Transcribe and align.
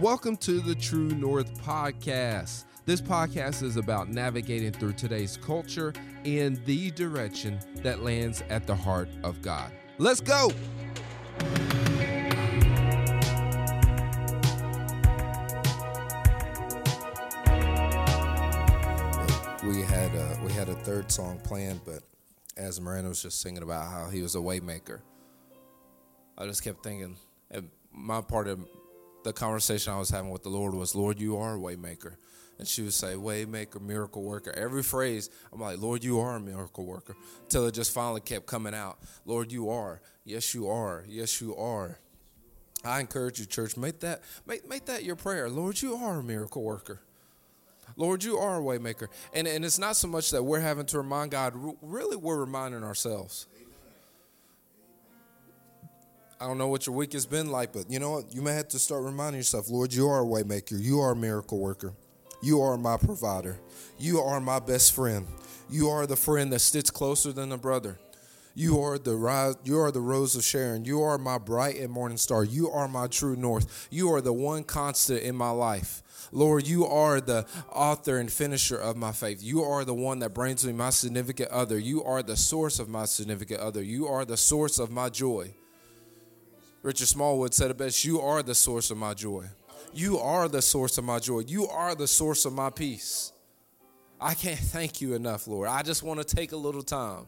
Welcome 0.00 0.36
to 0.38 0.58
the 0.58 0.74
True 0.74 1.10
North 1.10 1.56
Podcast. 1.62 2.64
This 2.84 3.00
podcast 3.00 3.62
is 3.62 3.76
about 3.76 4.08
navigating 4.08 4.72
through 4.72 4.94
today's 4.94 5.36
culture 5.36 5.92
in 6.24 6.60
the 6.64 6.90
direction 6.90 7.60
that 7.76 8.02
lands 8.02 8.42
at 8.50 8.66
the 8.66 8.74
heart 8.74 9.08
of 9.22 9.40
God. 9.40 9.70
Let's 9.98 10.20
go! 10.20 10.50
we 19.62 19.82
had 19.82 20.12
a, 20.16 20.40
we 20.44 20.52
had 20.52 20.68
a 20.68 20.74
third 20.82 21.12
song 21.12 21.38
planned, 21.44 21.82
but 21.86 22.02
as 22.56 22.80
Miranda 22.80 23.10
was 23.10 23.22
just 23.22 23.40
singing 23.40 23.62
about 23.62 23.88
how 23.88 24.10
he 24.10 24.22
was 24.22 24.34
a 24.34 24.38
waymaker, 24.38 25.02
I 26.36 26.46
just 26.46 26.64
kept 26.64 26.82
thinking. 26.82 27.16
My 27.92 28.22
part 28.22 28.48
of 28.48 28.58
the 29.24 29.32
conversation 29.32 29.92
I 29.92 29.98
was 29.98 30.10
having 30.10 30.30
with 30.30 30.42
the 30.42 30.50
Lord 30.50 30.74
was, 30.74 30.94
"Lord, 30.94 31.18
you 31.18 31.36
are 31.36 31.56
a 31.56 31.58
waymaker," 31.58 32.16
and 32.58 32.68
she 32.68 32.82
would 32.82 32.94
say, 32.94 33.14
"Waymaker, 33.14 33.80
miracle 33.80 34.22
worker." 34.22 34.52
Every 34.52 34.82
phrase, 34.82 35.30
I'm 35.52 35.60
like, 35.60 35.78
"Lord, 35.80 36.04
you 36.04 36.20
are 36.20 36.36
a 36.36 36.40
miracle 36.40 36.84
worker," 36.84 37.16
until 37.42 37.66
it 37.66 37.72
just 37.72 37.92
finally 37.92 38.20
kept 38.20 38.46
coming 38.46 38.74
out. 38.74 38.98
Lord, 39.24 39.50
you 39.50 39.70
are. 39.70 40.00
Yes, 40.24 40.54
you 40.54 40.68
are. 40.68 41.04
Yes, 41.08 41.40
you 41.40 41.56
are. 41.56 41.98
I 42.84 43.00
encourage 43.00 43.40
you, 43.40 43.46
church, 43.46 43.76
make 43.76 44.00
that 44.00 44.22
make 44.46 44.68
make 44.68 44.84
that 44.86 45.04
your 45.04 45.16
prayer. 45.16 45.48
Lord, 45.48 45.80
you 45.82 45.96
are 45.96 46.20
a 46.20 46.22
miracle 46.22 46.62
worker. 46.62 47.00
Lord, 47.96 48.24
you 48.24 48.38
are 48.38 48.60
a 48.60 48.62
waymaker. 48.62 49.08
And, 49.32 49.46
and 49.46 49.64
it's 49.64 49.78
not 49.78 49.96
so 49.96 50.08
much 50.08 50.30
that 50.30 50.42
we're 50.42 50.60
having 50.60 50.86
to 50.86 50.98
remind 50.98 51.30
God, 51.30 51.52
really, 51.82 52.16
we're 52.16 52.40
reminding 52.40 52.82
ourselves. 52.82 53.46
I 56.40 56.46
don't 56.46 56.58
know 56.58 56.68
what 56.68 56.86
your 56.86 56.96
week 56.96 57.12
has 57.12 57.26
been 57.26 57.50
like, 57.50 57.72
but 57.72 57.90
you 57.90 57.98
know 57.98 58.10
what? 58.10 58.34
You 58.34 58.42
may 58.42 58.52
have 58.54 58.68
to 58.68 58.78
start 58.78 59.04
reminding 59.04 59.38
yourself, 59.38 59.70
Lord, 59.70 59.92
you 59.92 60.08
are 60.08 60.22
a 60.22 60.26
waymaker. 60.26 60.80
You 60.80 61.00
are 61.00 61.12
a 61.12 61.16
miracle 61.16 61.58
worker. 61.58 61.94
You 62.42 62.60
are 62.60 62.76
my 62.76 62.96
provider. 62.96 63.58
You 63.98 64.20
are 64.20 64.40
my 64.40 64.58
best 64.58 64.94
friend. 64.94 65.26
You 65.70 65.88
are 65.88 66.06
the 66.06 66.16
friend 66.16 66.52
that 66.52 66.58
sits 66.58 66.90
closer 66.90 67.32
than 67.32 67.52
a 67.52 67.56
brother. 67.56 67.98
You 68.56 68.80
are 68.82 68.98
the 68.98 69.16
rise, 69.16 69.56
you 69.64 69.80
are 69.80 69.90
the 69.90 70.00
rose 70.00 70.36
of 70.36 70.44
Sharon. 70.44 70.84
You 70.84 71.02
are 71.02 71.18
my 71.18 71.38
bright 71.38 71.76
and 71.76 71.90
morning 71.90 72.18
star. 72.18 72.44
You 72.44 72.70
are 72.70 72.86
my 72.86 73.08
true 73.08 73.34
north. 73.34 73.88
You 73.90 74.12
are 74.12 74.20
the 74.20 74.32
one 74.32 74.62
constant 74.62 75.22
in 75.22 75.34
my 75.34 75.50
life. 75.50 76.02
Lord, 76.30 76.66
you 76.66 76.84
are 76.86 77.20
the 77.20 77.46
author 77.72 78.18
and 78.18 78.30
finisher 78.30 78.76
of 78.76 78.96
my 78.96 79.12
faith. 79.12 79.42
You 79.42 79.62
are 79.62 79.84
the 79.84 79.94
one 79.94 80.20
that 80.20 80.34
brings 80.34 80.64
me 80.66 80.72
my 80.72 80.90
significant 80.90 81.50
other. 81.50 81.78
You 81.78 82.04
are 82.04 82.22
the 82.22 82.36
source 82.36 82.78
of 82.78 82.88
my 82.88 83.06
significant 83.06 83.60
other. 83.60 83.82
You 83.82 84.06
are 84.06 84.24
the 84.24 84.36
source 84.36 84.78
of 84.78 84.90
my 84.90 85.08
joy. 85.08 85.54
Richard 86.84 87.08
Smallwood 87.08 87.54
said 87.54 87.70
it 87.70 87.78
best 87.78 88.04
You 88.04 88.20
are 88.20 88.42
the 88.42 88.54
source 88.54 88.90
of 88.90 88.98
my 88.98 89.14
joy. 89.14 89.46
You 89.94 90.18
are 90.18 90.48
the 90.48 90.60
source 90.60 90.98
of 90.98 91.04
my 91.04 91.18
joy. 91.18 91.40
You 91.40 91.66
are 91.66 91.94
the 91.94 92.06
source 92.06 92.44
of 92.44 92.52
my 92.52 92.68
peace. 92.68 93.32
I 94.20 94.34
can't 94.34 94.58
thank 94.58 95.00
you 95.00 95.14
enough, 95.14 95.46
Lord. 95.46 95.68
I 95.68 95.82
just 95.82 96.02
want 96.02 96.20
to 96.20 96.36
take 96.36 96.52
a 96.52 96.56
little 96.56 96.82
time 96.82 97.24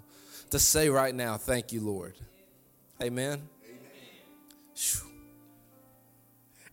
to 0.51 0.59
say 0.59 0.91
right 0.91 1.15
now, 1.15 1.39
thank 1.39 1.73
you, 1.73 1.81
Lord. 1.81 2.15
Amen. 3.03 3.41
Amen. 3.65 5.13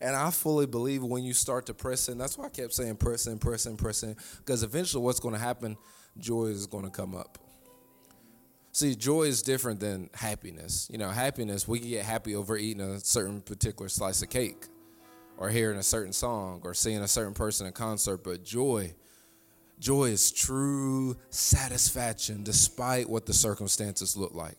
And 0.01 0.13
I 0.13 0.29
fully 0.29 0.65
believe 0.65 1.03
when 1.03 1.23
you 1.23 1.33
start 1.33 1.65
to 1.67 1.73
press 1.73 2.09
in, 2.09 2.17
that's 2.17 2.37
why 2.37 2.47
I 2.47 2.49
kept 2.49 2.73
saying 2.73 2.97
press 2.97 3.27
in, 3.27 3.39
press 3.39 3.65
in, 3.65 3.77
press 3.77 4.03
in, 4.03 4.17
because 4.39 4.61
eventually 4.61 5.01
what's 5.01 5.21
going 5.21 5.35
to 5.35 5.39
happen, 5.39 5.77
joy 6.17 6.47
is 6.47 6.67
going 6.67 6.83
to 6.83 6.91
come 6.91 7.15
up. 7.15 7.37
See, 8.73 8.95
joy 8.95 9.23
is 9.23 9.43
different 9.43 9.79
than 9.79 10.09
happiness. 10.15 10.89
You 10.91 10.97
know, 10.97 11.09
happiness, 11.09 11.67
we 11.67 11.79
can 11.79 11.89
get 11.89 12.05
happy 12.05 12.35
over 12.35 12.57
eating 12.57 12.81
a 12.81 12.99
certain 12.99 13.39
particular 13.41 13.87
slice 13.87 14.23
of 14.23 14.29
cake 14.29 14.65
or 15.37 15.49
hearing 15.49 15.77
a 15.77 15.83
certain 15.83 16.11
song 16.11 16.61
or 16.63 16.73
seeing 16.73 17.01
a 17.01 17.07
certain 17.07 17.35
person 17.35 17.67
in 17.67 17.73
concert, 17.73 18.23
but 18.23 18.43
joy, 18.43 18.95
joy 19.79 20.05
is 20.05 20.31
true 20.31 21.15
satisfaction 21.29 22.43
despite 22.43 23.07
what 23.07 23.27
the 23.27 23.33
circumstances 23.33 24.17
look 24.17 24.33
like. 24.33 24.57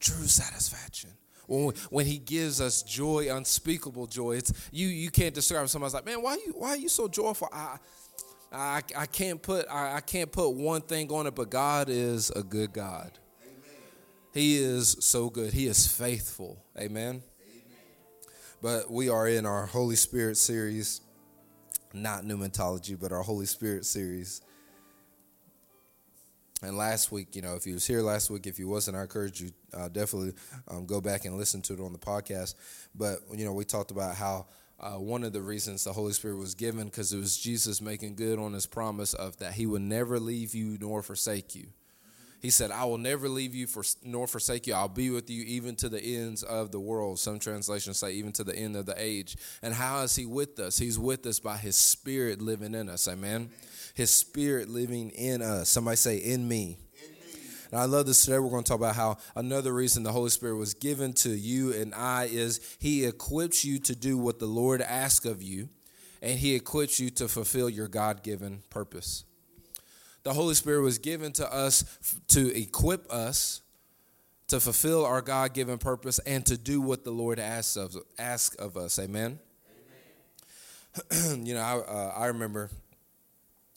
True 0.00 0.26
satisfaction 0.26 1.10
when, 1.48 1.74
when 1.90 2.06
he 2.06 2.18
gives 2.18 2.60
us 2.60 2.82
joy, 2.82 3.28
unspeakable 3.30 4.06
joy. 4.06 4.36
It's 4.36 4.52
you 4.72 4.88
you 4.88 5.10
can't 5.10 5.34
describe. 5.34 5.68
Somebody's 5.68 5.94
like, 5.94 6.06
man, 6.06 6.22
why 6.22 6.34
you 6.34 6.54
why 6.56 6.70
are 6.70 6.76
you 6.76 6.88
so 6.88 7.08
joyful? 7.08 7.48
I 7.52 7.78
I, 8.52 8.82
I 8.96 9.06
can't 9.06 9.42
put 9.42 9.66
I, 9.68 9.96
I 9.96 10.00
can't 10.00 10.30
put 10.30 10.50
one 10.50 10.80
thing 10.82 11.10
on 11.10 11.26
it, 11.26 11.34
but 11.34 11.50
God 11.50 11.88
is 11.88 12.30
a 12.30 12.42
good 12.42 12.72
God. 12.72 13.10
Amen. 13.42 13.54
He 14.32 14.56
is 14.56 14.96
so 15.00 15.30
good. 15.30 15.52
He 15.52 15.66
is 15.66 15.86
faithful. 15.86 16.64
Amen. 16.78 17.06
Amen. 17.06 17.22
But 18.62 18.90
we 18.90 19.08
are 19.08 19.28
in 19.28 19.46
our 19.46 19.66
Holy 19.66 19.96
Spirit 19.96 20.36
series, 20.36 21.00
not 21.92 22.24
pneumatology, 22.24 22.98
but 22.98 23.12
our 23.12 23.22
Holy 23.22 23.46
Spirit 23.46 23.84
series. 23.84 24.42
And 26.62 26.76
last 26.76 27.12
week, 27.12 27.36
you 27.36 27.42
know, 27.42 27.54
if 27.54 27.66
you 27.66 27.74
was 27.74 27.86
here 27.86 28.00
last 28.00 28.30
week, 28.30 28.46
if 28.46 28.58
you 28.58 28.66
wasn't, 28.66 28.96
I 28.96 29.02
encourage 29.02 29.42
you 29.42 29.50
uh, 29.74 29.88
definitely 29.88 30.32
um, 30.68 30.86
go 30.86 31.02
back 31.02 31.26
and 31.26 31.36
listen 31.36 31.60
to 31.62 31.74
it 31.74 31.80
on 31.80 31.92
the 31.92 31.98
podcast. 31.98 32.54
But 32.94 33.18
you 33.34 33.44
know, 33.44 33.52
we 33.52 33.64
talked 33.64 33.90
about 33.90 34.16
how 34.16 34.46
uh, 34.78 34.98
one 34.98 35.24
of 35.24 35.32
the 35.32 35.42
reasons 35.42 35.84
the 35.84 35.92
Holy 35.92 36.12
Spirit 36.12 36.36
was 36.36 36.54
given 36.54 36.84
because 36.84 37.12
it 37.12 37.18
was 37.18 37.36
Jesus 37.36 37.80
making 37.80 38.14
good 38.14 38.38
on 38.38 38.52
His 38.52 38.66
promise 38.66 39.14
of 39.14 39.36
that 39.38 39.54
He 39.54 39.66
would 39.66 39.82
never 39.82 40.20
leave 40.20 40.54
you 40.54 40.76
nor 40.80 41.02
forsake 41.02 41.54
you. 41.54 41.68
He 42.42 42.50
said, 42.50 42.70
"I 42.70 42.84
will 42.84 42.98
never 42.98 43.28
leave 43.28 43.54
you 43.54 43.66
for, 43.66 43.82
nor 44.04 44.26
forsake 44.26 44.66
you. 44.66 44.74
I'll 44.74 44.88
be 44.88 45.10
with 45.10 45.30
you 45.30 45.42
even 45.44 45.74
to 45.76 45.88
the 45.88 46.00
ends 46.00 46.42
of 46.42 46.70
the 46.70 46.78
world." 46.78 47.18
Some 47.18 47.38
translations 47.38 47.98
say 47.98 48.12
even 48.12 48.32
to 48.32 48.44
the 48.44 48.54
end 48.54 48.76
of 48.76 48.86
the 48.86 48.94
age. 48.96 49.36
And 49.62 49.72
how 49.74 50.02
is 50.02 50.14
He 50.14 50.26
with 50.26 50.58
us? 50.60 50.78
He's 50.78 50.98
with 50.98 51.24
us 51.26 51.40
by 51.40 51.56
His 51.56 51.76
Spirit 51.76 52.42
living 52.42 52.74
in 52.74 52.90
us. 52.90 53.08
Amen. 53.08 53.50
His 53.94 54.10
Spirit 54.10 54.68
living 54.68 55.10
in 55.10 55.40
us. 55.40 55.70
Somebody 55.70 55.96
say, 55.96 56.18
in 56.18 56.46
me. 56.46 56.78
And 57.70 57.80
I 57.80 57.84
love 57.84 58.06
this 58.06 58.24
today. 58.24 58.38
We're 58.38 58.50
going 58.50 58.64
to 58.64 58.68
talk 58.68 58.78
about 58.78 58.96
how 58.96 59.18
another 59.34 59.72
reason 59.72 60.02
the 60.02 60.12
Holy 60.12 60.30
Spirit 60.30 60.56
was 60.56 60.74
given 60.74 61.12
to 61.14 61.30
you 61.30 61.72
and 61.72 61.94
I 61.94 62.24
is 62.24 62.76
He 62.78 63.04
equips 63.04 63.64
you 63.64 63.78
to 63.80 63.96
do 63.96 64.16
what 64.18 64.38
the 64.38 64.46
Lord 64.46 64.80
asks 64.80 65.24
of 65.24 65.42
you, 65.42 65.68
and 66.22 66.38
He 66.38 66.54
equips 66.54 67.00
you 67.00 67.10
to 67.10 67.28
fulfill 67.28 67.68
your 67.68 67.88
God 67.88 68.22
given 68.22 68.62
purpose. 68.70 69.24
The 70.22 70.32
Holy 70.32 70.54
Spirit 70.54 70.82
was 70.82 70.98
given 70.98 71.32
to 71.34 71.52
us 71.52 71.84
to 72.28 72.56
equip 72.58 73.10
us 73.12 73.62
to 74.48 74.60
fulfill 74.60 75.04
our 75.04 75.22
God 75.22 75.54
given 75.54 75.76
purpose 75.76 76.20
and 76.20 76.46
to 76.46 76.56
do 76.56 76.80
what 76.80 77.02
the 77.02 77.10
Lord 77.10 77.40
asks 77.40 77.76
of, 77.76 77.96
asks 78.16 78.54
of 78.56 78.76
us. 78.76 78.96
Amen. 78.96 79.40
Amen. 81.12 81.40
you 81.46 81.54
know, 81.54 81.60
I, 81.60 81.78
uh, 81.78 82.12
I 82.16 82.26
remember 82.26 82.70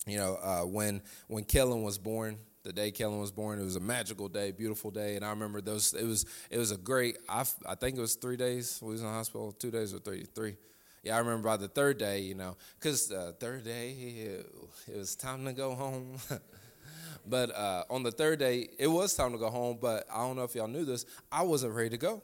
you 0.10 0.18
know, 0.18 0.40
uh, 0.42 0.62
when 0.62 1.02
when 1.28 1.44
Kellen 1.44 1.84
was 1.84 1.98
born, 1.98 2.38
the 2.70 2.74
day 2.74 2.92
Kellen 2.92 3.20
was 3.20 3.32
born, 3.32 3.60
it 3.60 3.64
was 3.64 3.78
a 3.78 3.80
magical 3.80 4.28
day, 4.28 4.52
beautiful 4.52 4.92
day, 4.92 5.16
and 5.16 5.26
I 5.26 5.32
remember 5.32 5.60
those. 5.60 5.96
It 5.96 6.06
was 6.06 6.28
it 6.52 6.60
was 6.60 6.70
a 6.70 6.78
great. 6.78 7.18
I, 7.28 7.44
I 7.66 7.74
think 7.74 7.98
it 7.98 8.02
was 8.02 8.14
three 8.14 8.38
days. 8.38 8.78
We 8.80 8.92
was 8.92 9.02
in 9.02 9.08
the 9.08 9.14
hospital, 9.14 9.52
two 9.52 9.72
days 9.72 9.92
or 9.92 9.98
three, 9.98 10.24
three. 10.36 10.56
Yeah, 11.02 11.16
I 11.16 11.20
remember 11.20 11.50
by 11.50 11.58
the 11.58 11.68
third 11.68 11.98
day, 11.98 12.20
you 12.20 12.36
know, 12.36 12.58
because 12.80 13.08
the 13.08 13.36
third 13.40 13.64
day 13.64 13.90
it, 13.90 14.56
it 14.88 14.98
was 14.98 15.16
time 15.16 15.46
to 15.46 15.54
go 15.54 15.74
home. 15.74 16.18
but 17.26 17.56
uh, 17.56 17.86
on 17.90 18.04
the 18.04 18.12
third 18.12 18.38
day, 18.38 18.70
it 18.78 18.88
was 18.88 19.16
time 19.16 19.32
to 19.32 19.40
go 19.40 19.50
home. 19.50 19.80
But 19.82 20.06
I 20.14 20.20
don't 20.20 20.36
know 20.36 20.44
if 20.44 20.54
y'all 20.54 20.68
knew 20.68 20.86
this. 20.86 21.08
I 21.32 21.42
wasn't 21.42 21.74
ready 21.74 21.90
to 21.90 21.98
go. 21.98 22.22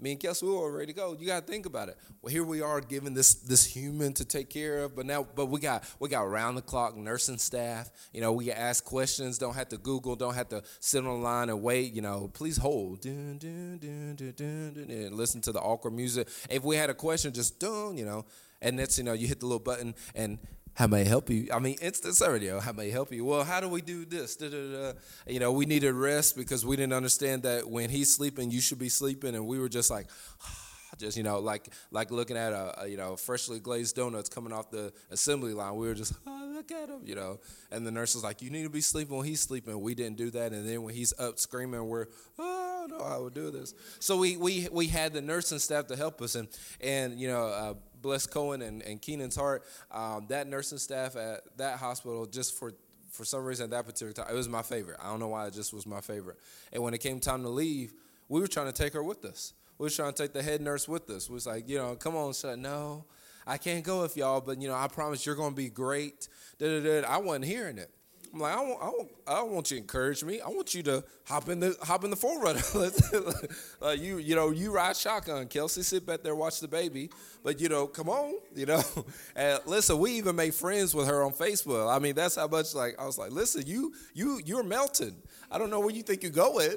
Me 0.00 0.12
and 0.12 0.20
Kelsey, 0.20 0.46
we 0.46 0.52
were 0.52 0.70
ready 0.70 0.92
to 0.92 0.92
go. 0.92 1.16
You 1.18 1.26
got 1.26 1.44
to 1.44 1.52
think 1.52 1.66
about 1.66 1.88
it. 1.88 1.96
Well, 2.22 2.32
here 2.32 2.44
we 2.44 2.60
are 2.60 2.80
given 2.80 3.14
this 3.14 3.34
this 3.34 3.64
human 3.64 4.12
to 4.14 4.24
take 4.24 4.48
care 4.48 4.84
of, 4.84 4.94
but 4.94 5.06
now, 5.06 5.26
but 5.34 5.46
we 5.46 5.58
got 5.58 5.82
we 5.98 6.08
got 6.08 6.30
round 6.30 6.56
the 6.56 6.62
clock 6.62 6.96
nursing 6.96 7.38
staff. 7.38 7.90
You 8.12 8.20
know, 8.20 8.32
we 8.32 8.44
can 8.44 8.56
ask 8.56 8.84
questions. 8.84 9.38
Don't 9.38 9.54
have 9.54 9.70
to 9.70 9.76
Google. 9.76 10.14
Don't 10.14 10.34
have 10.34 10.48
to 10.50 10.62
sit 10.78 10.98
on 10.98 11.04
the 11.04 11.10
line 11.10 11.48
and 11.48 11.62
wait. 11.62 11.94
You 11.94 12.02
know, 12.02 12.30
please 12.32 12.56
hold. 12.56 13.00
Dun, 13.00 13.38
dun, 13.38 13.78
dun, 13.78 14.14
dun, 14.14 14.34
dun, 14.36 14.72
dun, 14.74 14.96
and 14.96 15.16
listen 15.16 15.40
to 15.42 15.52
the 15.52 15.60
awkward 15.60 15.94
music. 15.94 16.28
If 16.48 16.62
we 16.62 16.76
had 16.76 16.90
a 16.90 16.94
question, 16.94 17.32
just 17.32 17.58
dun, 17.58 17.98
you 17.98 18.04
know, 18.04 18.24
and 18.62 18.78
that's 18.78 18.98
you 18.98 19.04
know, 19.04 19.14
you 19.14 19.26
hit 19.26 19.40
the 19.40 19.46
little 19.46 19.58
button 19.58 19.96
and 20.14 20.38
how 20.74 20.86
may 20.86 21.00
I 21.00 21.04
help 21.04 21.30
you? 21.30 21.48
I 21.52 21.58
mean, 21.58 21.76
instant 21.80 22.16
service. 22.16 22.64
How 22.64 22.72
may 22.72 22.88
I 22.88 22.90
help 22.90 23.12
you? 23.12 23.24
Well, 23.24 23.44
how 23.44 23.60
do 23.60 23.68
we 23.68 23.80
do 23.80 24.04
this? 24.04 24.36
Da, 24.36 24.48
da, 24.48 24.72
da. 24.72 24.92
You 25.26 25.40
know, 25.40 25.52
we 25.52 25.66
needed 25.66 25.92
rest 25.92 26.36
because 26.36 26.64
we 26.64 26.76
didn't 26.76 26.92
understand 26.92 27.42
that 27.42 27.68
when 27.68 27.90
he's 27.90 28.14
sleeping, 28.14 28.50
you 28.50 28.60
should 28.60 28.78
be 28.78 28.88
sleeping, 28.88 29.34
and 29.34 29.46
we 29.46 29.58
were 29.58 29.68
just 29.68 29.90
like, 29.90 30.06
just 30.98 31.16
you 31.16 31.22
know, 31.22 31.38
like 31.38 31.68
like 31.90 32.10
looking 32.10 32.36
at 32.36 32.52
a, 32.52 32.82
a 32.82 32.88
you 32.88 32.96
know 32.96 33.16
freshly 33.16 33.58
glazed 33.58 33.96
donuts 33.96 34.28
coming 34.28 34.52
off 34.52 34.70
the 34.70 34.92
assembly 35.10 35.52
line. 35.52 35.74
We 35.76 35.88
were 35.88 35.94
just, 35.94 36.14
oh, 36.26 36.52
look 36.54 36.70
at 36.70 36.88
him, 36.88 37.00
you 37.04 37.14
know. 37.14 37.40
And 37.70 37.86
the 37.86 37.90
nurse 37.90 38.14
was 38.14 38.24
like, 38.24 38.42
you 38.42 38.50
need 38.50 38.64
to 38.64 38.70
be 38.70 38.80
sleeping 38.80 39.16
when 39.16 39.26
he's 39.26 39.40
sleeping. 39.40 39.80
We 39.80 39.94
didn't 39.94 40.16
do 40.16 40.30
that, 40.30 40.52
and 40.52 40.68
then 40.68 40.82
when 40.82 40.94
he's 40.94 41.12
up 41.18 41.38
screaming, 41.38 41.88
we're, 41.88 42.06
oh 42.38 42.57
no, 42.98 43.04
I 43.04 43.18
would 43.18 43.34
do 43.34 43.50
this. 43.50 43.74
So 44.00 44.16
we 44.18 44.36
we 44.36 44.68
we 44.70 44.86
had 44.86 45.12
the 45.12 45.20
nursing 45.20 45.58
staff 45.58 45.86
to 45.88 45.96
help 45.96 46.20
us, 46.22 46.34
and 46.34 46.48
and 46.80 47.20
you 47.20 47.28
know. 47.28 47.46
Uh, 47.46 47.74
bless 48.00 48.26
Cohen 48.26 48.62
and, 48.62 48.82
and 48.82 49.00
Keenan's 49.02 49.36
heart. 49.36 49.64
Um, 49.90 50.26
that 50.28 50.46
nursing 50.46 50.78
staff 50.78 51.16
at 51.16 51.40
that 51.58 51.78
hospital, 51.78 52.26
just 52.26 52.58
for 52.58 52.74
for 53.10 53.24
some 53.24 53.44
reason 53.44 53.64
at 53.64 53.70
that 53.70 53.86
particular 53.86 54.12
time, 54.12 54.26
it 54.30 54.34
was 54.34 54.48
my 54.48 54.62
favorite. 54.62 54.98
I 55.02 55.08
don't 55.08 55.18
know 55.18 55.28
why 55.28 55.46
it 55.46 55.54
just 55.54 55.72
was 55.72 55.86
my 55.86 56.00
favorite. 56.00 56.36
And 56.72 56.82
when 56.82 56.94
it 56.94 56.98
came 56.98 57.20
time 57.20 57.42
to 57.42 57.48
leave, 57.48 57.92
we 58.28 58.40
were 58.40 58.46
trying 58.46 58.66
to 58.66 58.72
take 58.72 58.92
her 58.92 59.02
with 59.02 59.24
us. 59.24 59.54
We 59.78 59.84
were 59.84 59.90
trying 59.90 60.12
to 60.12 60.22
take 60.22 60.32
the 60.32 60.42
head 60.42 60.60
nurse 60.60 60.86
with 60.86 61.08
us. 61.10 61.28
We 61.28 61.34
was 61.34 61.46
like, 61.46 61.68
you 61.68 61.78
know, 61.78 61.96
come 61.96 62.16
on, 62.16 62.34
son. 62.34 62.62
No, 62.62 63.06
I 63.46 63.56
can't 63.56 63.84
go 63.84 64.02
with 64.02 64.16
y'all, 64.16 64.40
but 64.40 64.60
you 64.60 64.68
know, 64.68 64.74
I 64.74 64.88
promise 64.88 65.24
you're 65.24 65.34
going 65.34 65.52
to 65.52 65.56
be 65.56 65.70
great. 65.70 66.28
Da, 66.58 66.80
da, 66.80 67.00
da. 67.00 67.08
I 67.08 67.18
wasn't 67.18 67.46
hearing 67.46 67.78
it. 67.78 67.90
I'm 68.32 68.40
like, 68.40 68.52
I 68.52 68.56
don't, 68.56 68.82
I, 68.82 68.86
don't, 68.86 69.10
I 69.26 69.34
don't 69.36 69.52
want 69.52 69.70
you 69.70 69.76
to 69.76 69.80
encourage 69.80 70.22
me. 70.22 70.40
I 70.40 70.48
want 70.48 70.74
you 70.74 70.82
to 70.84 71.04
hop 71.24 71.48
in 71.48 71.60
the 71.60 71.76
hop 71.82 72.04
in 72.04 72.10
the 72.10 72.16
4Runner. 72.16 73.56
uh, 73.82 73.90
you 73.90 74.18
you 74.18 74.34
know 74.34 74.50
you 74.50 74.70
ride 74.72 74.96
shotgun, 74.96 75.46
Kelsey. 75.48 75.82
Sit 75.82 76.06
back 76.06 76.22
there, 76.22 76.34
watch 76.34 76.60
the 76.60 76.68
baby. 76.68 77.10
But 77.42 77.60
you 77.60 77.68
know, 77.68 77.86
come 77.86 78.08
on, 78.08 78.34
you 78.54 78.66
know. 78.66 78.82
And 79.36 79.60
listen, 79.66 79.98
we 79.98 80.12
even 80.12 80.34
made 80.36 80.54
friends 80.54 80.94
with 80.94 81.06
her 81.06 81.22
on 81.22 81.32
Facebook. 81.32 81.94
I 81.94 81.98
mean, 81.98 82.14
that's 82.14 82.34
how 82.36 82.48
much 82.48 82.74
like 82.74 82.98
I 82.98 83.06
was 83.06 83.18
like, 83.18 83.30
listen, 83.30 83.64
you 83.66 83.92
you 84.14 84.40
you're 84.44 84.62
melting. 84.64 85.16
I 85.50 85.58
don't 85.58 85.70
know 85.70 85.80
where 85.80 85.94
you 85.94 86.02
think 86.02 86.22
you're 86.22 86.32
going. 86.32 86.76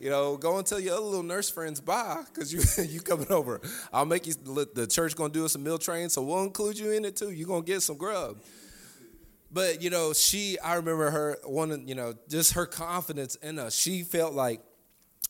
You 0.00 0.10
know, 0.10 0.36
go 0.36 0.58
and 0.58 0.66
tell 0.66 0.78
your 0.78 0.94
other 0.94 1.04
little 1.04 1.22
nurse 1.22 1.48
friends 1.48 1.80
bye, 1.80 2.22
cause 2.34 2.52
you 2.52 2.60
you 2.84 3.00
coming 3.00 3.30
over. 3.30 3.60
I'll 3.92 4.04
make 4.04 4.26
you. 4.26 4.34
The 4.34 4.86
church 4.86 5.16
gonna 5.16 5.32
do 5.32 5.44
us 5.44 5.54
a 5.54 5.58
meal 5.58 5.78
train, 5.78 6.08
so 6.08 6.22
we'll 6.22 6.42
include 6.42 6.78
you 6.78 6.92
in 6.92 7.04
it 7.04 7.16
too. 7.16 7.30
You're 7.30 7.48
gonna 7.48 7.62
get 7.62 7.82
some 7.82 7.96
grub. 7.96 8.38
But 9.52 9.82
you 9.82 9.90
know, 9.90 10.12
she 10.12 10.58
I 10.58 10.74
remember 10.74 11.10
her 11.10 11.38
one 11.44 11.86
you 11.86 11.94
know, 11.94 12.14
just 12.28 12.54
her 12.54 12.66
confidence 12.66 13.34
in 13.36 13.58
us. 13.58 13.74
She 13.74 14.02
felt 14.02 14.32
like 14.34 14.60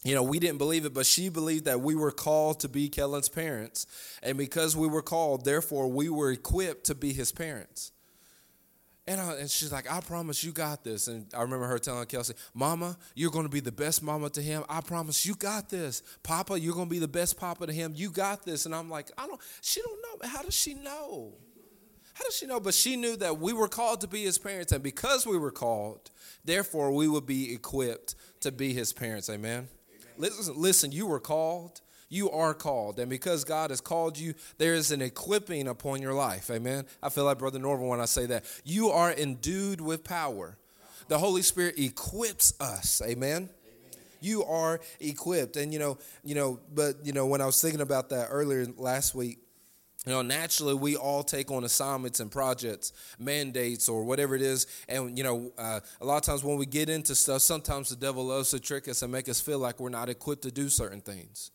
you 0.04 0.16
know, 0.16 0.22
we 0.22 0.40
didn't 0.40 0.58
believe 0.58 0.84
it, 0.84 0.94
but 0.94 1.06
she 1.06 1.28
believed 1.28 1.66
that 1.66 1.80
we 1.80 1.94
were 1.94 2.10
called 2.10 2.60
to 2.60 2.68
be 2.68 2.88
Kellen's 2.88 3.28
parents. 3.28 3.86
And 4.22 4.36
because 4.36 4.76
we 4.76 4.88
were 4.88 5.02
called, 5.02 5.44
therefore 5.44 5.88
we 5.88 6.08
were 6.08 6.32
equipped 6.32 6.86
to 6.86 6.94
be 6.96 7.12
his 7.12 7.30
parents. 7.30 7.92
And, 9.06 9.20
I, 9.20 9.34
and 9.34 9.50
she's 9.50 9.72
like, 9.72 9.90
I 9.90 10.00
promise 10.00 10.42
you 10.42 10.52
got 10.52 10.82
this. 10.84 11.08
And 11.08 11.26
I 11.36 11.42
remember 11.42 11.66
her 11.66 11.78
telling 11.78 12.06
Kelsey, 12.06 12.34
Mama, 12.54 12.96
you're 13.14 13.30
going 13.30 13.46
to 13.46 13.50
be 13.50 13.60
the 13.60 13.72
best 13.72 14.02
mama 14.02 14.30
to 14.30 14.42
him. 14.42 14.64
I 14.68 14.80
promise 14.80 15.26
you 15.26 15.34
got 15.34 15.68
this. 15.68 16.02
Papa, 16.22 16.58
you're 16.58 16.74
going 16.74 16.86
to 16.86 16.90
be 16.90 17.00
the 17.00 17.08
best 17.08 17.36
papa 17.36 17.66
to 17.66 17.72
him. 17.72 17.92
You 17.96 18.10
got 18.10 18.44
this. 18.44 18.66
And 18.66 18.74
I'm 18.74 18.88
like, 18.90 19.10
I 19.18 19.26
don't, 19.26 19.40
she 19.60 19.80
don't 19.82 20.00
know. 20.02 20.28
How 20.28 20.42
does 20.42 20.54
she 20.54 20.74
know? 20.74 21.34
How 22.14 22.24
does 22.24 22.36
she 22.36 22.46
know? 22.46 22.60
But 22.60 22.74
she 22.74 22.96
knew 22.96 23.16
that 23.16 23.38
we 23.38 23.52
were 23.52 23.68
called 23.68 24.00
to 24.02 24.08
be 24.08 24.24
his 24.24 24.38
parents, 24.38 24.72
and 24.72 24.82
because 24.82 25.26
we 25.26 25.38
were 25.38 25.50
called, 25.50 26.10
therefore 26.44 26.92
we 26.92 27.08
would 27.08 27.26
be 27.26 27.52
equipped 27.54 28.14
to 28.40 28.52
be 28.52 28.72
his 28.72 28.92
parents. 28.92 29.30
Amen. 29.30 29.68
Amen. 29.90 30.06
Listen, 30.18 30.54
listen, 30.56 30.92
you 30.92 31.06
were 31.06 31.20
called. 31.20 31.80
You 32.08 32.30
are 32.30 32.52
called. 32.52 32.98
And 32.98 33.08
because 33.08 33.42
God 33.42 33.70
has 33.70 33.80
called 33.80 34.18
you, 34.18 34.34
there 34.58 34.74
is 34.74 34.90
an 34.90 35.00
equipping 35.00 35.66
upon 35.66 36.02
your 36.02 36.12
life. 36.12 36.50
Amen. 36.50 36.84
I 37.02 37.08
feel 37.08 37.24
like 37.24 37.38
Brother 37.38 37.58
Norval 37.58 37.88
when 37.88 38.02
I 38.02 38.04
say 38.04 38.26
that. 38.26 38.44
You 38.64 38.90
are 38.90 39.10
endued 39.10 39.80
with 39.80 40.04
power. 40.04 40.58
The 41.08 41.18
Holy 41.18 41.40
Spirit 41.40 41.78
equips 41.78 42.52
us. 42.60 43.00
Amen 43.02 43.48
you 44.22 44.44
are 44.44 44.80
equipped 45.00 45.56
and 45.56 45.72
you 45.72 45.78
know 45.78 45.98
you 46.24 46.34
know 46.34 46.60
but 46.72 46.94
you 47.04 47.12
know 47.12 47.26
when 47.26 47.40
i 47.40 47.46
was 47.46 47.60
thinking 47.60 47.80
about 47.80 48.10
that 48.10 48.28
earlier 48.30 48.66
last 48.76 49.14
week 49.14 49.41
you 50.06 50.12
know 50.12 50.22
naturally 50.22 50.74
we 50.74 50.96
all 50.96 51.22
take 51.22 51.50
on 51.50 51.64
assignments 51.64 52.20
and 52.20 52.30
projects 52.30 52.92
mandates 53.18 53.88
or 53.88 54.04
whatever 54.04 54.34
it 54.34 54.42
is. 54.42 54.66
And 54.88 55.16
you 55.16 55.24
know 55.24 55.52
uh, 55.56 55.80
a 56.00 56.04
lot 56.04 56.16
of 56.16 56.22
times 56.22 56.42
when 56.42 56.56
we 56.56 56.66
get 56.66 56.88
into 56.88 57.14
stuff 57.14 57.42
sometimes 57.42 57.90
the 57.90 57.96
devil 57.96 58.26
loves 58.26 58.50
to 58.50 58.60
trick 58.60 58.88
us 58.88 59.02
and 59.02 59.12
make 59.12 59.28
us 59.28 59.40
feel 59.40 59.58
like 59.58 59.78
we're 59.78 59.90
not 59.90 60.08
equipped 60.08 60.42
to 60.42 60.50
do 60.50 60.68
certain 60.68 61.00
things. 61.00 61.50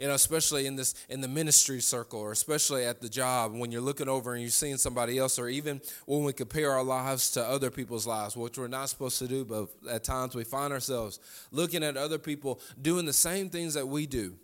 You 0.00 0.08
know 0.08 0.14
especially 0.14 0.66
in 0.66 0.74
this 0.74 0.94
in 1.08 1.20
the 1.20 1.28
ministry 1.28 1.80
circle 1.80 2.18
or 2.18 2.32
especially 2.32 2.84
at 2.84 3.00
the 3.00 3.08
job 3.08 3.52
when 3.54 3.70
you're 3.70 3.80
looking 3.80 4.08
over 4.08 4.32
and 4.32 4.42
you're 4.42 4.50
seeing 4.50 4.76
somebody 4.76 5.18
else 5.18 5.38
or 5.38 5.48
even 5.48 5.80
when 6.06 6.24
we 6.24 6.32
compare 6.32 6.72
our 6.72 6.82
lives 6.82 7.30
to 7.32 7.44
other 7.44 7.70
people's 7.70 8.04
lives 8.04 8.36
which 8.36 8.58
we're 8.58 8.66
not 8.66 8.88
supposed 8.88 9.20
to 9.20 9.28
do 9.28 9.44
but 9.44 9.68
at 9.88 10.02
times 10.02 10.34
we 10.34 10.42
find 10.42 10.72
ourselves 10.72 11.20
looking 11.52 11.84
at 11.84 11.96
other 11.96 12.18
people 12.18 12.60
doing 12.82 13.06
the 13.06 13.12
same 13.12 13.48
things 13.48 13.74
that 13.74 13.86
we 13.86 14.04
do 14.04 14.34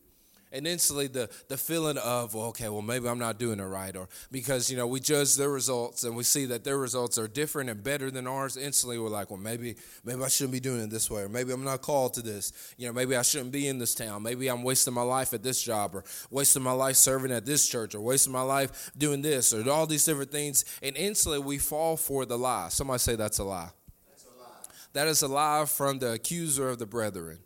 and 0.53 0.67
instantly 0.67 1.07
the, 1.07 1.29
the 1.49 1.57
feeling 1.57 1.99
of 1.99 2.35
well, 2.35 2.47
okay 2.47 2.69
well 2.69 2.83
maybe 2.83 3.09
i'm 3.09 3.19
not 3.19 3.39
doing 3.39 3.61
it 3.61 3.65
right 3.65 3.97
or 3.97 4.09
because 4.31 4.71
you 4.71 4.77
know 4.77 4.87
we 4.87 5.01
judge 5.01 5.37
their 5.37 5.51
results 5.51 6.05
and 6.05 6.17
we 6.17 6.23
see 6.23 6.47
that 6.47 6.65
their 6.65 6.79
results 6.79 7.19
are 7.19 7.29
different 7.29 7.71
and 7.71 7.83
better 7.83 8.11
than 8.11 8.27
ours 8.27 8.57
instantly. 8.57 8.99
We're 8.99 9.09
like 9.09 9.31
well 9.31 9.39
maybe 9.39 9.77
maybe 10.05 10.23
i 10.23 10.29
shouldn't 10.29 10.53
be 10.53 10.61
doing 10.61 10.83
it 10.83 10.91
this 10.91 11.11
way 11.11 11.23
or 11.23 11.29
maybe 11.29 11.53
i'm 11.53 11.65
not 11.65 11.83
called 11.83 12.15
to 12.15 12.23
this. 12.23 12.53
You 12.77 12.87
know 12.87 12.93
maybe 12.93 13.17
i 13.17 13.23
shouldn't 13.23 13.53
be 13.53 13.69
in 13.69 13.79
this 13.79 13.95
town. 13.95 14.23
Maybe 14.23 14.49
i'm 14.49 14.63
wasting 14.63 14.95
my 14.95 15.03
life 15.03 15.35
at 15.35 15.43
this 15.43 15.63
job 15.63 15.95
or 15.95 16.05
wasting 16.31 16.63
my 16.63 16.73
life 16.73 16.97
serving 16.97 17.33
at 17.33 17.47
this 17.47 17.69
church 17.69 17.95
or 17.95 18.01
wasting 18.01 18.33
my 18.33 18.43
life 18.43 18.91
doing 18.97 19.23
this 19.23 19.53
or 19.53 19.69
all 19.71 19.87
these 19.87 20.05
different 20.05 20.31
things. 20.31 20.65
And 20.83 20.97
instantly 20.97 21.41
we 21.41 21.59
fall 21.59 21.97
for 21.97 22.27
the 22.27 22.39
lie. 22.39 22.69
Somebody 22.71 22.99
say 22.99 23.17
that's 23.17 23.39
a 23.39 23.45
lie, 23.45 23.71
that's 24.09 24.25
a 24.25 24.41
lie. 24.41 24.75
that 24.95 25.09
is 25.09 25.23
a 25.23 25.29
lie 25.29 25.65
from 25.67 25.99
the 25.99 26.13
accuser 26.13 26.69
of 26.69 26.79
the 26.79 26.87
brethren 26.87 27.39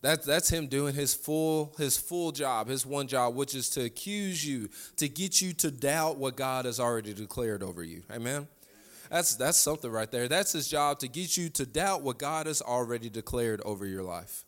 that, 0.00 0.24
that's 0.24 0.48
him 0.48 0.68
doing 0.68 0.94
his 0.94 1.12
full 1.14 1.74
his 1.76 1.96
full 1.96 2.30
job, 2.30 2.68
his 2.68 2.86
one 2.86 3.08
job, 3.08 3.34
which 3.34 3.54
is 3.54 3.68
to 3.70 3.84
accuse 3.84 4.46
you, 4.46 4.68
to 4.96 5.08
get 5.08 5.40
you 5.40 5.52
to 5.54 5.70
doubt 5.70 6.18
what 6.18 6.36
God 6.36 6.66
has 6.66 6.78
already 6.78 7.12
declared 7.12 7.62
over 7.62 7.82
you. 7.82 8.02
Amen. 8.12 8.46
That's 9.10 9.34
that's 9.34 9.58
something 9.58 9.90
right 9.90 10.10
there. 10.10 10.28
That's 10.28 10.52
his 10.52 10.68
job 10.68 11.00
to 11.00 11.08
get 11.08 11.36
you 11.36 11.48
to 11.50 11.66
doubt 11.66 12.02
what 12.02 12.18
God 12.18 12.46
has 12.46 12.62
already 12.62 13.08
declared 13.08 13.60
over 13.62 13.86
your 13.86 14.02
life. 14.02 14.44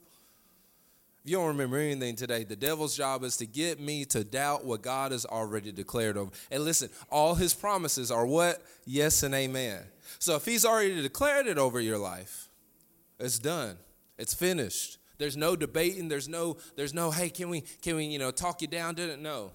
If 1.24 1.30
you 1.30 1.36
don't 1.36 1.48
remember 1.48 1.76
anything 1.76 2.16
today, 2.16 2.44
the 2.44 2.56
devil's 2.56 2.96
job 2.96 3.24
is 3.24 3.36
to 3.38 3.46
get 3.46 3.78
me 3.78 4.06
to 4.06 4.24
doubt 4.24 4.64
what 4.64 4.80
God 4.80 5.12
has 5.12 5.26
already 5.26 5.70
declared 5.70 6.16
over. 6.16 6.30
And 6.50 6.64
listen, 6.64 6.88
all 7.10 7.34
his 7.34 7.52
promises 7.52 8.10
are 8.10 8.24
what? 8.24 8.62
Yes 8.86 9.22
and 9.22 9.34
amen. 9.34 9.82
So 10.18 10.36
if 10.36 10.46
he's 10.46 10.64
already 10.64 11.02
declared 11.02 11.46
it 11.46 11.58
over 11.58 11.78
your 11.78 11.98
life, 11.98 12.48
it's 13.18 13.38
done. 13.38 13.76
It's 14.16 14.32
finished. 14.32 14.99
There's 15.20 15.36
no 15.36 15.54
debating. 15.54 16.08
There's 16.08 16.28
no, 16.28 16.56
there's 16.76 16.94
no, 16.94 17.10
hey, 17.10 17.28
can 17.28 17.50
we, 17.50 17.60
can 17.82 17.96
we, 17.96 18.06
you 18.06 18.18
know, 18.18 18.30
talk 18.30 18.62
you 18.62 18.68
down? 18.68 18.94
Didn't 18.94 19.22
know. 19.22 19.52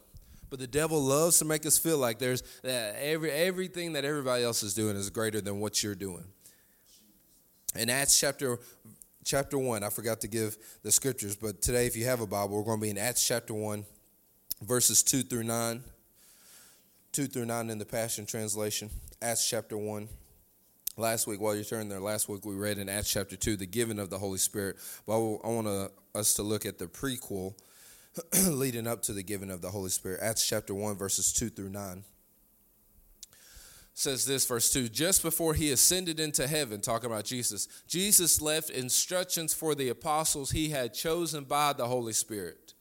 But 0.51 0.59
the 0.59 0.67
devil 0.67 1.01
loves 1.01 1.39
to 1.39 1.45
make 1.45 1.65
us 1.65 1.79
feel 1.79 1.97
like 1.97 2.19
there's 2.19 2.43
that 2.61 2.95
every 3.01 3.31
everything 3.31 3.93
that 3.93 4.05
everybody 4.05 4.43
else 4.43 4.61
is 4.61 4.75
doing 4.75 4.95
is 4.95 5.09
greater 5.09 5.41
than 5.41 5.59
what 5.59 5.81
you're 5.81 5.95
doing. 5.95 6.23
In 7.75 7.89
Acts 7.89 8.19
chapter 8.19 8.59
chapter 9.23 9.57
one, 9.57 9.83
I 9.83 9.89
forgot 9.89 10.21
to 10.21 10.27
give 10.27 10.55
the 10.83 10.91
scriptures, 10.91 11.35
but 11.35 11.63
today, 11.63 11.87
if 11.87 11.95
you 11.95 12.05
have 12.05 12.21
a 12.21 12.27
Bible, 12.27 12.57
we're 12.57 12.63
going 12.63 12.77
to 12.77 12.83
be 12.83 12.91
in 12.91 12.99
Acts 12.99 13.27
chapter 13.27 13.55
one, 13.55 13.85
verses 14.61 15.01
two 15.01 15.23
through 15.23 15.45
nine. 15.45 15.83
Two 17.11 17.25
through 17.25 17.45
nine 17.45 17.71
in 17.71 17.79
the 17.79 17.85
Passion 17.85 18.27
Translation. 18.27 18.91
Acts 19.19 19.49
chapter 19.49 19.77
one. 19.79 20.09
Last 20.97 21.27
week, 21.27 21.41
while 21.41 21.53
you're 21.53 21.65
turning 21.65 21.89
there, 21.89 21.99
last 21.99 22.29
week 22.29 22.45
we 22.45 22.55
read 22.55 22.77
in 22.77 22.87
Acts 22.87 23.11
chapter 23.11 23.35
2 23.35 23.57
the 23.57 23.65
giving 23.65 23.99
of 23.99 24.09
the 24.09 24.17
Holy 24.17 24.37
Spirit. 24.37 24.77
But 25.05 25.15
I 25.15 25.47
want 25.47 25.91
us 26.13 26.33
to 26.35 26.43
look 26.43 26.65
at 26.65 26.77
the 26.77 26.87
prequel 26.87 27.53
leading 28.47 28.87
up 28.87 29.01
to 29.03 29.13
the 29.13 29.23
giving 29.23 29.51
of 29.51 29.61
the 29.61 29.71
Holy 29.71 29.89
Spirit. 29.89 30.21
Acts 30.21 30.47
chapter 30.47 30.73
1, 30.73 30.95
verses 30.95 31.33
2 31.33 31.49
through 31.49 31.69
9 31.69 32.03
says 33.97 34.25
this, 34.25 34.45
verse 34.45 34.71
2 34.71 34.87
Just 34.87 35.21
before 35.21 35.53
he 35.53 35.71
ascended 35.71 36.19
into 36.19 36.47
heaven, 36.47 36.79
talking 36.79 37.09
about 37.09 37.25
Jesus, 37.25 37.67
Jesus 37.87 38.41
left 38.41 38.69
instructions 38.69 39.53
for 39.53 39.73
the 39.75 39.89
apostles 39.89 40.51
he 40.51 40.69
had 40.69 40.93
chosen 40.93 41.43
by 41.43 41.73
the 41.73 41.87
Holy 41.87 42.13
Spirit 42.13 42.74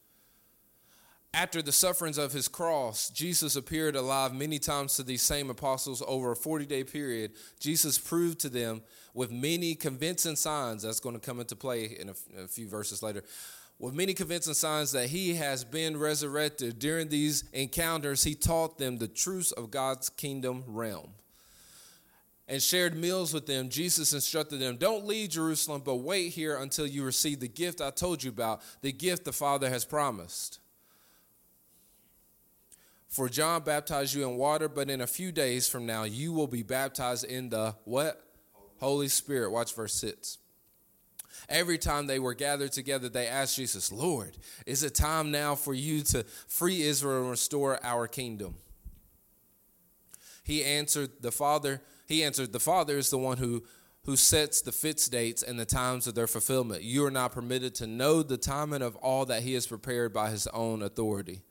after 1.35 1.61
the 1.61 1.73
sufferings 1.73 2.17
of 2.17 2.33
his 2.33 2.49
cross, 2.49 3.11
Jesus 3.11 3.57
appeared 3.57 3.97
alive 3.97 4.33
many 4.33 4.59
times 4.59 4.97
to 4.97 5.03
these 5.03 5.23
same 5.23 5.51
apostles 5.51 6.03
over 6.07 6.33
a 6.33 6.37
40 6.37 6.67
day 6.67 6.85
period. 6.85 7.33
Jesus 7.59 7.99
proved 7.99 8.39
to 8.41 8.49
them 8.49 8.83
with 9.13 9.31
many 9.31 9.75
convincing 9.75 10.37
signs, 10.37 10.83
that's 10.83 11.01
going 11.01 11.15
to 11.15 11.21
come 11.21 11.41
into 11.41 11.57
play 11.57 11.85
in 11.85 12.09
a, 12.09 12.43
a 12.45 12.49
few 12.49 12.69
verses 12.69 13.03
later, 13.03 13.23
with 13.79 13.95
many 13.95 14.15
convincing 14.15 14.55
signs 14.55 14.93
that 14.93 15.09
he 15.09 15.35
has 15.35 15.65
been 15.65 15.97
resurrected. 15.97 16.79
During 16.79 17.09
these 17.09 17.45
encounters, 17.53 18.25
he 18.25 18.35
taught 18.35 18.79
them 18.79 18.99
the 18.99 19.09
truths 19.09 19.53
of 19.53 19.71
God's 19.71 20.09
kingdom 20.09 20.65
realm 20.67 21.11
and 22.47 22.63
shared 22.63 22.95
meals 22.95 23.33
with 23.33 23.47
them, 23.47 23.71
Jesus 23.71 24.13
instructed 24.13 24.61
them, 24.61 24.77
Don't 24.77 25.07
leave 25.07 25.31
Jerusalem, 25.31 25.83
but 25.85 25.97
wait 25.97 26.33
here 26.33 26.57
until 26.57 26.87
you 26.87 27.05
receive 27.05 27.41
the 27.41 27.49
gift 27.49 27.81
I 27.81 27.91
told 27.91 28.23
you 28.23 28.31
about, 28.31 28.61
the 28.83 28.93
gift 28.93 29.25
the 29.25 29.33
Father 29.33 29.71
has 29.71 29.85
promised. 29.85 30.59
For 33.15 33.29
John 33.29 33.63
baptized 33.63 34.13
you 34.13 34.29
in 34.29 34.37
water, 34.37 34.69
but 34.69 34.91
in 34.91 35.01
a 35.01 35.07
few 35.07 35.31
days 35.31 35.69
from 35.69 35.87
now 35.87 36.03
you 36.03 36.33
will 36.33 36.49
be 36.49 36.65
baptized 36.65 37.25
in 37.25 37.49
the 37.49 37.77
what? 37.85 38.21
Holy 38.81 39.07
Spirit. 39.07 39.53
Watch 39.53 39.73
verse 39.73 39.95
6. 39.95 40.39
Every 41.49 41.79
time 41.79 42.09
they 42.09 42.19
were 42.19 42.35
gathered 42.35 42.73
together, 42.73 43.09
they 43.09 43.29
asked 43.29 43.55
Jesus, 43.55 43.93
Lord, 43.93 44.37
is 44.67 44.83
it 44.83 44.97
time 44.97 45.31
now 45.31 45.55
for 45.55 45.73
you 45.73 46.03
to 46.03 46.25
free 46.49 46.83
Israel 46.83 47.21
and 47.21 47.31
restore 47.31 47.79
our 47.85 48.09
kingdom? 48.09 48.57
He 50.43 50.65
answered, 50.65 51.11
The 51.21 51.31
Father, 51.31 51.83
he 52.09 52.25
answered, 52.25 52.53
The 52.53 52.59
Father 52.59 52.99
is 52.99 53.11
the 53.11 53.19
one 53.19 53.37
who 53.37 53.63
who 54.07 54.17
sets 54.17 54.61
the 54.61 54.73
fixed 54.73 55.13
dates 55.13 55.45
and 55.45 55.59
the 55.59 55.65
times 55.65 56.09
of 56.09 56.17
their 56.17 56.27
fulfillment. 56.27 56.83
You 56.83 57.07
are 57.07 57.13
not 57.13 57.33
permitted 57.33 57.77
to 57.77 57.87
know 57.87 58.25
the 58.25 58.37
timing 58.37 58.83
of 58.83 58.97
all 58.97 59.25
that 59.27 59.45
he 59.45 59.55
has 59.55 59.69
prepared 59.69 60.13
by 60.13 60.31
his 60.31 60.49
own 60.49 60.83
authority. 60.83 61.43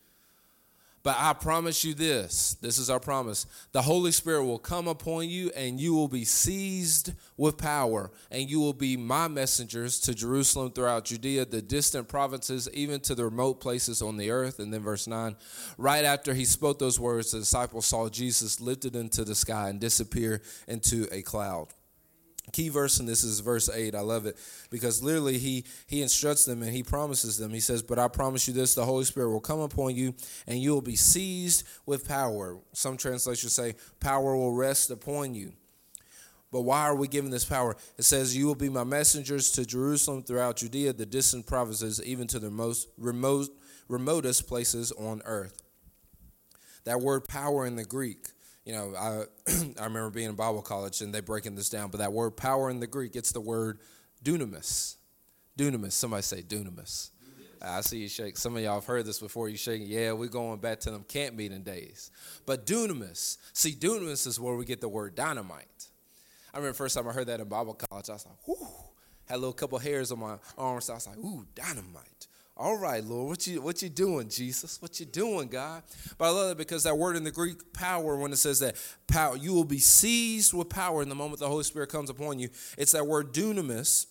But 1.03 1.17
I 1.19 1.33
promise 1.33 1.83
you 1.83 1.93
this 1.93 2.55
this 2.61 2.77
is 2.77 2.89
our 2.89 2.99
promise. 2.99 3.45
The 3.73 3.81
Holy 3.81 4.13
Spirit 4.13 4.45
will 4.45 4.57
come 4.57 4.87
upon 4.87 5.27
you, 5.27 5.51
and 5.55 5.79
you 5.79 5.93
will 5.93 6.07
be 6.07 6.23
seized 6.23 7.11
with 7.35 7.57
power, 7.57 8.09
and 8.31 8.49
you 8.49 8.61
will 8.61 8.73
be 8.73 8.95
my 8.95 9.27
messengers 9.27 9.99
to 10.01 10.15
Jerusalem 10.15 10.71
throughout 10.71 11.05
Judea, 11.05 11.45
the 11.45 11.61
distant 11.61 12.07
provinces, 12.07 12.69
even 12.73 13.01
to 13.01 13.15
the 13.15 13.25
remote 13.25 13.59
places 13.59 14.01
on 14.01 14.15
the 14.15 14.31
earth. 14.31 14.59
And 14.59 14.73
then, 14.73 14.81
verse 14.81 15.05
9 15.05 15.35
right 15.77 16.05
after 16.05 16.33
he 16.33 16.45
spoke 16.45 16.79
those 16.79 16.99
words, 16.99 17.31
the 17.31 17.39
disciples 17.39 17.85
saw 17.85 18.07
Jesus 18.07 18.61
lifted 18.61 18.95
into 18.95 19.25
the 19.25 19.35
sky 19.35 19.69
and 19.69 19.79
disappear 19.79 20.41
into 20.67 21.07
a 21.11 21.21
cloud 21.21 21.67
key 22.51 22.69
verse 22.69 22.99
in 22.99 23.05
this 23.05 23.23
is 23.23 23.39
verse 23.39 23.69
8 23.69 23.95
i 23.95 24.01
love 24.01 24.25
it 24.25 24.37
because 24.69 25.01
literally 25.01 25.37
he 25.37 25.63
he 25.87 26.01
instructs 26.01 26.45
them 26.45 26.61
and 26.61 26.71
he 26.71 26.83
promises 26.83 27.37
them. 27.37 27.51
He 27.51 27.59
says 27.59 27.81
but 27.81 27.97
i 27.97 28.07
promise 28.07 28.47
you 28.47 28.53
this 28.53 28.75
the 28.75 28.85
holy 28.85 29.05
spirit 29.05 29.29
will 29.29 29.39
come 29.39 29.59
upon 29.59 29.95
you 29.95 30.13
and 30.45 30.59
you 30.59 30.71
will 30.71 30.81
be 30.81 30.95
seized 30.95 31.65
with 31.85 32.07
power. 32.07 32.57
Some 32.73 32.97
translations 32.97 33.53
say 33.53 33.75
power 33.99 34.35
will 34.35 34.53
rest 34.53 34.91
upon 34.91 35.33
you. 35.33 35.53
But 36.51 36.61
why 36.61 36.81
are 36.81 36.95
we 36.95 37.07
given 37.07 37.31
this 37.31 37.45
power? 37.45 37.75
It 37.97 38.03
says 38.03 38.37
you 38.37 38.45
will 38.45 38.55
be 38.55 38.69
my 38.69 38.83
messengers 38.83 39.49
to 39.51 39.65
jerusalem 39.65 40.23
throughout 40.23 40.57
judea 40.57 40.93
the 40.93 41.05
distant 41.05 41.47
provinces 41.47 42.03
even 42.03 42.27
to 42.27 42.39
the 42.39 42.51
most 42.51 42.89
remote 42.97 43.49
remotest 43.87 44.47
places 44.47 44.91
on 44.91 45.21
earth. 45.25 45.61
That 46.83 46.99
word 46.99 47.27
power 47.27 47.65
in 47.65 47.77
the 47.77 47.85
greek 47.85 48.27
you 48.65 48.73
know, 48.73 48.93
I 48.95 49.23
I 49.79 49.85
remember 49.85 50.09
being 50.09 50.29
in 50.29 50.35
Bible 50.35 50.61
college 50.61 51.01
and 51.01 51.13
they 51.13 51.21
breaking 51.21 51.55
this 51.55 51.69
down, 51.69 51.89
but 51.89 51.97
that 51.99 52.13
word 52.13 52.31
power 52.31 52.69
in 52.69 52.79
the 52.79 52.87
Greek, 52.87 53.15
it's 53.15 53.31
the 53.31 53.41
word 53.41 53.79
dunamis. 54.23 54.95
Dunamis. 55.57 55.91
Somebody 55.91 56.23
say 56.23 56.41
dunamis. 56.41 57.11
I 57.61 57.79
see 57.81 57.99
you 57.99 58.09
shake. 58.09 58.37
Some 58.37 58.57
of 58.57 58.61
y'all 58.61 58.75
have 58.75 58.85
heard 58.85 59.05
this 59.05 59.19
before. 59.19 59.47
You 59.47 59.55
shake. 59.55 59.83
Yeah, 59.85 60.11
we're 60.11 60.27
going 60.27 60.59
back 60.59 60.81
to 60.81 60.91
them 60.91 61.05
camp 61.07 61.35
meeting 61.35 61.63
days. 61.63 62.11
But 62.45 62.65
dunamis. 62.65 63.37
See, 63.53 63.71
dunamis 63.71 64.27
is 64.27 64.39
where 64.39 64.55
we 64.55 64.65
get 64.65 64.81
the 64.81 64.89
word 64.89 65.15
dynamite. 65.15 65.87
I 66.53 66.57
remember 66.57 66.73
the 66.73 66.77
first 66.77 66.95
time 66.95 67.07
I 67.07 67.13
heard 67.13 67.27
that 67.27 67.39
in 67.39 67.47
Bible 67.47 67.73
college. 67.73 68.09
I 68.09 68.13
was 68.13 68.25
like, 68.25 68.47
whoo. 68.47 68.67
Had 69.25 69.35
a 69.35 69.37
little 69.37 69.53
couple 69.53 69.79
hairs 69.79 70.11
on 70.11 70.19
my 70.19 70.35
arms. 70.57 70.85
So 70.85 70.93
I 70.93 70.95
was 70.97 71.07
like, 71.07 71.17
ooh, 71.17 71.45
dynamite. 71.55 72.27
All 72.55 72.77
right, 72.77 73.03
Lord, 73.03 73.29
what 73.29 73.47
you 73.47 73.61
what 73.61 73.81
you 73.81 73.89
doing, 73.89 74.29
Jesus? 74.29 74.79
What 74.79 74.99
you 74.99 75.07
doing, 75.07 75.47
God? 75.47 75.81
But 76.19 76.25
I 76.25 76.29
love 76.29 76.51
it 76.51 76.57
because 76.57 76.83
that 76.83 76.95
word 76.95 77.15
in 77.15 77.23
the 77.23 77.31
Greek 77.31 77.73
power, 77.73 78.15
when 78.15 78.31
it 78.31 78.37
says 78.37 78.59
that 78.59 78.75
power, 79.07 79.35
you 79.35 79.53
will 79.53 79.63
be 79.63 79.79
seized 79.79 80.53
with 80.53 80.69
power 80.69 81.01
in 81.01 81.09
the 81.09 81.15
moment 81.15 81.39
the 81.39 81.47
Holy 81.47 81.63
Spirit 81.63 81.89
comes 81.89 82.11
upon 82.11 82.37
you. 82.37 82.49
It's 82.77 82.91
that 82.91 83.07
word 83.07 83.33
dunamis, 83.33 84.05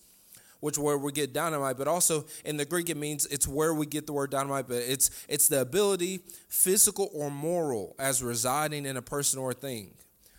which 0.58 0.76
where 0.76 0.98
we 0.98 1.12
get 1.12 1.32
dynamite, 1.32 1.78
but 1.78 1.86
also 1.86 2.24
in 2.44 2.56
the 2.56 2.64
Greek 2.64 2.90
it 2.90 2.96
means 2.96 3.26
it's 3.26 3.46
where 3.46 3.72
we 3.74 3.86
get 3.86 4.08
the 4.08 4.12
word 4.12 4.32
dynamite, 4.32 4.66
but 4.66 4.78
it's 4.78 5.24
it's 5.28 5.46
the 5.46 5.60
ability, 5.60 6.22
physical 6.48 7.10
or 7.14 7.30
moral, 7.30 7.94
as 8.00 8.24
residing 8.24 8.86
in 8.86 8.96
a 8.96 9.02
person 9.02 9.38
or 9.38 9.52
a 9.52 9.54
thing. 9.54 9.94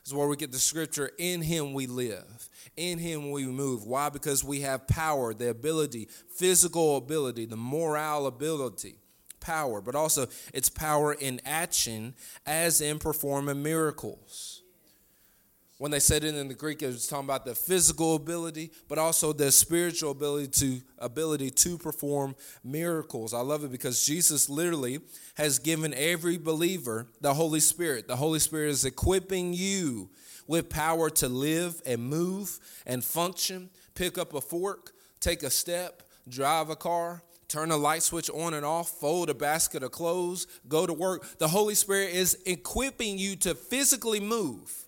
Is 0.05 0.13
where 0.13 0.27
we 0.27 0.35
get 0.35 0.51
the 0.51 0.59
scripture, 0.59 1.11
in 1.17 1.41
him 1.41 1.73
we 1.73 1.87
live. 1.87 2.49
In 2.75 2.99
him 2.99 3.31
we 3.31 3.45
move. 3.45 3.85
Why? 3.85 4.09
Because 4.09 4.43
we 4.43 4.59
have 4.61 4.85
power, 4.87 5.33
the 5.33 5.49
ability, 5.49 6.09
physical 6.35 6.97
ability, 6.97 7.45
the 7.45 7.55
moral 7.55 8.27
ability, 8.27 8.95
power, 9.39 9.79
but 9.79 9.95
also 9.95 10.27
it's 10.53 10.69
power 10.69 11.13
in 11.13 11.39
action 11.45 12.15
as 12.45 12.81
in 12.81 12.99
performing 12.99 13.63
miracles. 13.63 14.62
When 15.79 15.91
they 15.91 15.99
said 15.99 16.23
it 16.23 16.35
in 16.35 16.47
the 16.47 16.53
Greek, 16.53 16.81
it 16.81 16.87
was 16.87 17.07
talking 17.07 17.25
about 17.25 17.45
the 17.45 17.55
physical 17.55 18.15
ability, 18.15 18.71
but 18.87 18.97
also 18.97 19.33
the 19.33 19.51
spiritual 19.51 20.11
ability 20.11 20.47
to 20.47 20.81
ability 20.99 21.49
to 21.49 21.77
perform 21.77 22.35
miracles. 22.63 23.33
I 23.33 23.41
love 23.41 23.63
it 23.63 23.71
because 23.71 24.05
Jesus 24.05 24.49
literally 24.49 24.99
has 25.35 25.59
given 25.59 25.93
every 25.95 26.37
believer 26.37 27.07
the 27.21 27.33
Holy 27.33 27.59
Spirit. 27.59 28.07
The 28.07 28.15
Holy 28.15 28.39
Spirit 28.39 28.69
is 28.69 28.85
equipping 28.85 29.53
you 29.53 30.09
with 30.47 30.69
power 30.69 31.09
to 31.09 31.27
live 31.27 31.81
and 31.85 32.01
move 32.01 32.59
and 32.85 33.03
function, 33.03 33.69
pick 33.95 34.17
up 34.17 34.33
a 34.33 34.41
fork, 34.41 34.91
take 35.19 35.41
a 35.43 35.49
step, 35.49 36.03
drive 36.29 36.69
a 36.69 36.75
car, 36.75 37.23
turn 37.47 37.71
a 37.71 37.77
light 37.77 38.03
switch 38.03 38.29
on 38.29 38.53
and 38.53 38.65
off, 38.65 38.89
fold 38.89 39.29
a 39.29 39.33
basket 39.33 39.83
of 39.83 39.91
clothes, 39.91 40.47
go 40.67 40.85
to 40.85 40.93
work. 40.93 41.37
The 41.37 41.47
Holy 41.47 41.75
Spirit 41.75 42.13
is 42.13 42.37
equipping 42.45 43.17
you 43.17 43.35
to 43.37 43.55
physically 43.55 44.19
move, 44.19 44.82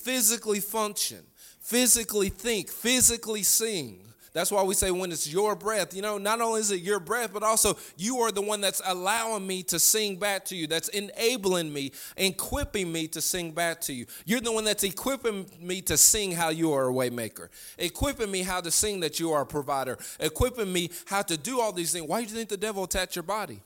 physically 0.00 0.60
function, 0.60 1.24
physically 1.60 2.28
think, 2.28 2.70
physically 2.70 3.42
sing, 3.42 4.10
that's 4.32 4.52
why 4.52 4.62
we 4.62 4.74
say 4.74 4.92
when 4.92 5.10
it's 5.10 5.30
your 5.30 5.56
breath, 5.56 5.92
you 5.92 6.02
know, 6.02 6.16
not 6.16 6.40
only 6.40 6.60
is 6.60 6.70
it 6.70 6.82
your 6.82 7.00
breath, 7.00 7.32
but 7.32 7.42
also 7.42 7.76
you 7.96 8.18
are 8.18 8.30
the 8.30 8.40
one 8.40 8.60
that's 8.60 8.80
allowing 8.86 9.44
me 9.44 9.64
to 9.64 9.78
sing 9.80 10.16
back 10.16 10.44
to 10.46 10.56
you, 10.56 10.68
that's 10.68 10.88
enabling 10.88 11.72
me, 11.72 11.90
equipping 12.16 12.92
me 12.92 13.08
to 13.08 13.20
sing 13.20 13.50
back 13.50 13.80
to 13.82 13.92
you. 13.92 14.06
You're 14.24 14.40
the 14.40 14.52
one 14.52 14.64
that's 14.64 14.84
equipping 14.84 15.50
me 15.60 15.82
to 15.82 15.96
sing 15.96 16.30
how 16.30 16.50
you 16.50 16.72
are 16.72 16.90
a 16.90 16.92
waymaker, 16.92 17.48
equipping 17.76 18.30
me 18.30 18.42
how 18.42 18.60
to 18.60 18.70
sing 18.70 19.00
that 19.00 19.18
you 19.18 19.32
are 19.32 19.42
a 19.42 19.46
provider, 19.46 19.98
equipping 20.20 20.72
me 20.72 20.90
how 21.06 21.22
to 21.22 21.36
do 21.36 21.60
all 21.60 21.72
these 21.72 21.92
things. 21.92 22.06
Why 22.06 22.22
do 22.22 22.28
you 22.28 22.36
think 22.36 22.50
the 22.50 22.56
devil 22.56 22.84
attacked 22.84 23.16
your 23.16 23.24
body? 23.24 23.60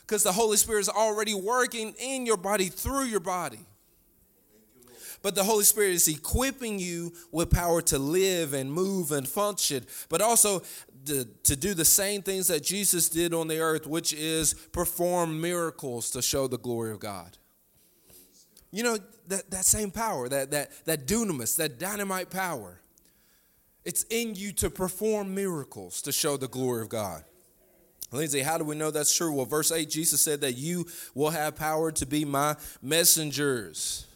Because 0.00 0.24
the 0.24 0.32
Holy 0.32 0.56
Spirit 0.56 0.80
is 0.80 0.88
already 0.88 1.34
working 1.34 1.94
in 2.00 2.26
your 2.26 2.36
body, 2.36 2.68
through 2.68 3.04
your 3.04 3.20
body 3.20 3.60
but 5.22 5.34
the 5.34 5.44
Holy 5.44 5.64
Spirit 5.64 5.92
is 5.92 6.08
equipping 6.08 6.78
you 6.78 7.12
with 7.30 7.50
power 7.50 7.80
to 7.82 7.98
live 7.98 8.52
and 8.52 8.72
move 8.72 9.12
and 9.12 9.26
function, 9.26 9.86
but 10.08 10.20
also 10.20 10.62
to, 11.06 11.24
to 11.44 11.56
do 11.56 11.74
the 11.74 11.84
same 11.84 12.22
things 12.22 12.48
that 12.48 12.62
Jesus 12.62 13.08
did 13.08 13.32
on 13.32 13.48
the 13.48 13.60
earth, 13.60 13.86
which 13.86 14.12
is 14.12 14.54
perform 14.54 15.40
miracles 15.40 16.10
to 16.10 16.22
show 16.22 16.46
the 16.46 16.58
glory 16.58 16.92
of 16.92 17.00
God. 17.00 17.38
You 18.70 18.82
know, 18.82 18.98
that, 19.28 19.50
that 19.50 19.64
same 19.64 19.90
power, 19.90 20.28
that, 20.28 20.50
that, 20.50 20.70
that 20.86 21.06
dunamis, 21.06 21.56
that 21.56 21.78
dynamite 21.78 22.30
power, 22.30 22.80
it's 23.84 24.04
in 24.10 24.34
you 24.34 24.52
to 24.52 24.70
perform 24.70 25.34
miracles 25.34 26.02
to 26.02 26.12
show 26.12 26.36
the 26.36 26.48
glory 26.48 26.82
of 26.82 26.88
God. 26.88 27.24
Lindsay, 28.12 28.40
how 28.40 28.58
do 28.58 28.64
we 28.64 28.76
know 28.76 28.90
that's 28.90 29.14
true? 29.14 29.32
Well, 29.32 29.46
verse 29.46 29.72
8, 29.72 29.88
Jesus 29.88 30.20
said 30.20 30.42
that 30.42 30.52
you 30.52 30.86
will 31.14 31.30
have 31.30 31.56
power 31.56 31.90
to 31.92 32.06
be 32.06 32.24
my 32.24 32.56
messengers. 32.82 34.06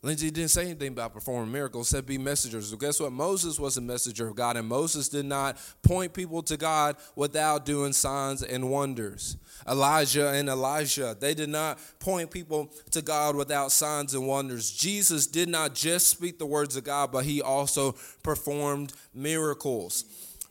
Lindsay 0.00 0.30
didn't 0.30 0.50
say 0.50 0.66
anything 0.66 0.92
about 0.92 1.12
performing 1.12 1.50
miracles, 1.50 1.88
said 1.88 2.06
be 2.06 2.18
messengers. 2.18 2.72
Guess 2.72 3.00
what? 3.00 3.10
Moses 3.12 3.58
was 3.58 3.76
a 3.76 3.80
messenger 3.80 4.28
of 4.28 4.36
God, 4.36 4.56
and 4.56 4.68
Moses 4.68 5.08
did 5.08 5.24
not 5.24 5.58
point 5.82 6.14
people 6.14 6.40
to 6.44 6.56
God 6.56 6.96
without 7.16 7.66
doing 7.66 7.92
signs 7.92 8.44
and 8.44 8.70
wonders. 8.70 9.36
Elijah 9.68 10.28
and 10.28 10.48
Elijah, 10.48 11.16
they 11.18 11.34
did 11.34 11.48
not 11.48 11.80
point 11.98 12.30
people 12.30 12.72
to 12.92 13.02
God 13.02 13.34
without 13.34 13.72
signs 13.72 14.14
and 14.14 14.28
wonders. 14.28 14.70
Jesus 14.70 15.26
did 15.26 15.48
not 15.48 15.74
just 15.74 16.08
speak 16.08 16.38
the 16.38 16.46
words 16.46 16.76
of 16.76 16.84
God, 16.84 17.10
but 17.10 17.24
he 17.24 17.42
also 17.42 17.96
performed 18.22 18.92
miracles. 19.12 20.04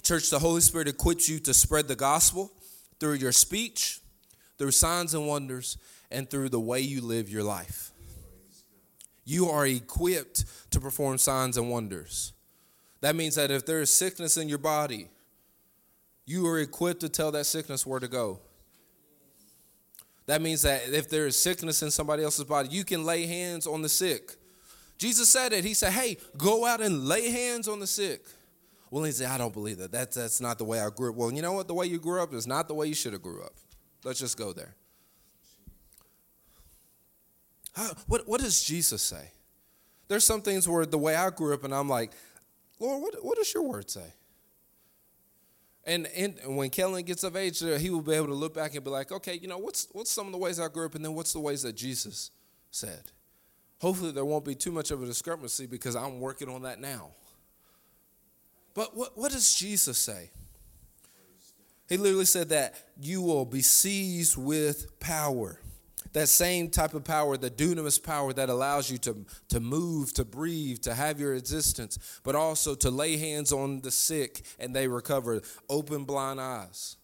Church, 0.04 0.30
the 0.30 0.40
Holy 0.40 0.62
Spirit 0.62 0.90
equips 0.90 1.30
you 1.30 1.40
to 1.40 1.54
spread 1.54 1.88
the 1.88 1.96
gospel 1.96 2.52
through 3.00 3.14
your 3.14 3.32
speech, 3.32 4.02
through 4.58 4.72
signs 4.72 5.14
and 5.14 5.26
wonders, 5.26 5.78
and 6.12 6.30
through 6.30 6.50
the 6.50 6.60
way 6.60 6.82
you 6.82 7.00
live 7.00 7.30
your 7.30 7.44
life. 7.44 7.94
You 9.28 9.50
are 9.50 9.68
equipped 9.68 10.46
to 10.72 10.80
perform 10.80 11.18
signs 11.18 11.58
and 11.58 11.70
wonders. 11.70 12.32
That 13.02 13.14
means 13.14 13.36
that 13.36 13.52
if 13.52 13.66
there 13.66 13.82
is 13.82 13.94
sickness 13.94 14.38
in 14.38 14.48
your 14.48 14.58
body, 14.58 15.10
you 16.26 16.48
are 16.48 16.60
equipped 16.60 17.02
to 17.02 17.10
tell 17.10 17.32
that 17.34 17.46
sickness 17.46 17.86
where 17.86 18.00
to 18.00 18.08
go. 18.08 18.40
That 20.28 20.42
means 20.42 20.62
that 20.62 20.84
if 20.94 21.10
there 21.10 21.28
is 21.28 21.36
sickness 21.36 21.84
in 21.84 21.92
somebody 21.92 22.24
else's 22.24 22.46
body, 22.46 22.70
you 22.70 22.86
can 22.86 23.04
lay 23.04 23.26
hands 23.26 23.68
on 23.68 23.82
the 23.82 23.90
sick. 23.90 24.32
Jesus 24.98 25.30
said 25.30 25.52
it. 25.52 25.66
He 25.66 25.74
said, 25.74 25.92
Hey, 25.92 26.18
go 26.38 26.66
out 26.66 26.80
and 26.80 27.06
lay 27.06 27.30
hands 27.30 27.68
on 27.68 27.82
the 27.82 27.88
sick. 27.88 28.26
Well, 28.90 29.04
he 29.04 29.12
said, 29.12 29.30
I 29.30 29.38
don't 29.38 29.54
believe 29.54 29.80
that. 29.80 29.92
That's, 29.92 30.16
that's 30.16 30.40
not 30.40 30.58
the 30.58 30.64
way 30.64 30.80
I 30.80 30.90
grew 30.90 31.10
up. 31.10 31.18
Well, 31.18 31.34
you 31.34 31.42
know 31.42 31.52
what? 31.52 31.68
The 31.68 31.74
way 31.74 31.88
you 31.88 32.00
grew 32.00 32.24
up 32.24 32.34
is 32.34 32.48
not 32.48 32.70
the 32.70 32.74
way 32.74 32.88
you 32.88 32.96
should 32.96 33.12
have 33.12 33.22
grew 33.22 33.42
up. 33.44 33.54
Let's 34.06 34.22
just 34.22 34.38
go 34.38 34.54
there. 34.54 34.74
How, 37.78 37.92
what, 38.08 38.28
what 38.28 38.42
does 38.42 38.64
Jesus 38.64 39.04
say? 39.04 39.30
There's 40.08 40.26
some 40.26 40.42
things 40.42 40.68
where 40.68 40.84
the 40.88 40.98
way 40.98 41.16
I 41.16 41.30
grew 41.30 41.54
up, 41.54 41.64
and 41.64 41.76
I'm 41.76 41.88
like, 41.88 42.12
Lord, 42.80 43.04
what, 43.04 43.24
what 43.24 43.38
does 43.38 43.54
your 43.54 43.64
word 43.64 43.88
say? 43.88 44.14
And, 45.86 46.08
and 46.08 46.58
when 46.58 46.72
Kellen 46.72 47.06
gets 47.06 47.24
of 47.24 47.36
age, 47.36 47.62
uh, 47.62 47.78
he 47.78 47.92
will 47.92 48.02
be 48.02 48.14
able 48.14 48.28
to 48.28 48.34
look 48.34 48.56
back 48.56 48.74
and 48.74 48.84
be 48.84 48.90
like, 48.90 49.12
okay, 49.12 49.36
you 49.36 49.48
know, 49.48 49.60
what's, 49.60 49.88
what's 49.92 50.10
some 50.10 50.26
of 50.26 50.32
the 50.32 50.40
ways 50.40 50.60
I 50.60 50.70
grew 50.70 50.88
up, 50.88 50.96
and 50.96 51.06
then 51.06 51.14
what's 51.14 51.34
the 51.34 51.40
ways 51.40 51.62
that 51.62 51.76
Jesus 51.76 52.32
said? 52.72 53.04
Hopefully, 53.80 54.12
there 54.12 54.26
won't 54.26 54.44
be 54.44 54.56
too 54.56 54.72
much 54.72 54.90
of 54.90 55.04
a 55.04 55.06
discrepancy 55.06 55.68
because 55.68 55.96
I'm 55.96 56.20
working 56.20 56.50
on 56.50 56.64
that 56.64 56.82
now. 56.82 57.12
But 58.74 58.98
what, 58.98 59.16
what 59.16 59.32
does 59.32 59.54
Jesus 59.54 60.00
say? 60.00 60.32
He 61.88 61.98
literally 61.98 62.26
said 62.26 62.50
that 62.50 62.74
you 63.00 63.22
will 63.22 63.46
be 63.46 63.62
seized 63.62 64.36
with 64.36 65.00
power 65.00 65.60
that 66.14 66.30
same 66.30 66.70
type 66.70 66.94
of 66.94 67.04
power, 67.04 67.38
the 67.38 67.50
dunamis 67.50 68.02
power 68.02 68.34
that 68.34 68.50
allows 68.50 68.90
you 68.90 68.98
to, 69.00 69.26
to 69.50 69.60
move, 69.60 70.14
to 70.14 70.26
breathe, 70.26 70.80
to 70.82 70.94
have 70.94 71.20
your 71.20 71.36
existence, 71.36 72.20
but 72.24 72.36
also 72.36 72.76
to 72.76 72.90
lay 72.90 73.18
hands 73.18 73.52
on 73.52 73.82
the 73.82 73.92
sick 73.92 74.42
and 74.60 74.76
they 74.76 74.88
recover, 74.88 75.42
open 75.70 76.06
blind 76.06 76.40
eyes. 76.40 76.96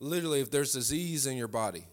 Literally, 0.00 0.40
if 0.40 0.50
there's 0.50 0.72
disease 0.72 1.26
in 1.26 1.36
your 1.36 1.48
body, 1.48 1.84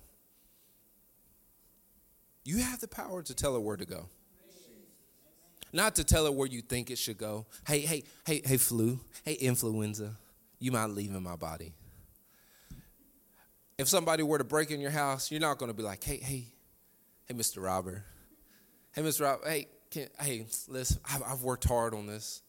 You 2.44 2.58
have 2.58 2.80
the 2.80 2.88
power 2.88 3.22
to 3.22 3.36
tell 3.36 3.56
it 3.56 3.62
where 3.62 3.78
to 3.78 3.86
go. 3.86 4.10
Not 5.74 5.96
to 5.96 6.04
tell 6.04 6.26
it 6.26 6.34
where 6.34 6.48
you 6.48 6.62
think 6.62 6.90
it 6.90 6.98
should 6.98 7.18
go. 7.18 7.46
Hey, 7.66 7.80
hey, 7.82 8.04
hey, 8.26 8.42
hey, 8.44 8.58
flu. 8.58 9.00
Hey, 9.24 9.34
influenza. 9.34 10.18
You 10.60 10.72
might 10.72 10.90
leave 10.90 11.14
in 11.14 11.24
my 11.24 11.36
body. 11.36 11.74
If 13.82 13.90
somebody 13.90 14.22
were 14.22 14.38
to 14.38 14.44
break 14.44 14.70
in 14.70 14.80
your 14.80 14.92
house, 14.92 15.32
you're 15.32 15.42
not 15.42 15.58
going 15.58 15.72
to 15.72 15.74
be 15.74 15.82
like, 15.82 16.04
hey, 16.04 16.18
hey, 16.18 16.46
hey, 17.26 17.34
Mr. 17.34 17.64
Robert. 17.64 18.04
Hey, 18.94 19.02
Mr. 19.02 19.22
Robert. 19.22 19.48
Hey, 19.48 19.70
can, 19.90 20.08
hey, 20.20 20.46
listen, 20.68 21.00
I've, 21.12 21.24
I've 21.24 21.42
worked 21.42 21.64
hard 21.64 21.96
on 21.96 22.06
this. 22.06 22.44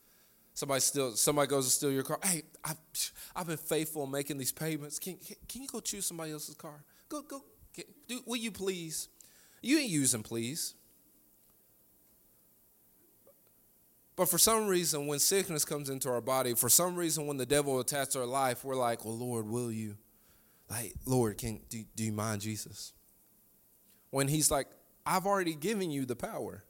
Somebody 0.52 0.82
still, 0.82 1.12
somebody 1.12 1.48
goes 1.48 1.64
to 1.64 1.70
steal 1.70 1.90
your 1.90 2.02
car. 2.02 2.18
Hey, 2.22 2.42
I've, 2.62 2.76
I've 3.34 3.46
been 3.46 3.56
faithful 3.56 4.04
in 4.04 4.10
making 4.10 4.36
these 4.36 4.52
payments. 4.52 4.98
Can, 4.98 5.16
can 5.48 5.62
you 5.62 5.68
go 5.68 5.80
choose 5.80 6.04
somebody 6.04 6.32
else's 6.32 6.54
car? 6.54 6.84
Go, 7.08 7.22
go. 7.22 7.42
Can, 7.72 7.84
do, 8.08 8.20
will 8.26 8.36
you 8.36 8.50
please? 8.50 9.08
You 9.62 9.78
ain't 9.78 9.88
using 9.88 10.22
please. 10.22 10.74
But 14.16 14.28
for 14.28 14.36
some 14.36 14.66
reason, 14.66 15.06
when 15.06 15.18
sickness 15.18 15.64
comes 15.64 15.88
into 15.88 16.10
our 16.10 16.20
body, 16.20 16.52
for 16.52 16.68
some 16.68 16.94
reason, 16.94 17.26
when 17.26 17.38
the 17.38 17.46
devil 17.46 17.80
attacks 17.80 18.16
our 18.16 18.26
life, 18.26 18.66
we're 18.66 18.76
like, 18.76 19.06
well, 19.06 19.16
Lord, 19.16 19.48
will 19.48 19.72
you? 19.72 19.96
Like, 20.72 20.94
Lord, 21.04 21.36
can 21.36 21.60
do, 21.68 21.84
do 21.94 22.02
you 22.02 22.12
mind 22.12 22.40
Jesus? 22.40 22.94
When 24.08 24.26
he's 24.26 24.50
like, 24.50 24.68
I've 25.04 25.26
already 25.26 25.54
given 25.54 25.90
you 25.90 26.06
the 26.06 26.16
power. 26.16 26.64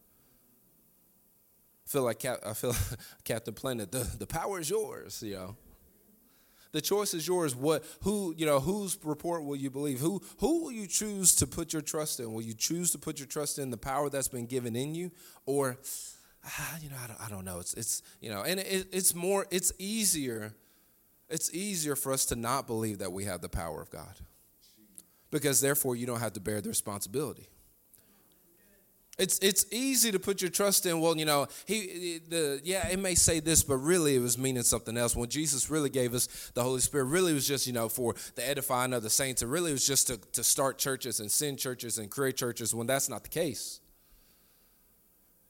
I 1.87 1.88
feel 1.88 2.02
like 2.02 2.18
Cap, 2.18 2.38
I 2.44 2.52
feel 2.54 2.71
like 2.71 2.99
Captain 3.25 3.54
Planet. 3.54 3.92
The, 3.92 4.11
the 4.18 4.26
power 4.26 4.59
is 4.59 4.68
yours, 4.68 5.23
you 5.23 5.35
know. 5.35 5.56
The 6.73 6.80
choice 6.80 7.14
is 7.14 7.28
yours. 7.28 7.54
What 7.54 7.85
who, 8.02 8.35
you 8.37 8.44
know, 8.44 8.59
whose 8.59 8.99
report 9.04 9.44
will 9.44 9.54
you 9.54 9.71
believe? 9.71 10.00
Who 10.00 10.21
who 10.38 10.64
will 10.64 10.73
you 10.73 10.88
choose 10.88 11.37
to 11.37 11.47
put 11.47 11.73
your 11.73 11.82
trust 11.82 12.18
in? 12.18 12.32
Will 12.32 12.42
you 12.42 12.54
choose 12.54 12.90
to 12.92 12.99
put 12.99 13.21
your 13.21 13.28
trust 13.28 13.59
in 13.59 13.71
the 13.71 13.76
power 13.76 14.11
that's 14.11 14.28
been 14.28 14.47
given 14.47 14.75
in 14.75 14.97
you? 14.97 15.12
Or 15.47 15.78
ah, 16.44 16.78
you 16.82 16.90
know, 16.90 16.97
I 17.04 17.06
don't, 17.06 17.21
I 17.21 17.28
don't 17.28 17.44
know. 17.44 17.61
It's 17.61 17.75
it's 17.75 18.02
you 18.21 18.30
know, 18.30 18.42
and 18.42 18.59
it, 18.59 18.88
it's 18.90 19.14
more 19.14 19.47
it's 19.52 19.71
easier 19.78 20.54
it's 21.33 21.53
easier 21.55 21.97
for 21.97 22.12
us 22.12 22.27
to 22.27 22.37
not 22.37 22.67
believe 22.67 22.99
that 22.99 23.12
we 23.12 23.25
have 23.25 23.41
the 23.41 23.49
power 23.49 23.81
of 23.81 23.91
God. 23.91 24.21
Because 25.31 25.61
therefore 25.61 25.97
you 25.97 26.07
don't 26.07 26.21
have 26.21 26.35
to 26.35 26.41
bear 26.41 26.61
the 26.61 26.69
responsibility. 26.69 27.49
It's 29.19 29.39
it's 29.41 29.67
easy 29.71 30.11
to 30.11 30.19
put 30.19 30.41
your 30.41 30.51
trust 30.51 30.87
in. 30.87 31.01
Well, 31.01 31.17
you 31.17 31.27
know, 31.27 31.47
he 31.67 32.19
the 32.29 32.61
yeah, 32.65 32.89
it 32.89 32.99
may 32.99 33.15
say 33.15 33.41
this, 33.41 33.62
but 33.62 33.77
really 33.77 34.17
it 34.17 34.21
was 34.21 34.39
meaning 34.39 34.62
something 34.62 34.97
else. 34.97 35.15
When 35.15 35.29
Jesus 35.29 35.71
really 35.71 35.91
gave 35.91 36.15
us 36.15 36.51
the 36.55 36.62
Holy 36.62 36.81
Spirit, 36.81 37.05
really 37.05 37.35
was 37.35 37.47
just 37.47 37.67
you 37.67 37.75
know 37.75 37.91
for 37.91 38.15
the 38.37 38.47
edifying 38.47 38.95
of 38.95 39.03
the 39.03 39.11
saints. 39.11 39.43
It 39.43 39.49
really 39.49 39.71
was 39.71 39.87
just 39.87 40.07
to 40.07 40.17
to 40.17 40.43
start 40.43 40.79
churches 40.79 41.21
and 41.21 41.31
send 41.31 41.59
churches 41.59 41.99
and 41.99 42.11
create 42.11 42.37
churches. 42.39 42.75
When 42.75 42.87
that's 42.87 43.11
not 43.11 43.23
the 43.23 43.29
case, 43.29 43.81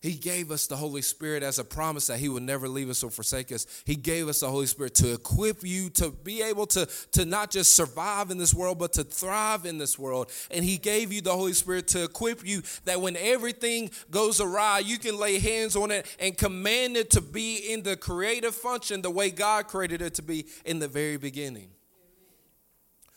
he 0.02 0.14
gave 0.14 0.50
us 0.50 0.66
the 0.66 0.75
Holy 0.75 1.00
Spirit 1.00 1.44
as 1.44 1.61
a 1.61 1.64
promise 1.64 2.09
that 2.09 2.18
He 2.18 2.28
would 2.28 2.42
never 2.42 2.66
leave 2.66 2.90
us 2.90 3.04
or 3.04 3.11
forsake 3.11 3.52
us. 3.52 3.68
He 3.87 3.94
gave 3.94 4.26
us 4.26 4.40
the 4.40 4.50
Holy 4.50 4.66
Spirit 4.66 4.97
to 4.97 5.12
equip 5.12 5.62
you 5.62 5.90
to 5.90 6.11
be 6.11 6.42
able 6.42 6.66
to, 6.66 6.88
to 7.12 7.25
not 7.25 7.52
just 7.52 7.76
survive 7.76 8.32
in 8.32 8.37
this 8.38 8.52
world, 8.52 8.80
but 8.80 8.94
to 8.94 9.04
thrive 9.04 9.64
in 9.64 9.78
this 9.78 9.97
world. 9.97 10.32
And 10.50 10.64
He 10.64 10.76
gave 10.76 11.12
you 11.12 11.21
the 11.21 11.30
Holy 11.30 11.52
Spirit 11.52 11.87
to 11.88 12.02
equip 12.02 12.44
you 12.44 12.64
that 12.85 13.00
when 13.00 13.16
everything 13.16 13.92
goes 14.11 14.40
awry, 14.40 14.80
you 14.80 14.99
can 14.99 15.16
lay 15.16 15.38
hands 15.38 15.76
on 15.76 15.92
it 15.92 16.04
and 16.18 16.37
command 16.37 16.97
it 16.97 17.11
to 17.11 17.21
be 17.21 17.59
in 17.73 17.85
the 17.85 17.97
creative 17.97 18.56
function 18.56 19.02
the 19.02 19.11
way 19.11 19.30
God 19.30 19.68
created 19.68 20.02
it 20.02 20.14
to 20.14 20.23
be 20.23 20.47
in 20.64 20.80
the 20.80 20.88
very 20.88 21.16
beginning. 21.16 21.68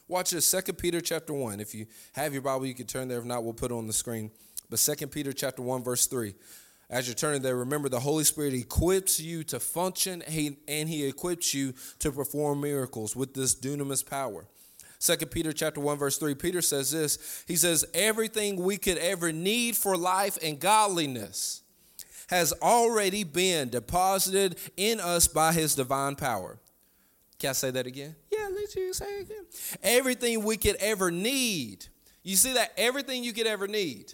Watch 0.07 0.29
this, 0.29 0.45
Second 0.45 0.75
Peter 0.75 1.01
chapter 1.01 1.33
1. 1.33 1.59
If 1.59 1.73
you 1.73 1.87
have 2.11 2.31
your 2.31 2.43
Bible, 2.43 2.67
you 2.67 2.75
can 2.75 2.85
turn 2.85 3.07
there. 3.07 3.17
If 3.17 3.25
not, 3.25 3.43
we'll 3.43 3.53
put 3.53 3.71
it 3.71 3.73
on 3.73 3.87
the 3.87 3.93
screen. 3.93 4.29
But 4.69 4.77
Second 4.77 5.09
Peter 5.09 5.33
chapter 5.33 5.63
1, 5.63 5.83
verse 5.83 6.05
3. 6.05 6.35
As 6.89 7.07
you're 7.07 7.15
turning 7.15 7.41
there, 7.41 7.55
remember 7.55 7.89
the 7.89 7.99
Holy 7.99 8.23
Spirit 8.23 8.53
equips 8.53 9.19
you 9.19 9.43
to 9.45 9.59
function 9.59 10.21
and 10.21 10.89
he 10.89 11.05
equips 11.05 11.53
you 11.53 11.73
to 11.99 12.11
perform 12.11 12.61
miracles 12.61 13.15
with 13.15 13.33
this 13.33 13.55
dunamis 13.55 14.07
power. 14.07 14.45
Second 14.99 15.29
Peter 15.29 15.51
chapter 15.51 15.81
1 15.81 15.97
verse 15.97 16.17
3 16.17 16.35
Peter 16.35 16.61
says 16.61 16.91
this 16.91 17.43
he 17.47 17.55
says 17.55 17.85
everything 17.93 18.55
we 18.55 18.77
could 18.77 18.97
ever 18.97 19.31
need 19.31 19.75
for 19.75 19.97
life 19.97 20.37
and 20.41 20.59
godliness 20.59 21.61
has 22.27 22.53
already 22.61 23.23
been 23.23 23.69
deposited 23.69 24.57
in 24.77 24.99
us 24.99 25.27
by 25.27 25.53
his 25.53 25.75
divine 25.75 26.15
power. 26.15 26.59
Can 27.37 27.51
I 27.51 27.53
say 27.53 27.71
that 27.71 27.85
again? 27.85 28.15
Yeah, 28.31 28.49
let 28.53 28.73
you 28.75 28.93
say 28.93 29.05
it 29.19 29.21
again. 29.23 29.45
Everything 29.83 30.43
we 30.43 30.57
could 30.57 30.77
ever 30.77 31.11
need. 31.11 31.85
You 32.23 32.35
see 32.35 32.53
that 32.53 32.71
everything 32.77 33.23
you 33.23 33.33
could 33.33 33.45
ever 33.45 33.67
need. 33.67 34.13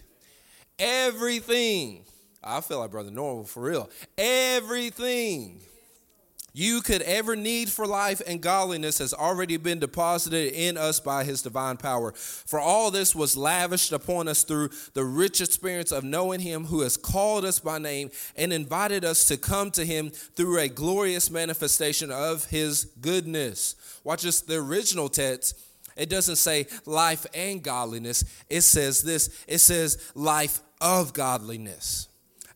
Everything 0.78 2.04
I 2.42 2.60
feel 2.60 2.80
like 2.80 2.90
Brother 2.90 3.10
Norval 3.10 3.44
for 3.44 3.62
real. 3.62 3.90
Everything 4.18 5.60
you 6.54 6.82
could 6.82 7.02
ever 7.02 7.34
need 7.34 7.70
for 7.70 7.86
life 7.86 8.20
and 8.26 8.40
godliness 8.40 8.98
has 8.98 9.14
already 9.14 9.56
been 9.56 9.78
deposited 9.78 10.52
in 10.52 10.76
us 10.76 11.00
by 11.00 11.24
his 11.24 11.40
divine 11.40 11.78
power. 11.78 12.12
For 12.12 12.60
all 12.60 12.90
this 12.90 13.14
was 13.14 13.36
lavished 13.36 13.92
upon 13.92 14.28
us 14.28 14.42
through 14.44 14.70
the 14.92 15.04
rich 15.04 15.40
experience 15.40 15.92
of 15.92 16.04
knowing 16.04 16.40
him 16.40 16.66
who 16.66 16.82
has 16.82 16.98
called 16.98 17.44
us 17.46 17.58
by 17.58 17.78
name 17.78 18.10
and 18.36 18.52
invited 18.52 19.04
us 19.04 19.24
to 19.26 19.38
come 19.38 19.70
to 19.72 19.84
him 19.84 20.10
through 20.10 20.58
a 20.58 20.68
glorious 20.68 21.30
manifestation 21.30 22.10
of 22.10 22.44
his 22.46 22.84
goodness. 23.00 23.74
Watch 24.04 24.22
this, 24.22 24.42
the 24.42 24.56
original 24.56 25.08
text. 25.08 25.58
It 25.96 26.10
doesn't 26.10 26.36
say 26.36 26.66
life 26.84 27.24
and 27.34 27.62
godliness. 27.62 28.24
It 28.50 28.62
says 28.62 29.02
this 29.02 29.44
it 29.48 29.58
says 29.58 30.10
life 30.14 30.60
of 30.80 31.12
godliness 31.12 32.08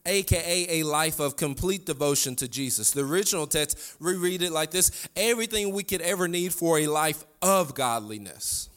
aka 0.07 0.81
a 0.81 0.83
life 0.85 1.21
of 1.21 1.37
complete 1.37 1.87
devotion 1.87 2.37
to 2.37 2.49
Jesus. 2.49 2.90
The 2.90 3.03
original 3.03 3.47
text, 3.47 3.97
reread 4.01 4.42
it 4.42 4.53
like 4.53 4.71
this 4.71 5.09
everything 5.16 5.73
we 5.73 5.83
could 5.83 6.01
ever 6.01 6.29
need 6.29 6.55
for 6.55 6.79
a 6.79 6.87
life 6.87 7.25
of 7.42 7.75
godliness. 7.75 8.71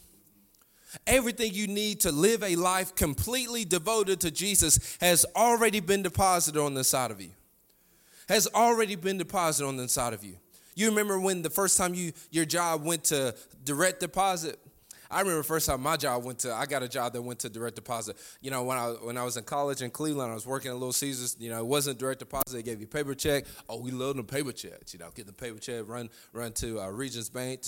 Everything 1.05 1.53
you 1.53 1.67
need 1.67 1.99
to 2.01 2.11
live 2.11 2.43
a 2.43 2.55
life 2.55 2.95
completely 2.95 3.63
devoted 3.63 4.19
to 4.21 4.31
Jesus 4.31 4.97
has 5.01 5.25
already 5.35 5.79
been 5.79 6.01
deposited 6.01 6.59
on 6.59 6.73
the 6.73 6.83
side 6.83 7.11
of 7.11 7.21
you. 7.21 7.29
Has 8.27 8.47
already 8.47 8.95
been 8.95 9.17
deposited 9.17 9.67
on 9.67 9.77
the 9.77 9.83
inside 9.83 10.13
of 10.13 10.23
you. 10.23 10.37
You 10.75 10.89
remember 10.89 11.19
when 11.19 11.41
the 11.41 11.49
first 11.49 11.77
time 11.77 11.93
you 11.93 12.13
your 12.31 12.45
job 12.45 12.83
went 12.83 13.03
to 13.05 13.35
direct 13.65 13.99
deposit? 13.99 14.59
I 15.11 15.21
remember 15.21 15.41
first 15.43 15.65
time 15.65 15.81
my 15.81 15.97
job 15.97 16.23
went 16.23 16.39
to 16.39 16.53
I 16.53 16.65
got 16.65 16.83
a 16.83 16.87
job 16.87 17.13
that 17.13 17.21
went 17.21 17.39
to 17.39 17.49
direct 17.49 17.75
deposit. 17.75 18.15
You 18.41 18.51
know, 18.51 18.63
when 18.63 18.77
I 18.77 18.89
when 18.89 19.17
I 19.17 19.23
was 19.23 19.37
in 19.37 19.43
college 19.43 19.81
in 19.81 19.89
Cleveland, 19.89 20.31
I 20.31 20.35
was 20.35 20.45
working 20.45 20.69
at 20.69 20.75
Little 20.75 20.93
Caesars. 20.93 21.35
You 21.39 21.49
know, 21.49 21.59
it 21.59 21.65
wasn't 21.65 21.97
direct 21.97 22.19
deposit. 22.19 22.53
They 22.53 22.63
gave 22.63 22.79
you 22.79 22.87
paper 22.87 23.15
check. 23.15 23.45
Oh, 23.67 23.79
we 23.79 23.91
love 23.91 24.15
them 24.15 24.25
paper 24.25 24.51
checks. 24.51 24.93
You 24.93 24.99
know, 24.99 25.09
get 25.15 25.25
the 25.25 25.33
paper 25.33 25.59
check, 25.59 25.87
run 25.87 26.09
run 26.33 26.51
to 26.53 26.79
uh, 26.79 26.89
Regions 26.89 27.29
Bank. 27.29 27.61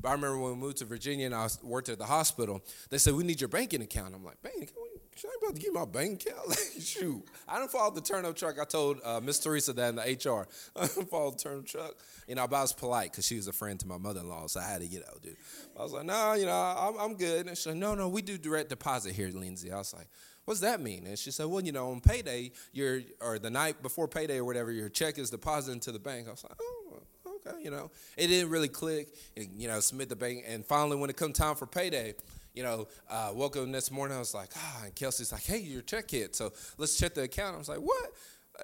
But 0.00 0.10
I 0.10 0.12
remember 0.12 0.38
when 0.38 0.52
we 0.52 0.56
moved 0.56 0.76
to 0.78 0.84
Virginia 0.84 1.26
and 1.26 1.34
I 1.34 1.48
worked 1.62 1.88
at 1.88 1.98
the 1.98 2.04
hospital. 2.04 2.62
They 2.90 2.98
said 2.98 3.14
we 3.14 3.24
need 3.24 3.40
your 3.40 3.48
banking 3.48 3.82
account. 3.82 4.14
I'm 4.14 4.24
like, 4.24 4.40
banking 4.42 4.64
account? 4.64 4.87
I 5.24 5.28
ain't 5.28 5.42
about 5.42 5.54
to 5.56 5.60
get 5.60 5.72
my 5.72 5.84
bank 5.84 6.22
account. 6.22 6.48
Like, 6.48 6.58
shoot. 6.80 7.24
I 7.48 7.58
didn't 7.58 7.70
follow 7.70 7.94
the 7.94 8.00
turnip 8.00 8.36
truck. 8.36 8.58
I 8.60 8.64
told 8.64 9.00
uh, 9.04 9.20
Miss 9.20 9.38
Teresa 9.38 9.72
that 9.72 9.88
in 9.90 9.96
the 9.96 10.02
HR. 10.02 10.46
I 10.76 10.86
didn't 10.86 11.10
follow 11.10 11.30
the 11.30 11.38
turnip 11.38 11.66
truck. 11.66 11.94
You 12.26 12.34
know, 12.34 12.46
but 12.46 12.56
I 12.56 12.62
was 12.62 12.72
polite 12.72 13.10
because 13.10 13.26
she 13.26 13.36
was 13.36 13.48
a 13.48 13.52
friend 13.52 13.78
to 13.80 13.86
my 13.86 13.98
mother-in-law, 13.98 14.46
so 14.48 14.60
I 14.60 14.64
had 14.64 14.80
to 14.80 14.86
get 14.86 15.02
out, 15.08 15.22
dude. 15.22 15.36
I 15.78 15.82
was 15.82 15.92
like, 15.92 16.04
no, 16.04 16.12
nah, 16.12 16.34
you 16.34 16.46
know, 16.46 16.52
I'm, 16.52 16.98
I'm 16.98 17.16
good. 17.16 17.46
And 17.46 17.56
she 17.56 17.62
said, 17.62 17.76
no, 17.76 17.94
no, 17.94 18.08
we 18.08 18.22
do 18.22 18.38
direct 18.38 18.68
deposit 18.68 19.14
here, 19.14 19.30
Lindsay. 19.30 19.72
I 19.72 19.78
was 19.78 19.94
like, 19.94 20.08
what's 20.44 20.60
that 20.60 20.80
mean? 20.80 21.06
And 21.06 21.18
she 21.18 21.30
said, 21.30 21.46
well, 21.46 21.62
you 21.62 21.72
know, 21.72 21.90
on 21.90 22.00
payday, 22.00 22.52
your 22.72 23.02
or 23.20 23.38
the 23.38 23.50
night 23.50 23.82
before 23.82 24.08
payday 24.08 24.38
or 24.38 24.44
whatever, 24.44 24.72
your 24.72 24.88
check 24.88 25.18
is 25.18 25.30
deposited 25.30 25.74
into 25.74 25.92
the 25.92 25.98
bank. 25.98 26.26
I 26.26 26.30
was 26.30 26.44
like, 26.44 26.58
oh, 26.60 27.02
okay, 27.26 27.62
you 27.62 27.70
know. 27.70 27.90
It 28.16 28.28
didn't 28.28 28.50
really 28.50 28.68
click, 28.68 29.08
and, 29.36 29.48
you 29.56 29.68
know, 29.68 29.80
submit 29.80 30.08
the 30.08 30.16
bank. 30.16 30.44
And 30.46 30.64
finally, 30.64 30.96
when 30.96 31.10
it 31.10 31.16
come 31.16 31.32
time 31.32 31.54
for 31.54 31.66
payday, 31.66 32.14
you 32.58 32.64
know, 32.64 32.88
uh, 33.08 33.30
woke 33.32 33.56
up 33.56 33.68
next 33.68 33.92
morning, 33.92 34.16
I 34.16 34.18
was 34.18 34.34
like, 34.34 34.48
ah, 34.56 34.82
and 34.86 34.94
Kelsey's 34.96 35.30
like, 35.30 35.44
hey, 35.44 35.58
your 35.58 35.80
check 35.80 36.10
hit. 36.10 36.34
So 36.34 36.52
let's 36.76 36.98
check 36.98 37.14
the 37.14 37.22
account. 37.22 37.54
I 37.54 37.58
was 37.58 37.68
like, 37.68 37.78
what? 37.78 38.10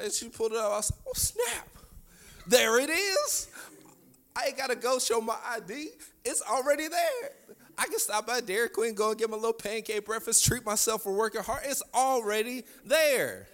And 0.00 0.12
she 0.12 0.28
pulled 0.28 0.50
it 0.50 0.58
up. 0.58 0.64
I 0.64 0.76
was 0.78 0.90
like, 0.90 1.00
oh, 1.06 1.12
snap. 1.14 1.68
There 2.48 2.80
it 2.80 2.90
is. 2.90 3.48
I 4.34 4.46
ain't 4.46 4.56
got 4.56 4.70
to 4.70 4.74
go 4.74 4.98
show 4.98 5.20
my 5.20 5.36
ID. 5.48 5.90
It's 6.24 6.42
already 6.42 6.88
there. 6.88 7.30
I 7.78 7.84
can 7.84 8.00
stop 8.00 8.26
by 8.26 8.40
Dairy 8.40 8.68
Queen, 8.68 8.94
go 8.94 9.10
and 9.10 9.18
get 9.18 9.30
my 9.30 9.36
little 9.36 9.52
pancake 9.52 10.04
breakfast, 10.04 10.44
treat 10.44 10.66
myself 10.66 11.04
for 11.04 11.12
working 11.12 11.42
hard. 11.42 11.62
It's 11.64 11.82
already 11.94 12.64
there. 12.84 13.46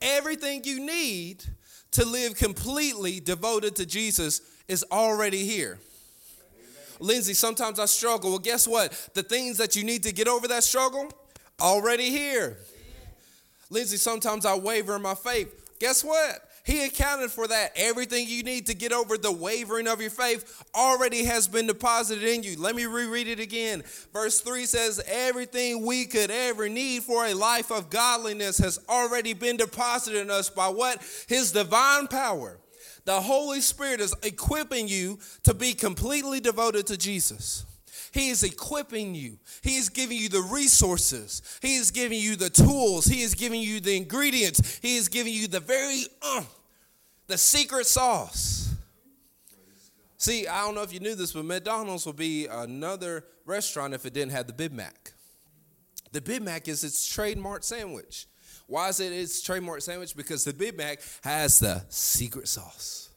Everything 0.00 0.62
you 0.62 0.78
need 0.78 1.42
to 1.90 2.04
live 2.04 2.36
completely 2.36 3.18
devoted 3.18 3.74
to 3.76 3.86
Jesus 3.86 4.42
is 4.68 4.84
already 4.92 5.44
here. 5.44 5.80
Lindsay, 7.00 7.34
sometimes 7.34 7.78
I 7.78 7.86
struggle. 7.86 8.30
Well, 8.30 8.38
guess 8.38 8.66
what? 8.66 9.10
The 9.14 9.22
things 9.22 9.58
that 9.58 9.76
you 9.76 9.84
need 9.84 10.02
to 10.04 10.12
get 10.12 10.28
over 10.28 10.48
that 10.48 10.64
struggle, 10.64 11.10
already 11.60 12.10
here. 12.10 12.56
Lindsay, 13.70 13.96
sometimes 13.96 14.46
I 14.46 14.56
waver 14.56 14.96
in 14.96 15.02
my 15.02 15.14
faith. 15.14 15.78
Guess 15.78 16.04
what? 16.04 16.42
He 16.66 16.84
accounted 16.84 17.30
for 17.30 17.46
that. 17.46 17.72
Everything 17.76 18.26
you 18.26 18.42
need 18.42 18.66
to 18.66 18.74
get 18.74 18.92
over 18.92 19.16
the 19.16 19.30
wavering 19.30 19.86
of 19.86 20.00
your 20.00 20.10
faith 20.10 20.64
already 20.74 21.24
has 21.24 21.46
been 21.46 21.68
deposited 21.68 22.24
in 22.24 22.42
you. 22.42 22.58
Let 22.58 22.74
me 22.74 22.86
reread 22.86 23.28
it 23.28 23.38
again. 23.38 23.84
Verse 24.12 24.40
3 24.40 24.66
says, 24.66 25.00
Everything 25.06 25.86
we 25.86 26.06
could 26.06 26.32
ever 26.32 26.68
need 26.68 27.04
for 27.04 27.24
a 27.24 27.34
life 27.34 27.70
of 27.70 27.88
godliness 27.88 28.58
has 28.58 28.80
already 28.88 29.32
been 29.32 29.56
deposited 29.56 30.20
in 30.20 30.28
us 30.28 30.50
by 30.50 30.66
what? 30.66 31.00
His 31.28 31.52
divine 31.52 32.08
power. 32.08 32.58
The 33.06 33.20
Holy 33.20 33.60
Spirit 33.60 34.00
is 34.00 34.14
equipping 34.22 34.88
you 34.88 35.18
to 35.44 35.54
be 35.54 35.72
completely 35.72 36.40
devoted 36.40 36.88
to 36.88 36.96
Jesus. 36.96 37.64
He 38.12 38.30
is 38.30 38.42
equipping 38.42 39.14
you. 39.14 39.38
He 39.62 39.76
is 39.76 39.88
giving 39.88 40.18
you 40.18 40.28
the 40.28 40.40
resources. 40.40 41.40
He 41.62 41.76
is 41.76 41.90
giving 41.92 42.18
you 42.18 42.34
the 42.34 42.50
tools. 42.50 43.06
He 43.06 43.22
is 43.22 43.34
giving 43.34 43.60
you 43.60 43.78
the 43.78 43.96
ingredients. 43.96 44.80
He 44.82 44.96
is 44.96 45.08
giving 45.08 45.32
you 45.32 45.46
the 45.46 45.60
very 45.60 46.02
uh, 46.20 46.42
the 47.28 47.38
secret 47.38 47.86
sauce. 47.86 48.74
See, 50.18 50.48
I 50.48 50.64
don't 50.64 50.74
know 50.74 50.82
if 50.82 50.92
you 50.92 51.00
knew 51.00 51.14
this, 51.14 51.32
but 51.32 51.44
McDonald's 51.44 52.06
would 52.06 52.16
be 52.16 52.46
another 52.46 53.24
restaurant 53.44 53.94
if 53.94 54.04
it 54.04 54.14
didn't 54.14 54.32
have 54.32 54.48
the 54.48 54.52
Big 54.52 54.72
Mac. 54.72 55.12
The 56.10 56.20
Big 56.20 56.42
Mac 56.42 56.66
is 56.66 56.82
its 56.82 57.06
trademark 57.06 57.62
sandwich. 57.62 58.26
Why 58.66 58.88
is 58.88 59.00
it 59.00 59.12
its 59.12 59.42
trademark 59.42 59.80
sandwich? 59.82 60.16
Because 60.16 60.44
the 60.44 60.52
Big 60.52 60.76
Mac 60.76 61.00
has 61.22 61.58
the 61.60 61.84
secret 61.88 62.48
sauce. 62.48 63.10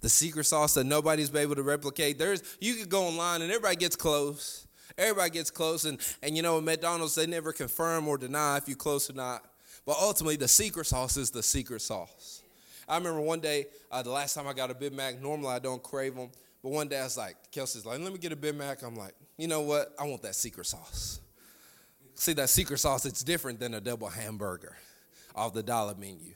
The 0.00 0.10
secret 0.10 0.44
sauce 0.44 0.74
that 0.74 0.84
nobody's 0.84 1.30
been 1.30 1.42
able 1.42 1.54
to 1.54 1.62
replicate. 1.62 2.18
There's 2.18 2.42
you 2.60 2.74
could 2.74 2.90
go 2.90 3.04
online 3.04 3.40
and 3.40 3.50
everybody 3.50 3.76
gets 3.76 3.96
close. 3.96 4.66
Everybody 4.96 5.30
gets 5.30 5.50
close, 5.50 5.86
and, 5.86 5.98
and 6.22 6.36
you 6.36 6.42
know, 6.42 6.58
at 6.58 6.62
McDonald's, 6.62 7.16
they 7.16 7.26
never 7.26 7.52
confirm 7.52 8.06
or 8.06 8.16
deny 8.16 8.58
if 8.58 8.68
you're 8.68 8.76
close 8.76 9.10
or 9.10 9.14
not. 9.14 9.42
But 9.84 9.96
ultimately, 10.00 10.36
the 10.36 10.46
secret 10.46 10.86
sauce 10.86 11.16
is 11.16 11.30
the 11.30 11.42
secret 11.42 11.82
sauce. 11.82 12.42
I 12.88 12.96
remember 12.96 13.20
one 13.20 13.40
day, 13.40 13.66
uh, 13.90 14.02
the 14.02 14.10
last 14.10 14.34
time 14.34 14.46
I 14.46 14.52
got 14.52 14.70
a 14.70 14.74
Big 14.74 14.92
Mac, 14.92 15.20
normally 15.20 15.52
I 15.52 15.58
don't 15.58 15.82
crave 15.82 16.14
them, 16.14 16.30
but 16.62 16.70
one 16.70 16.86
day 16.86 17.00
I 17.00 17.04
was 17.04 17.16
like, 17.16 17.34
Kelsey's 17.50 17.84
like, 17.84 17.98
let 17.98 18.12
me 18.12 18.18
get 18.18 18.32
a 18.32 18.36
Big 18.36 18.54
Mac. 18.54 18.82
I'm 18.82 18.94
like, 18.94 19.14
you 19.36 19.48
know 19.48 19.62
what? 19.62 19.92
I 19.98 20.04
want 20.04 20.22
that 20.22 20.34
secret 20.36 20.66
sauce. 20.66 21.20
See, 22.14 22.32
that 22.34 22.48
secret 22.48 22.78
sauce, 22.78 23.06
it's 23.06 23.22
different 23.24 23.60
than 23.60 23.74
a 23.74 23.80
double 23.80 24.08
hamburger 24.08 24.76
off 25.34 25.52
the 25.52 25.62
dollar 25.62 25.94
menu. 25.94 26.34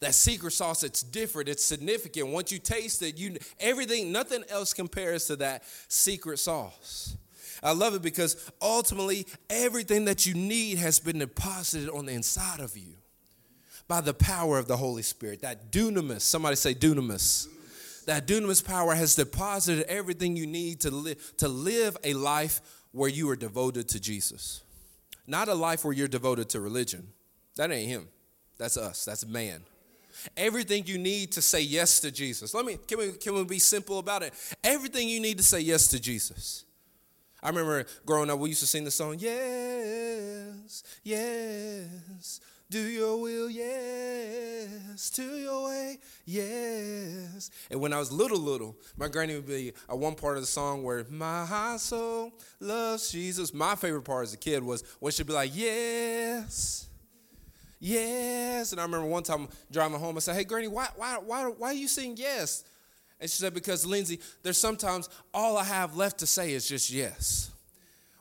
That 0.00 0.14
secret 0.14 0.52
sauce, 0.52 0.82
it's 0.82 1.02
different, 1.02 1.48
it's 1.48 1.64
significant. 1.64 2.28
Once 2.28 2.52
you 2.52 2.58
taste 2.58 3.02
it, 3.02 3.16
you 3.16 3.36
everything, 3.58 4.12
nothing 4.12 4.44
else 4.48 4.72
compares 4.72 5.26
to 5.26 5.36
that 5.36 5.64
secret 5.88 6.38
sauce. 6.38 7.16
I 7.62 7.72
love 7.72 7.94
it 7.94 8.02
because 8.02 8.50
ultimately 8.60 9.26
everything 9.48 10.04
that 10.04 10.26
you 10.26 10.34
need 10.34 10.78
has 10.78 11.00
been 11.00 11.18
deposited 11.18 11.88
on 11.88 12.06
the 12.06 12.12
inside 12.12 12.60
of 12.60 12.76
you 12.76 12.94
by 13.88 14.02
the 14.02 14.12
power 14.12 14.58
of 14.58 14.68
the 14.68 14.76
Holy 14.76 15.02
Spirit. 15.02 15.40
That 15.42 15.72
dunamis, 15.72 16.20
somebody 16.20 16.56
say 16.56 16.74
dunamis. 16.74 17.48
That 18.04 18.26
dunamis 18.26 18.64
power 18.64 18.94
has 18.94 19.14
deposited 19.14 19.84
everything 19.88 20.36
you 20.36 20.46
need 20.46 20.80
to 20.80 20.90
live 20.90 21.36
to 21.38 21.48
live 21.48 21.96
a 22.04 22.12
life 22.14 22.60
where 22.92 23.10
you 23.10 23.28
are 23.30 23.36
devoted 23.36 23.88
to 23.88 24.00
Jesus. 24.00 24.62
Not 25.26 25.48
a 25.48 25.54
life 25.54 25.84
where 25.84 25.92
you're 25.92 26.08
devoted 26.08 26.48
to 26.50 26.60
religion. 26.60 27.08
That 27.56 27.72
ain't 27.72 27.88
him. 27.88 28.08
That's 28.58 28.76
us. 28.76 29.04
That's 29.04 29.26
man. 29.26 29.62
Everything 30.36 30.84
you 30.86 30.98
need 30.98 31.32
to 31.32 31.42
say 31.42 31.60
yes 31.60 32.00
to 32.00 32.10
Jesus. 32.10 32.54
Let 32.54 32.64
me 32.64 32.78
can 32.86 32.98
we 32.98 33.12
can 33.12 33.34
we 33.34 33.44
be 33.44 33.58
simple 33.58 33.98
about 33.98 34.22
it? 34.22 34.32
Everything 34.64 35.08
you 35.08 35.20
need 35.20 35.38
to 35.38 35.44
say 35.44 35.60
yes 35.60 35.88
to 35.88 36.00
Jesus. 36.00 36.64
I 37.42 37.48
remember 37.48 37.84
growing 38.04 38.30
up, 38.30 38.38
we 38.38 38.48
used 38.48 38.62
to 38.62 38.66
sing 38.66 38.84
the 38.84 38.90
song, 38.90 39.16
Yes, 39.18 40.82
yes, 41.04 42.40
do 42.68 42.80
your 42.80 43.20
will, 43.20 43.48
yes, 43.48 45.10
to 45.10 45.22
your 45.22 45.66
way, 45.68 45.98
yes. 46.24 47.50
And 47.70 47.80
when 47.80 47.92
I 47.92 47.98
was 47.98 48.10
little, 48.10 48.38
little, 48.38 48.76
my 48.96 49.06
granny 49.06 49.34
would 49.36 49.46
be 49.46 49.72
a 49.88 49.96
one 49.96 50.16
part 50.16 50.36
of 50.36 50.42
the 50.42 50.48
song 50.48 50.82
where 50.82 51.06
my 51.08 51.76
soul 51.78 52.32
loves 52.58 53.12
Jesus. 53.12 53.54
My 53.54 53.76
favorite 53.76 54.02
part 54.02 54.24
as 54.24 54.34
a 54.34 54.36
kid 54.36 54.64
was 54.64 54.82
when 54.98 55.12
she'd 55.12 55.26
be 55.28 55.32
like, 55.32 55.52
Yes, 55.54 56.88
yes. 57.78 58.72
And 58.72 58.80
I 58.80 58.84
remember 58.84 59.06
one 59.06 59.22
time 59.22 59.48
driving 59.70 59.98
home, 60.00 60.16
I 60.16 60.20
said, 60.20 60.34
Hey, 60.34 60.44
Granny, 60.44 60.68
why, 60.68 60.88
why, 60.96 61.18
why, 61.24 61.44
why 61.44 61.68
are 61.68 61.74
you 61.74 61.88
saying 61.88 62.16
yes? 62.18 62.64
And 63.20 63.30
she 63.30 63.36
said, 63.36 63.54
Because, 63.54 63.86
Lindsay, 63.86 64.18
there's 64.42 64.58
sometimes 64.58 65.08
all 65.32 65.56
I 65.56 65.64
have 65.64 65.96
left 65.96 66.18
to 66.18 66.26
say 66.26 66.52
is 66.52 66.68
just 66.68 66.90
yes. 66.90 67.50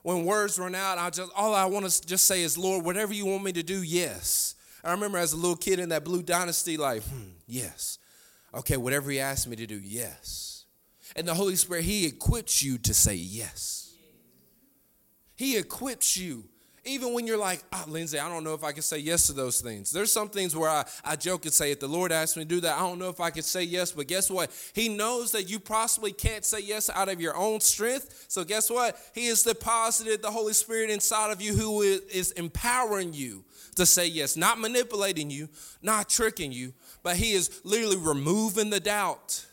When 0.05 0.23
words 0.23 0.59
run 0.59 0.75
out, 0.75 0.99
I 0.99 1.09
just 1.09 1.31
all 1.35 1.55
I 1.55 1.65
want 1.65 1.89
to 1.89 2.05
just 2.05 2.25
say 2.25 2.43
is, 2.43 2.59
Lord, 2.59 2.85
whatever 2.85 3.11
you 3.11 3.25
want 3.25 3.43
me 3.43 3.51
to 3.53 3.63
do, 3.63 3.81
yes. 3.81 4.53
I 4.83 4.91
remember 4.91 5.17
as 5.17 5.33
a 5.33 5.35
little 5.35 5.55
kid 5.55 5.79
in 5.79 5.89
that 5.89 6.03
blue 6.03 6.21
dynasty, 6.21 6.77
like, 6.77 7.01
hmm, 7.01 7.29
yes. 7.47 7.97
Okay, 8.53 8.77
whatever 8.77 9.09
he 9.09 9.19
asked 9.19 9.47
me 9.47 9.55
to 9.55 9.65
do, 9.65 9.81
yes. 9.83 10.65
And 11.15 11.27
the 11.27 11.33
Holy 11.33 11.55
Spirit, 11.55 11.85
He 11.85 12.05
equips 12.05 12.61
you 12.61 12.77
to 12.77 12.93
say 12.93 13.15
yes. 13.15 13.95
He 15.35 15.57
equips 15.57 16.15
you 16.15 16.43
even 16.86 17.13
when 17.13 17.26
you're 17.26 17.38
like, 17.38 17.63
ah, 17.74 17.84
Lindsay, 17.88 18.19
I 18.19 18.30
don't 18.30 18.43
know 18.43 18.54
if 18.54 18.63
I 18.63 18.71
can 18.71 18.84
say 18.84 19.00
yes 19.00 19.26
to 19.28 19.34
those 19.34 19.60
things. 19.60 19.91
There's 19.91 20.12
some 20.12 20.30
things 20.30 20.56
where 20.56 20.69
I, 20.69 20.86
I 21.04 21.15
joke 21.15 21.45
and 21.45 21.54
say, 21.54 21.71
if 21.71 21.80
the 21.80 21.88
Lord 21.88 22.12
asked 22.12 22.38
me 22.38 22.43
to 22.43 22.48
do 22.48 22.62
that, 22.62 22.78
I 22.78 22.80
don't 22.80 23.00
know 23.00 23.10
if 23.10 23.19
I 23.19 23.32
could 23.32 23.43
say 23.43 23.63
yes. 23.63 23.91
But 23.91 24.08
guess 24.08 24.30
what? 24.30 24.52
He 24.74 24.88
knows 24.88 25.32
that 25.32 25.50
you 25.50 25.60
possibly 25.60 26.12
can't 26.12 26.45
say 26.45 26.60
yes 26.60 26.89
out 26.89 27.10
of 27.10 27.19
your 27.19 27.36
own 27.36 27.60
strength. 27.60 28.26
So 28.28 28.43
guess 28.43 28.69
what? 28.69 28.98
He 29.15 29.28
has 29.28 29.41
deposited 29.41 30.21
the 30.21 30.32
Holy 30.32 30.54
Spirit 30.54 30.91
inside 30.91 31.32
of 31.32 31.41
you 31.41 31.54
who 31.56 31.82
is 31.82 32.32
empowering 32.34 33.13
you 33.13 33.43
to 33.76 33.86
say 33.86 34.08
yes, 34.08 34.38
not 34.38 34.60
manipulating 34.60 35.30
you, 35.30 35.50
not 35.82 36.08
tricking 36.08 36.52
you, 36.52 36.74
but 37.02 37.17
He 37.17 37.34
is 37.34 37.62
literally 37.63 37.98
removing 37.98 38.69
the 38.69 38.80
doubt 38.80 39.45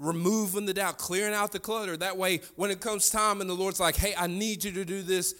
removing 0.00 0.64
the 0.64 0.72
doubt, 0.72 0.96
clearing 0.96 1.34
out 1.34 1.52
the 1.52 1.60
clutter. 1.60 1.96
That 1.96 2.16
way, 2.16 2.40
when 2.56 2.70
it 2.70 2.80
comes 2.80 3.10
time 3.10 3.40
and 3.40 3.48
the 3.48 3.54
Lord's 3.54 3.78
like, 3.78 3.96
hey, 3.96 4.14
I 4.18 4.26
need 4.26 4.64
you 4.64 4.72
to 4.72 4.84
do 4.84 5.02
this, 5.02 5.34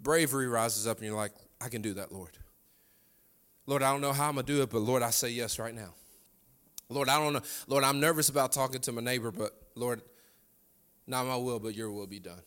bravery 0.00 0.46
rises 0.46 0.86
up 0.86 0.98
and 0.98 1.06
you're 1.06 1.16
like, 1.16 1.32
I 1.60 1.68
can 1.68 1.82
do 1.82 1.94
that, 1.94 2.12
Lord. 2.12 2.36
Lord, 3.66 3.82
I 3.82 3.92
don't 3.92 4.00
know 4.00 4.12
how 4.12 4.28
I'm 4.28 4.34
going 4.34 4.46
to 4.46 4.52
do 4.52 4.62
it, 4.62 4.70
but 4.70 4.80
Lord, 4.80 5.02
I 5.02 5.10
say 5.10 5.30
yes 5.30 5.58
right 5.58 5.74
now. 5.74 5.94
Lord, 6.88 7.08
I 7.08 7.18
don't 7.18 7.32
know. 7.32 7.42
Lord, 7.68 7.84
I'm 7.84 8.00
nervous 8.00 8.28
about 8.28 8.52
talking 8.52 8.80
to 8.80 8.92
my 8.92 9.00
neighbor, 9.00 9.30
but 9.30 9.52
Lord, 9.76 10.02
not 11.06 11.26
my 11.26 11.36
will, 11.36 11.60
but 11.60 11.74
your 11.74 11.90
will 11.90 12.06
be 12.06 12.18
done. 12.18 12.40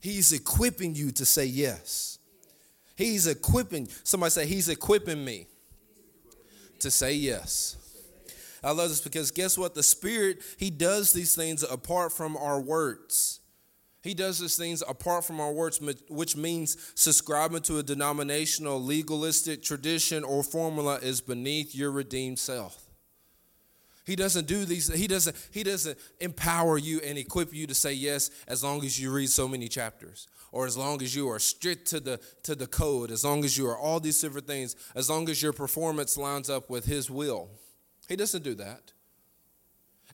He's 0.00 0.32
equipping 0.32 0.94
you 0.94 1.10
to 1.12 1.26
say 1.26 1.44
yes. 1.44 2.18
He's 2.96 3.26
equipping, 3.26 3.88
somebody 4.04 4.30
say, 4.30 4.46
He's 4.46 4.68
equipping 4.68 5.24
me 5.24 5.46
to 6.80 6.90
say 6.90 7.14
yes. 7.14 7.76
I 8.62 8.72
love 8.72 8.90
this 8.90 9.00
because 9.00 9.30
guess 9.30 9.56
what? 9.56 9.74
The 9.74 9.82
Spirit, 9.82 10.42
He 10.58 10.70
does 10.70 11.12
these 11.12 11.34
things 11.34 11.62
apart 11.62 12.12
from 12.12 12.36
our 12.36 12.60
words. 12.60 13.39
He 14.02 14.14
does 14.14 14.38
these 14.38 14.56
things 14.56 14.82
apart 14.88 15.24
from 15.24 15.40
our 15.40 15.52
words, 15.52 15.80
which 16.08 16.36
means 16.36 16.76
subscribing 16.94 17.60
to 17.62 17.78
a 17.78 17.82
denominational, 17.82 18.82
legalistic 18.82 19.62
tradition 19.62 20.24
or 20.24 20.42
formula 20.42 20.98
is 21.02 21.20
beneath 21.20 21.74
your 21.74 21.90
redeemed 21.90 22.38
self. 22.38 22.86
He 24.06 24.16
doesn't 24.16 24.46
do 24.46 24.64
these, 24.64 24.92
he 24.92 25.06
doesn't, 25.06 25.36
he 25.52 25.62
doesn't 25.62 25.98
empower 26.18 26.78
you 26.78 27.00
and 27.04 27.18
equip 27.18 27.52
you 27.54 27.66
to 27.66 27.74
say 27.74 27.92
yes 27.92 28.30
as 28.48 28.64
long 28.64 28.82
as 28.84 28.98
you 28.98 29.12
read 29.12 29.28
so 29.28 29.46
many 29.46 29.68
chapters. 29.68 30.26
Or 30.50 30.66
as 30.66 30.76
long 30.76 31.00
as 31.00 31.14
you 31.14 31.28
are 31.30 31.38
strict 31.38 31.86
to 31.88 32.00
the 32.00 32.18
to 32.42 32.56
the 32.56 32.66
code, 32.66 33.12
as 33.12 33.24
long 33.24 33.44
as 33.44 33.56
you 33.56 33.68
are 33.68 33.78
all 33.78 34.00
these 34.00 34.20
different 34.20 34.48
things, 34.48 34.74
as 34.96 35.08
long 35.08 35.28
as 35.28 35.40
your 35.40 35.52
performance 35.52 36.16
lines 36.16 36.50
up 36.50 36.68
with 36.68 36.86
his 36.86 37.08
will. 37.08 37.50
He 38.08 38.16
doesn't 38.16 38.42
do 38.42 38.56
that. 38.56 38.92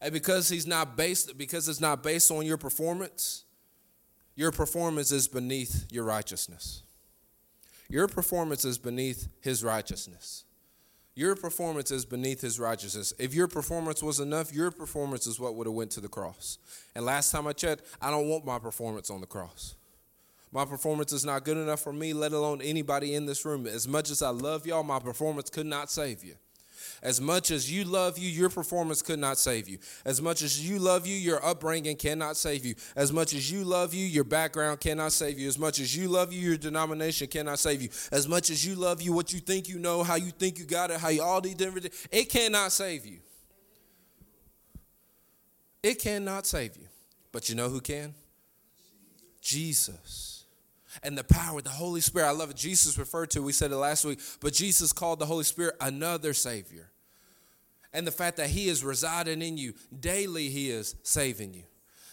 And 0.03 0.12
because 0.12 0.51
he's 0.51 0.66
not 0.66 0.94
based, 0.94 1.38
because 1.38 1.66
it's 1.70 1.81
not 1.81 2.03
based 2.03 2.31
on 2.31 2.44
your 2.44 2.59
performance, 2.59 3.45
your 4.37 4.53
performance 4.53 5.11
is 5.11 5.27
beneath 5.27 5.87
your 5.90 6.05
righteousness. 6.05 6.83
Your 7.88 8.07
performance 8.07 8.64
is 8.64 8.79
beneath 8.79 9.29
his 9.40 9.64
righteousness. 9.64 10.44
Your 11.14 11.35
performance 11.35 11.90
is 11.90 12.05
beneath 12.05 12.42
his 12.42 12.61
righteousness. 12.61 13.14
If 13.18 13.33
your 13.33 13.49
performance 13.49 14.03
was 14.03 14.20
enough, 14.20 14.53
your 14.53 14.70
performance 14.70 15.27
is 15.27 15.40
what 15.40 15.55
would 15.55 15.66
have 15.66 15.75
went 15.75 15.90
to 15.92 16.01
the 16.01 16.09
cross. 16.09 16.59
And 16.94 17.07
last 17.07 17.31
time 17.33 17.46
I 17.46 17.55
checked, 17.55 17.83
I 18.03 18.11
don't 18.11 18.29
want 18.29 18.44
my 18.44 18.59
performance 18.59 19.09
on 19.09 19.22
the 19.22 19.27
cross. 19.27 19.77
My 20.53 20.66
performance 20.66 21.12
is 21.12 21.25
not 21.25 21.44
good 21.44 21.57
enough 21.57 21.81
for 21.81 21.92
me, 21.92 22.12
let 22.12 22.33
alone 22.33 22.61
anybody 22.61 23.14
in 23.14 23.25
this 23.25 23.46
room. 23.46 23.66
As 23.66 23.88
much 23.88 24.11
as 24.11 24.20
I 24.20 24.29
love 24.29 24.66
y'all, 24.66 24.83
my 24.83 24.99
performance 24.99 25.49
could 25.49 25.66
not 25.66 25.90
save 25.90 26.22
you. 26.22 26.35
As 27.03 27.20
much 27.20 27.51
as 27.51 27.70
you 27.70 27.85
love 27.85 28.18
you, 28.18 28.29
your 28.29 28.51
performance 28.51 29.03
could 29.03 29.18
not 29.18 29.38
save 29.38 29.68
you. 29.68 29.79
As 30.05 30.20
much 30.20 30.42
as 30.42 30.68
you 30.68 30.79
love 30.79 31.07
you, 31.07 31.16
your 31.16 31.44
upbringing 31.44 31.96
cannot 31.96 32.37
save 32.37 32.64
you. 32.64 32.75
As 32.94 33.12
much 33.12 33.35
as 33.35 33.51
you 33.51 33.64
love 33.64 33.94
you, 33.94 34.05
your 34.05 34.25
background 34.25 34.81
cannot 34.81 35.12
save 35.12 35.38
you. 35.38 35.49
As 35.49 35.59
much 35.59 35.81
as 35.81 35.96
you 35.96 36.09
love 36.09 36.33
you, 36.33 36.40
your 36.40 36.57
denomination 36.57 37.29
cannot 37.29 37.59
save 37.59 37.83
you. 37.83 37.88
As 38.12 38.29
much 38.29 38.51
as 38.51 38.66
you 38.66 38.75
love 38.75 39.03
you, 39.03 39.12
what 39.12 39.33
you 39.33 39.40
think 39.40 39.68
you 39.68 39.79
know, 39.79 40.03
how 40.03 40.16
you 40.16 40.31
think 40.31 40.59
you 40.59 40.64
got 40.64 40.90
it, 40.90 41.01
how 41.01 41.09
you 41.09 41.22
all 41.22 41.40
these 41.40 41.55
different 41.55 41.92
it 42.11 42.29
cannot 42.29 42.72
save 42.72 43.07
you. 43.07 43.18
It 45.83 46.01
cannot 46.01 46.46
save 46.46 46.77
you. 46.77 46.87
But 47.33 47.49
you 47.49 47.55
know 47.55 47.68
who 47.68 47.81
can? 47.81 48.14
Jesus 49.40 50.36
and 51.02 51.16
the 51.16 51.24
power, 51.24 51.59
of 51.59 51.64
the 51.64 51.70
Holy 51.70 52.00
Spirit. 52.00 52.26
I 52.28 52.32
love 52.32 52.50
it. 52.50 52.56
Jesus 52.56 52.98
referred 52.98 53.30
to, 53.30 53.42
we 53.42 53.52
said 53.52 53.72
it 53.72 53.76
last 53.76 54.04
week, 54.04 54.20
but 54.40 54.52
Jesus 54.52 54.92
called 54.92 55.18
the 55.18 55.26
Holy 55.26 55.44
Spirit 55.44 55.76
another 55.80 56.32
Savior. 56.35 56.90
and 57.92 58.06
the 58.06 58.12
fact 58.12 58.37
that 58.37 58.50
He 58.50 58.68
is 58.68 58.85
residing 58.85 59.40
in 59.40 59.56
you. 59.56 59.72
Daily, 59.98 60.48
He 60.50 60.70
is 60.70 60.96
saving 61.02 61.54
you. 61.54 61.62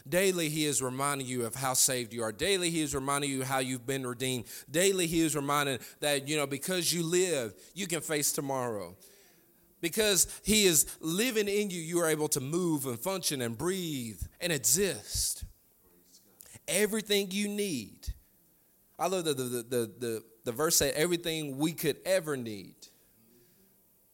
Daily, 0.07 0.49
He 0.49 0.65
is 0.65 0.81
reminding 0.81 1.27
you 1.27 1.45
of 1.45 1.55
how 1.55 1.73
saved 1.73 2.13
you 2.13 2.23
are. 2.23 2.31
Daily, 2.31 2.69
He 2.69 2.81
is 2.81 2.95
reminding 2.95 3.29
you 3.31 3.43
how 3.43 3.59
you've 3.59 3.85
been 3.85 4.05
redeemed. 4.07 4.45
Daily, 4.71 5.07
He 5.07 5.19
is 5.21 5.35
reminding 5.35 5.79
that, 5.99 6.27
you 6.27 6.37
know, 6.37 6.47
because 6.47 6.93
you 6.93 7.03
live, 7.03 7.53
you 7.73 7.87
can 7.87 8.01
face 8.01 8.31
tomorrow. 8.31 8.95
Because 9.81 10.27
He 10.43 10.65
is 10.65 10.87
living 11.01 11.49
in 11.49 11.69
you, 11.69 11.81
you 11.81 11.99
are 11.99 12.09
able 12.09 12.29
to 12.29 12.39
move 12.39 12.85
and 12.85 12.97
function 12.97 13.41
and 13.41 13.57
breathe 13.57 14.21
and 14.39 14.53
exist. 14.53 15.43
Everything 16.67 17.29
you 17.31 17.49
need. 17.49 18.13
I 19.03 19.07
love 19.07 19.25
the, 19.25 19.33
the, 19.33 19.43
the, 19.43 19.91
the, 19.99 20.23
the 20.45 20.51
verse 20.53 20.77
say 20.77 20.91
everything 20.91 21.57
we 21.57 21.73
could 21.73 21.97
ever 22.05 22.37
need. 22.37 22.75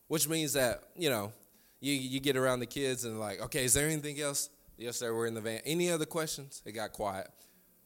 Which 0.08 0.28
means 0.28 0.54
that, 0.54 0.82
you 0.96 1.12
know, 1.12 1.32
you, 1.80 1.94
you 1.94 2.20
get 2.20 2.36
around 2.36 2.62
the 2.62 2.66
kids 2.66 3.06
and 3.06 3.20
like, 3.20 3.40
okay, 3.40 3.66
is 3.66 3.76
there 3.76 3.88
anything 3.88 4.20
else? 4.20 4.50
Yes, 4.80 4.98
sir, 4.98 5.14
we're 5.14 5.28
in 5.28 5.36
the 5.36 5.42
van. 5.42 5.62
Any 5.64 5.92
other 5.92 6.08
questions? 6.08 6.64
It 6.66 6.72
got 6.72 6.92
quiet. 6.92 7.28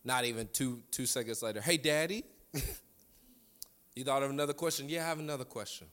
Not 0.06 0.24
even 0.24 0.48
two 0.54 0.82
two 0.92 1.06
seconds 1.06 1.44
later. 1.44 1.60
Hey, 1.60 1.76
daddy. 1.76 2.24
you 3.96 4.06
thought 4.06 4.24
of 4.24 4.30
another 4.30 4.54
question? 4.54 4.88
Yeah, 4.88 5.04
I 5.04 5.08
have 5.08 5.20
another 5.20 5.44
question. 5.44 5.88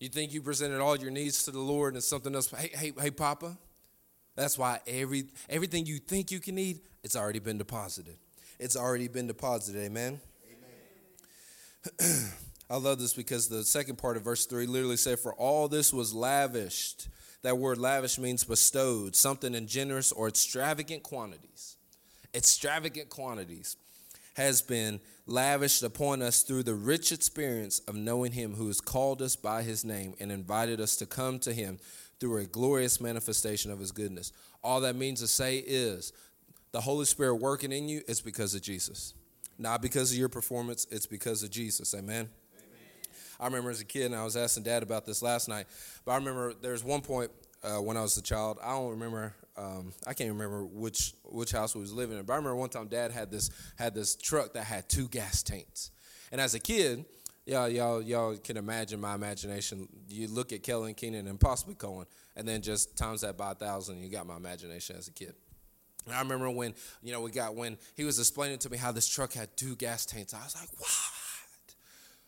You 0.00 0.08
think 0.08 0.32
you 0.32 0.42
presented 0.42 0.80
all 0.80 0.96
your 0.96 1.12
needs 1.12 1.44
to 1.44 1.52
the 1.52 1.60
Lord 1.60 1.94
and 1.94 2.02
something 2.02 2.34
else? 2.34 2.50
Hey, 2.50 2.70
hey, 2.74 2.92
hey, 3.00 3.12
Papa. 3.12 3.56
That's 4.34 4.58
why 4.58 4.80
every 4.88 5.26
everything 5.48 5.86
you 5.86 5.98
think 5.98 6.32
you 6.32 6.40
can 6.40 6.56
need, 6.56 6.80
it's 7.04 7.14
already 7.14 7.38
been 7.38 7.58
deposited. 7.58 8.16
It's 8.58 8.76
already 8.76 9.08
been 9.08 9.26
deposited. 9.26 9.84
Amen. 9.84 10.20
Amen. 12.00 12.32
I 12.70 12.76
love 12.76 12.98
this 12.98 13.14
because 13.14 13.48
the 13.48 13.64
second 13.64 13.96
part 13.96 14.16
of 14.16 14.24
verse 14.24 14.46
3 14.46 14.66
literally 14.66 14.96
said, 14.96 15.18
For 15.18 15.32
all 15.34 15.68
this 15.68 15.92
was 15.92 16.12
lavished. 16.12 17.08
That 17.42 17.56
word 17.56 17.78
lavish 17.78 18.18
means 18.18 18.42
bestowed, 18.42 19.14
something 19.14 19.54
in 19.54 19.68
generous 19.68 20.10
or 20.10 20.26
extravagant 20.26 21.04
quantities. 21.04 21.76
Extravagant 22.34 23.08
quantities 23.08 23.76
has 24.34 24.60
been 24.60 25.00
lavished 25.26 25.82
upon 25.82 26.20
us 26.20 26.42
through 26.42 26.64
the 26.64 26.74
rich 26.74 27.12
experience 27.12 27.78
of 27.80 27.94
knowing 27.94 28.32
Him 28.32 28.54
who 28.54 28.66
has 28.66 28.80
called 28.80 29.22
us 29.22 29.36
by 29.36 29.62
His 29.62 29.84
name 29.84 30.14
and 30.18 30.32
invited 30.32 30.80
us 30.80 30.96
to 30.96 31.06
come 31.06 31.38
to 31.40 31.52
Him 31.52 31.78
through 32.18 32.38
a 32.38 32.44
glorious 32.44 33.00
manifestation 33.00 33.70
of 33.70 33.78
His 33.78 33.92
goodness. 33.92 34.32
All 34.62 34.80
that 34.80 34.96
means 34.96 35.20
to 35.20 35.28
say 35.28 35.58
is 35.58 36.12
the 36.78 36.82
Holy 36.82 37.06
Spirit 37.06 37.34
working 37.34 37.72
in 37.72 37.88
you 37.88 38.02
is 38.06 38.20
because 38.20 38.54
of 38.54 38.62
Jesus. 38.62 39.12
Not 39.58 39.82
because 39.82 40.12
of 40.12 40.16
your 40.16 40.28
performance, 40.28 40.86
it's 40.92 41.06
because 41.06 41.42
of 41.42 41.50
Jesus. 41.50 41.92
Amen. 41.92 42.28
I 43.40 43.46
remember 43.46 43.70
as 43.70 43.80
a 43.80 43.84
kid, 43.84 44.06
and 44.06 44.14
I 44.14 44.22
was 44.22 44.36
asking 44.36 44.62
Dad 44.62 44.84
about 44.84 45.04
this 45.04 45.20
last 45.20 45.48
night. 45.48 45.66
But 46.04 46.12
I 46.12 46.14
remember 46.18 46.54
there 46.54 46.70
was 46.70 46.84
one 46.84 47.00
point 47.00 47.32
uh, 47.64 47.78
when 47.78 47.96
I 47.96 48.02
was 48.02 48.16
a 48.16 48.22
child. 48.22 48.58
I 48.62 48.76
don't 48.76 48.90
remember. 48.90 49.34
Um, 49.56 49.92
I 50.06 50.14
can't 50.14 50.30
remember 50.30 50.64
which 50.64 51.14
which 51.24 51.50
house 51.50 51.74
we 51.74 51.80
was 51.80 51.92
living 51.92 52.16
in. 52.16 52.22
But 52.22 52.34
I 52.34 52.36
remember 52.36 52.54
one 52.54 52.68
time 52.68 52.86
Dad 52.86 53.10
had 53.10 53.32
this 53.32 53.50
had 53.74 53.92
this 53.92 54.14
truck 54.14 54.52
that 54.52 54.62
had 54.62 54.88
two 54.88 55.08
gas 55.08 55.42
tanks. 55.42 55.90
And 56.30 56.40
as 56.40 56.54
a 56.54 56.60
kid, 56.60 57.04
y'all 57.44 57.68
y'all 57.68 58.00
y'all 58.00 58.36
can 58.36 58.56
imagine 58.56 59.00
my 59.00 59.16
imagination. 59.16 59.88
You 60.08 60.28
look 60.28 60.52
at 60.52 60.62
Kellen 60.62 60.94
Keenan 60.94 61.26
and 61.26 61.40
possibly 61.40 61.74
Cohen, 61.74 62.06
and 62.36 62.46
then 62.46 62.62
just 62.62 62.96
times 62.96 63.22
that 63.22 63.36
by 63.36 63.50
a 63.50 63.54
thousand. 63.56 64.00
You 64.00 64.08
got 64.10 64.28
my 64.28 64.36
imagination 64.36 64.94
as 64.94 65.08
a 65.08 65.12
kid. 65.12 65.34
I 66.12 66.20
remember 66.20 66.50
when 66.50 66.74
you 67.02 67.12
know 67.12 67.20
we 67.20 67.30
got 67.30 67.54
when 67.54 67.76
he 67.96 68.04
was 68.04 68.18
explaining 68.18 68.58
to 68.58 68.70
me 68.70 68.78
how 68.78 68.92
this 68.92 69.08
truck 69.08 69.32
had 69.32 69.56
two 69.56 69.76
gas 69.76 70.06
tanks. 70.06 70.34
I 70.34 70.42
was 70.44 70.54
like, 70.54 70.68
what? 70.78 70.90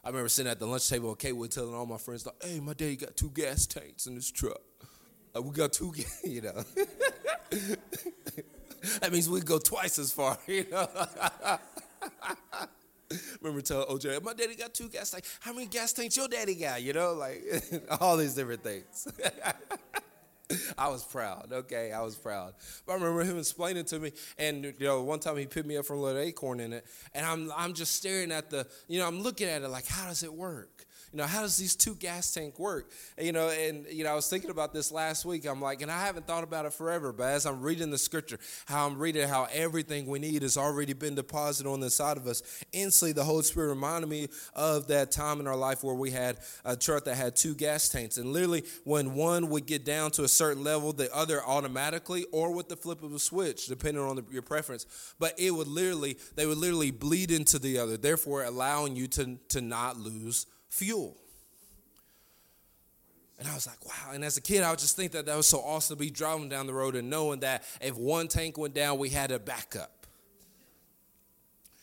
I 0.03 0.09
remember 0.09 0.29
sitting 0.31 0.51
at 0.51 0.59
the 0.59 0.67
lunch 0.67 0.89
table 0.89 1.11
with 1.11 1.19
Kate 1.19 1.35
telling 1.51 1.75
all 1.75 1.85
my 1.85 1.99
friends, 1.99 2.25
like, 2.25 2.43
hey, 2.43 2.59
my 2.59 2.73
daddy 2.73 2.97
got 2.97 3.17
two 3.17 3.31
gas 3.31 3.67
tanks 3.67 4.07
in 4.07 4.15
his 4.15 4.31
truck. 4.31 4.61
Like, 5.35 5.45
we 5.45 5.51
got 5.51 5.75
two, 5.75 5.93
you 6.25 6.41
know. 6.41 6.65
that 9.01 9.13
means 9.13 9.29
we 9.29 9.41
go 9.41 9.59
twice 9.59 9.99
as 9.99 10.11
far, 10.11 10.39
you 10.47 10.65
know. 10.71 10.89
remember 13.43 13.61
telling 13.61 13.87
OJ, 13.89 14.23
my 14.23 14.33
daddy 14.33 14.55
got 14.55 14.73
two 14.73 14.89
gas 14.89 15.11
tanks. 15.11 15.39
How 15.41 15.53
many 15.53 15.67
gas 15.67 15.93
tanks 15.93 16.17
your 16.17 16.29
daddy 16.29 16.55
got? 16.55 16.83
You 16.83 16.95
know, 16.95 17.13
like 17.13 17.43
all 18.01 18.17
these 18.17 18.35
different 18.35 18.63
things. 18.63 19.07
I 20.79 20.89
was 20.89 21.05
proud. 21.05 21.49
Okay, 21.53 21.93
I 21.93 22.03
was 22.03 22.17
proud. 22.17 22.55
But 22.87 22.93
I 22.93 22.95
remember 22.97 23.25
him 23.25 23.39
explaining 23.39 23.85
to 23.87 23.99
me, 23.99 24.13
and 24.39 24.65
you 24.65 24.75
know, 24.81 25.03
one 25.03 25.21
time 25.21 25.37
he 25.37 25.47
picked 25.47 25.67
me 25.67 25.77
up 25.77 25.85
from 25.85 25.99
a 25.99 26.03
little 26.03 26.21
acorn 26.21 26.61
in 26.61 26.73
it, 26.73 26.87
and 27.15 27.25
I'm 27.25 27.53
I'm 27.57 27.75
just 27.75 27.95
staring 27.95 28.33
at 28.33 28.51
the, 28.51 28.67
you 28.89 28.99
know, 28.99 29.07
I'm 29.07 29.21
looking 29.23 29.49
at 29.49 29.63
it 29.63 29.69
like, 29.69 29.87
how 29.87 30.07
does 30.07 30.23
it 30.23 30.33
work? 30.33 30.87
You 31.13 31.17
know, 31.17 31.27
how 31.27 31.43
does 31.43 31.57
these 31.57 31.75
two 31.75 31.95
gas 31.95 32.33
tank 32.33 32.59
work? 32.59 32.91
You 33.19 33.33
know, 33.33 33.49
and 33.49 33.85
you 33.91 34.05
know, 34.05 34.13
I 34.13 34.15
was 34.15 34.29
thinking 34.29 34.51
about 34.51 34.73
this 34.73 34.93
last 34.93 35.25
week. 35.25 35.45
I'm 35.45 35.61
like, 35.61 35.83
and 35.83 35.91
I 35.91 36.05
haven't 36.07 36.27
thought 36.27 36.45
about 36.45 36.67
it 36.67 36.73
forever, 36.73 37.13
but 37.13 37.25
as 37.25 37.47
I'm 37.47 37.61
reading 37.63 37.91
the 37.91 37.99
scripture, 37.99 38.39
how 38.67 38.87
I'm 38.87 38.99
reading 38.99 39.27
how 39.29 39.49
everything 39.53 40.07
we 40.07 40.19
need 40.21 40.43
has 40.43 40.57
already 40.57 40.93
been 40.93 41.17
deposited 41.17 41.69
on 41.69 41.81
the 41.81 41.87
inside 41.87 42.17
of 42.17 42.27
us. 42.27 42.43
Instantly, 42.73 43.13
the 43.13 43.25
Holy 43.25 43.43
Spirit 43.43 43.69
reminded 43.69 44.09
me 44.09 44.29
of 44.55 44.87
that 44.89 45.11
time 45.11 45.41
in 45.41 45.47
our 45.47 45.57
life 45.57 45.83
where 45.83 45.95
we 45.95 46.11
had 46.11 46.39
a 46.65 46.77
truck 46.77 47.05
that 47.05 47.17
had 47.17 47.35
two 47.35 47.55
gas 47.55 47.89
tanks, 47.89 48.17
and 48.17 48.33
literally, 48.33 48.63
when 48.85 49.15
one 49.15 49.49
would 49.51 49.67
get 49.67 49.85
down 49.85 50.11
to 50.13 50.25
a 50.25 50.29
certain 50.29 50.63
level, 50.63 50.93
the 50.93 51.13
other 51.15 51.45
automatically, 51.45 52.25
or 52.33 52.55
with 52.55 52.69
the 52.69 52.77
flip 52.77 53.03
of 53.03 53.13
a 53.13 53.19
switch, 53.19 53.67
depending 53.67 54.03
on 54.03 54.17
the, 54.17 54.25
your 54.31 54.43
preference, 54.43 54.87
but 55.19 55.35
it 55.39 55.51
would 55.51 55.69
literally, 55.69 56.17
they 56.37 56.47
would 56.47 56.59
literally 56.59 56.91
bleed 56.91 57.31
into 57.31 57.59
the 57.59 57.79
other, 57.79 57.97
therefore 57.97 58.45
allowing 58.45 58.95
you 58.95 59.07
to 59.09 59.39
to 59.49 59.61
not 59.61 59.97
lose 59.97 60.47
fuel. 60.71 61.17
And 63.39 63.49
I 63.49 63.55
was 63.55 63.67
like, 63.67 63.85
wow. 63.87 64.13
And 64.13 64.23
as 64.25 64.37
a 64.37 64.41
kid, 64.41 64.63
I 64.63 64.71
would 64.71 64.79
just 64.79 64.97
think 64.97 65.13
that 65.13 65.27
that 65.27 65.37
was 65.37 65.47
so 65.47 65.61
awesome 65.61 65.97
to 65.97 66.01
be 66.01 66.11
driving 66.11 66.49
down 66.49 66.67
the 66.67 66.75
road 66.75 66.95
and 66.95 67.09
knowing 67.09 67.41
that 67.41 67.65
if 67.81 67.97
one 67.97 68.29
tank 68.29 68.59
went 68.59 68.75
down, 68.75 68.99
we 68.99 69.09
had 69.09 69.31
a 69.31 69.39
backup. 69.39 70.07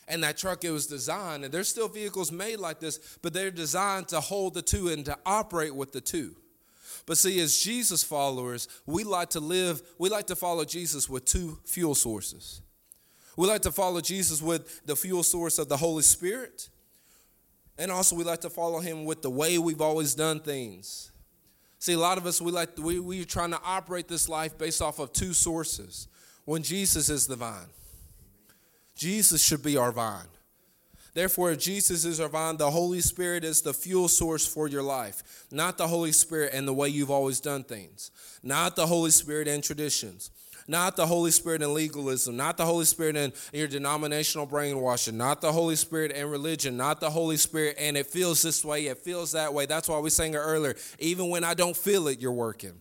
And 0.06 0.22
that 0.22 0.38
truck, 0.38 0.64
it 0.64 0.70
was 0.70 0.86
designed, 0.86 1.44
and 1.44 1.52
there's 1.52 1.68
still 1.68 1.88
vehicles 1.88 2.32
made 2.32 2.60
like 2.60 2.80
this, 2.80 3.18
but 3.20 3.34
they're 3.34 3.50
designed 3.50 4.08
to 4.08 4.20
hold 4.20 4.54
the 4.54 4.62
two 4.62 4.88
and 4.88 5.04
to 5.04 5.18
operate 5.26 5.74
with 5.74 5.92
the 5.92 6.00
two. 6.00 6.34
But 7.04 7.18
see, 7.18 7.40
as 7.40 7.58
Jesus 7.58 8.02
followers, 8.02 8.68
we 8.86 9.04
like 9.04 9.30
to 9.30 9.40
live, 9.40 9.82
we 9.98 10.08
like 10.08 10.26
to 10.28 10.36
follow 10.36 10.64
Jesus 10.64 11.10
with 11.10 11.26
two 11.26 11.58
fuel 11.64 11.94
sources. 11.94 12.62
We 13.36 13.46
like 13.46 13.62
to 13.62 13.72
follow 13.72 14.00
Jesus 14.00 14.40
with 14.40 14.86
the 14.86 14.96
fuel 14.96 15.22
source 15.22 15.58
of 15.58 15.68
the 15.68 15.76
Holy 15.76 16.02
Spirit 16.02 16.70
and 17.78 17.92
also, 17.92 18.16
we 18.16 18.24
like 18.24 18.40
to 18.40 18.50
follow 18.50 18.80
him 18.80 19.04
with 19.04 19.22
the 19.22 19.30
way 19.30 19.56
we've 19.56 19.80
always 19.80 20.14
done 20.14 20.40
things. 20.40 21.12
See, 21.78 21.92
a 21.92 21.98
lot 21.98 22.18
of 22.18 22.26
us, 22.26 22.42
we 22.42 22.50
like 22.50 22.76
we, 22.76 22.98
we're 22.98 23.24
trying 23.24 23.52
to 23.52 23.60
operate 23.64 24.08
this 24.08 24.28
life 24.28 24.58
based 24.58 24.82
off 24.82 24.98
of 24.98 25.12
two 25.12 25.32
sources. 25.32 26.08
When 26.44 26.62
Jesus 26.62 27.08
is 27.08 27.28
the 27.28 27.36
vine, 27.36 27.68
Jesus 28.96 29.44
should 29.44 29.62
be 29.62 29.76
our 29.76 29.92
vine. 29.92 30.26
Therefore, 31.14 31.52
if 31.52 31.60
Jesus 31.60 32.04
is 32.04 32.20
our 32.20 32.28
vine, 32.28 32.56
the 32.56 32.70
Holy 32.70 33.00
Spirit 33.00 33.44
is 33.44 33.62
the 33.62 33.74
fuel 33.74 34.08
source 34.08 34.46
for 34.46 34.66
your 34.66 34.82
life, 34.82 35.46
not 35.50 35.78
the 35.78 35.86
Holy 35.86 36.12
Spirit 36.12 36.50
and 36.52 36.66
the 36.66 36.74
way 36.74 36.88
you've 36.88 37.10
always 37.10 37.40
done 37.40 37.64
things, 37.64 38.10
not 38.42 38.76
the 38.76 38.86
Holy 38.86 39.10
Spirit 39.10 39.46
and 39.46 39.62
traditions 39.62 40.30
not 40.68 40.96
the 40.96 41.06
Holy 41.06 41.30
Spirit 41.30 41.62
and 41.62 41.72
legalism, 41.72 42.36
not 42.36 42.58
the 42.58 42.66
Holy 42.66 42.84
Spirit 42.84 43.16
and 43.16 43.32
your 43.52 43.66
denominational 43.66 44.44
brainwashing, 44.44 45.16
not 45.16 45.40
the 45.40 45.50
Holy 45.50 45.76
Spirit 45.76 46.12
and 46.14 46.30
religion, 46.30 46.76
not 46.76 47.00
the 47.00 47.10
Holy 47.10 47.38
Spirit 47.38 47.76
and 47.78 47.96
it 47.96 48.06
feels 48.06 48.42
this 48.42 48.62
way, 48.62 48.86
it 48.86 48.98
feels 48.98 49.32
that 49.32 49.52
way. 49.52 49.64
That's 49.64 49.88
why 49.88 49.98
we 49.98 50.10
sang 50.10 50.34
it 50.34 50.38
earlier. 50.38 50.76
Even 50.98 51.30
when 51.30 51.42
I 51.42 51.54
don't 51.54 51.76
feel 51.76 52.06
it, 52.08 52.20
you're 52.20 52.32
working. 52.32 52.74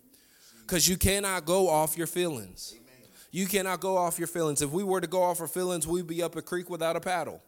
Because 0.61 0.87
you 0.87 0.97
cannot 0.97 1.45
go 1.45 1.69
off 1.69 1.97
your 1.97 2.07
feelings. 2.07 2.75
You 3.31 3.47
cannot 3.47 3.79
go 3.79 3.97
off 3.97 4.19
your 4.19 4.27
feelings. 4.27 4.61
If 4.61 4.71
we 4.71 4.83
were 4.83 4.99
to 4.99 5.07
go 5.07 5.23
off 5.23 5.39
our 5.39 5.47
feelings, 5.47 5.87
we'd 5.87 6.07
be 6.07 6.21
up 6.21 6.35
a 6.35 6.41
creek 6.41 6.69
without 6.69 6.97
a 6.97 6.99
paddle. 6.99 7.41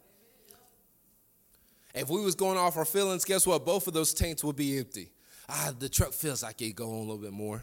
If 1.94 2.08
we 2.08 2.20
was 2.22 2.34
going 2.34 2.56
off 2.56 2.76
our 2.76 2.84
feelings, 2.84 3.24
guess 3.24 3.46
what? 3.46 3.66
Both 3.66 3.88
of 3.88 3.92
those 3.92 4.14
tanks 4.14 4.42
would 4.44 4.56
be 4.56 4.78
empty. 4.78 5.10
Ah, 5.48 5.72
the 5.76 5.88
truck 5.88 6.12
feels 6.12 6.42
like 6.42 6.62
it 6.62 6.76
go 6.76 6.90
on 6.90 6.96
a 6.96 7.00
little 7.00 7.18
bit 7.18 7.32
more. 7.32 7.62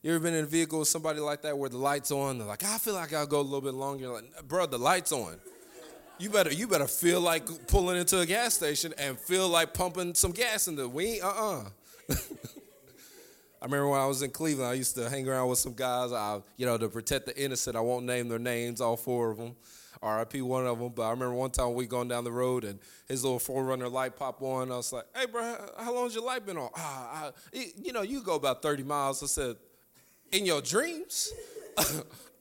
You 0.00 0.14
ever 0.14 0.22
been 0.22 0.34
in 0.34 0.44
a 0.44 0.46
vehicle 0.46 0.78
with 0.78 0.88
somebody 0.88 1.18
like 1.18 1.42
that 1.42 1.58
where 1.58 1.68
the 1.68 1.76
lights 1.76 2.12
on? 2.12 2.38
They're 2.38 2.46
like, 2.46 2.64
I 2.64 2.78
feel 2.78 2.94
like 2.94 3.12
I'll 3.12 3.26
go 3.26 3.40
a 3.40 3.42
little 3.42 3.60
bit 3.60 3.74
longer. 3.74 4.04
You're 4.04 4.14
like, 4.14 4.46
bro, 4.46 4.66
the 4.66 4.78
lights 4.78 5.10
on. 5.10 5.38
You 6.20 6.30
better, 6.30 6.52
you 6.52 6.68
better 6.68 6.86
feel 6.86 7.20
like 7.20 7.66
pulling 7.66 7.96
into 7.96 8.20
a 8.20 8.26
gas 8.26 8.54
station 8.54 8.94
and 8.96 9.18
feel 9.18 9.48
like 9.48 9.74
pumping 9.74 10.14
some 10.14 10.30
gas 10.30 10.68
in 10.68 10.76
the. 10.76 10.88
We 10.88 11.20
uh-uh. 11.20 11.64
I 13.60 13.64
remember 13.64 13.88
when 13.88 14.00
I 14.00 14.06
was 14.06 14.22
in 14.22 14.30
Cleveland, 14.30 14.70
I 14.70 14.74
used 14.74 14.94
to 14.94 15.10
hang 15.10 15.28
around 15.28 15.48
with 15.48 15.58
some 15.58 15.74
guys. 15.74 16.12
I, 16.12 16.40
you 16.56 16.64
know, 16.64 16.78
to 16.78 16.88
protect 16.88 17.26
the 17.26 17.36
innocent, 17.36 17.76
I 17.76 17.80
won't 17.80 18.06
name 18.06 18.28
their 18.28 18.38
names, 18.38 18.80
all 18.80 18.96
four 18.96 19.32
of 19.32 19.38
them. 19.38 19.56
RIP 20.00 20.42
one 20.42 20.64
of 20.64 20.78
them. 20.78 20.92
But 20.94 21.02
I 21.02 21.10
remember 21.10 21.34
one 21.34 21.50
time 21.50 21.74
we 21.74 21.86
going 21.86 22.06
down 22.06 22.22
the 22.22 22.30
road 22.30 22.62
and 22.62 22.78
his 23.08 23.24
little 23.24 23.40
4Runner 23.40 23.90
light 23.90 24.14
popped 24.14 24.42
on. 24.42 24.70
I 24.70 24.76
was 24.76 24.92
like, 24.92 25.06
"Hey, 25.12 25.26
bro, 25.26 25.56
how 25.76 25.92
long's 25.92 26.14
your 26.14 26.24
light 26.24 26.46
been 26.46 26.56
on?" 26.56 26.70
Ah, 26.76 27.32
I, 27.52 27.72
you 27.76 27.92
know, 27.92 28.02
you 28.02 28.22
go 28.22 28.36
about 28.36 28.62
30 28.62 28.84
miles. 28.84 29.24
I 29.24 29.26
said, 29.26 29.56
in 30.32 30.46
your 30.46 30.60
dreams? 30.60 31.32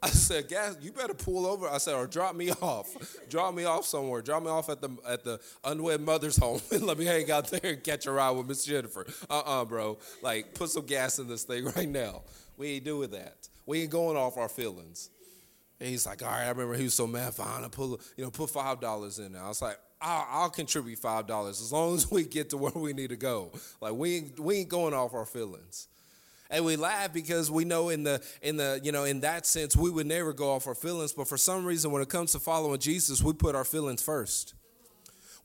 I 0.01 0.09
said, 0.09 0.47
gas, 0.47 0.77
you 0.79 0.91
better 0.91 1.15
pull 1.15 1.47
over. 1.47 1.67
I 1.67 1.79
said, 1.79 1.95
or 1.95 2.05
drop 2.05 2.35
me 2.35 2.51
off. 2.61 2.87
drop 3.29 3.53
me 3.53 3.63
off 3.63 3.85
somewhere. 3.85 4.21
Drop 4.21 4.43
me 4.43 4.49
off 4.49 4.69
at 4.69 4.81
the 4.81 4.89
at 5.07 5.23
the 5.23 5.39
unwed 5.63 6.01
mother's 6.01 6.37
home 6.41 6.61
and 6.71 6.83
let 6.83 6.97
me 6.97 7.05
hang 7.05 7.29
out 7.31 7.49
there 7.49 7.73
and 7.73 7.83
catch 7.83 8.05
a 8.05 8.11
ride 8.11 8.31
with 8.31 8.47
Miss 8.47 8.63
Jennifer. 8.65 9.05
Uh-uh, 9.29 9.65
bro. 9.65 9.97
Like, 10.21 10.53
put 10.53 10.69
some 10.69 10.85
gas 10.85 11.19
in 11.19 11.27
this 11.27 11.43
thing 11.43 11.65
right 11.75 11.89
now. 11.89 12.21
We 12.57 12.67
ain't 12.73 12.85
doing 12.85 13.09
that. 13.11 13.49
We 13.65 13.81
ain't 13.81 13.91
going 13.91 14.17
off 14.17 14.37
our 14.37 14.49
feelings. 14.49 15.09
And 15.79 15.89
he's 15.89 16.05
like, 16.05 16.23
all 16.23 16.29
right, 16.29 16.45
I 16.45 16.49
remember 16.49 16.73
he 16.75 16.85
was 16.85 16.95
so 16.95 17.05
mad, 17.05 17.35
fine, 17.35 17.63
I 17.63 17.67
put, 17.67 18.01
you 18.17 18.23
know, 18.23 18.31
put 18.31 18.49
five 18.49 18.79
dollars 18.79 19.19
in 19.19 19.33
there. 19.33 19.43
I 19.43 19.47
was 19.47 19.61
like, 19.61 19.77
I'll, 20.01 20.27
I'll 20.29 20.49
contribute 20.49 20.97
five 20.99 21.27
dollars 21.27 21.61
as 21.61 21.71
long 21.71 21.95
as 21.95 22.09
we 22.09 22.23
get 22.23 22.49
to 22.51 22.57
where 22.57 22.71
we 22.73 22.93
need 22.93 23.09
to 23.09 23.15
go. 23.15 23.51
Like 23.81 23.93
we 23.93 24.15
ain't, 24.17 24.39
we 24.39 24.57
ain't 24.57 24.69
going 24.69 24.93
off 24.93 25.13
our 25.13 25.25
feelings. 25.25 25.87
And 26.49 26.63
we 26.65 26.75
laugh 26.75 27.13
because 27.13 27.51
we 27.51 27.65
know 27.65 27.89
in 27.89 28.03
the 28.03 28.23
in 28.41 28.57
the 28.57 28.79
you 28.83 28.91
know 28.91 29.03
in 29.03 29.21
that 29.21 29.45
sense 29.45 29.75
we 29.75 29.89
would 29.89 30.07
never 30.07 30.33
go 30.33 30.51
off 30.51 30.67
our 30.67 30.75
feelings, 30.75 31.13
but 31.13 31.27
for 31.27 31.37
some 31.37 31.65
reason 31.65 31.91
when 31.91 32.01
it 32.01 32.09
comes 32.09 32.31
to 32.33 32.39
following 32.39 32.79
Jesus, 32.79 33.21
we 33.21 33.33
put 33.33 33.55
our 33.55 33.65
feelings 33.65 34.01
first. 34.01 34.53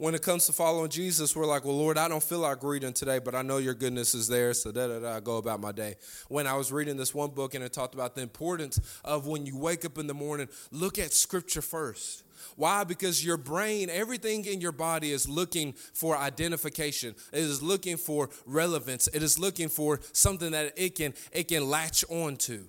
When 0.02 0.16
it 0.16 0.22
comes 0.22 0.46
to 0.46 0.52
following 0.52 0.90
Jesus, 0.90 1.36
we're 1.36 1.46
like, 1.46 1.64
well, 1.64 1.78
Lord, 1.78 1.96
I 1.96 2.08
don't 2.08 2.24
feel 2.24 2.40
like 2.40 2.64
reading 2.64 2.92
today, 2.92 3.20
but 3.20 3.36
I 3.36 3.42
know 3.42 3.58
your 3.58 3.74
goodness 3.74 4.16
is 4.16 4.26
there, 4.26 4.52
so 4.52 4.72
da 4.72 4.88
da 4.88 4.98
da, 4.98 5.14
I 5.14 5.20
go 5.20 5.36
about 5.36 5.60
my 5.60 5.70
day. 5.70 5.94
When 6.26 6.44
I 6.44 6.54
was 6.54 6.72
reading 6.72 6.96
this 6.96 7.14
one 7.14 7.30
book 7.30 7.54
and 7.54 7.62
it 7.62 7.72
talked 7.72 7.94
about 7.94 8.16
the 8.16 8.22
importance 8.22 8.80
of 9.04 9.28
when 9.28 9.46
you 9.46 9.56
wake 9.56 9.84
up 9.84 9.98
in 9.98 10.08
the 10.08 10.12
morning, 10.14 10.48
look 10.72 10.98
at 10.98 11.12
Scripture 11.12 11.62
first. 11.62 12.24
Why? 12.56 12.82
Because 12.82 13.24
your 13.24 13.36
brain, 13.36 13.90
everything 13.90 14.44
in 14.44 14.60
your 14.60 14.72
body 14.72 15.12
is 15.12 15.28
looking 15.28 15.72
for 15.94 16.16
identification. 16.16 17.14
It 17.32 17.38
is 17.38 17.62
looking 17.62 17.96
for 17.96 18.28
relevance. 18.44 19.06
It 19.06 19.22
is 19.22 19.38
looking 19.38 19.68
for 19.68 20.00
something 20.10 20.50
that 20.50 20.72
it 20.76 20.96
can 20.96 21.14
it 21.30 21.46
can 21.46 21.68
latch 21.68 22.04
onto. 22.08 22.64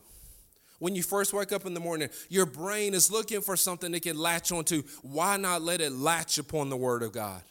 When 0.84 0.96
you 0.96 1.02
first 1.02 1.32
wake 1.32 1.54
up 1.54 1.65
in 1.65 1.74
the 1.74 1.80
morning, 1.80 2.10
your 2.28 2.46
brain 2.46 2.93
is 2.93 3.10
looking 3.10 3.39
for 3.39 3.56
something 3.56 3.93
it 3.93 4.02
can 4.02 4.17
latch 4.17 4.52
onto. 4.52 4.84
Why 5.02 5.38
not 5.38 5.62
let 5.62 5.80
it 5.80 5.93
latch 5.93 6.38
upon 6.38 6.69
the 6.69 6.76
word 6.76 7.04
of 7.04 7.13
God? 7.13 7.41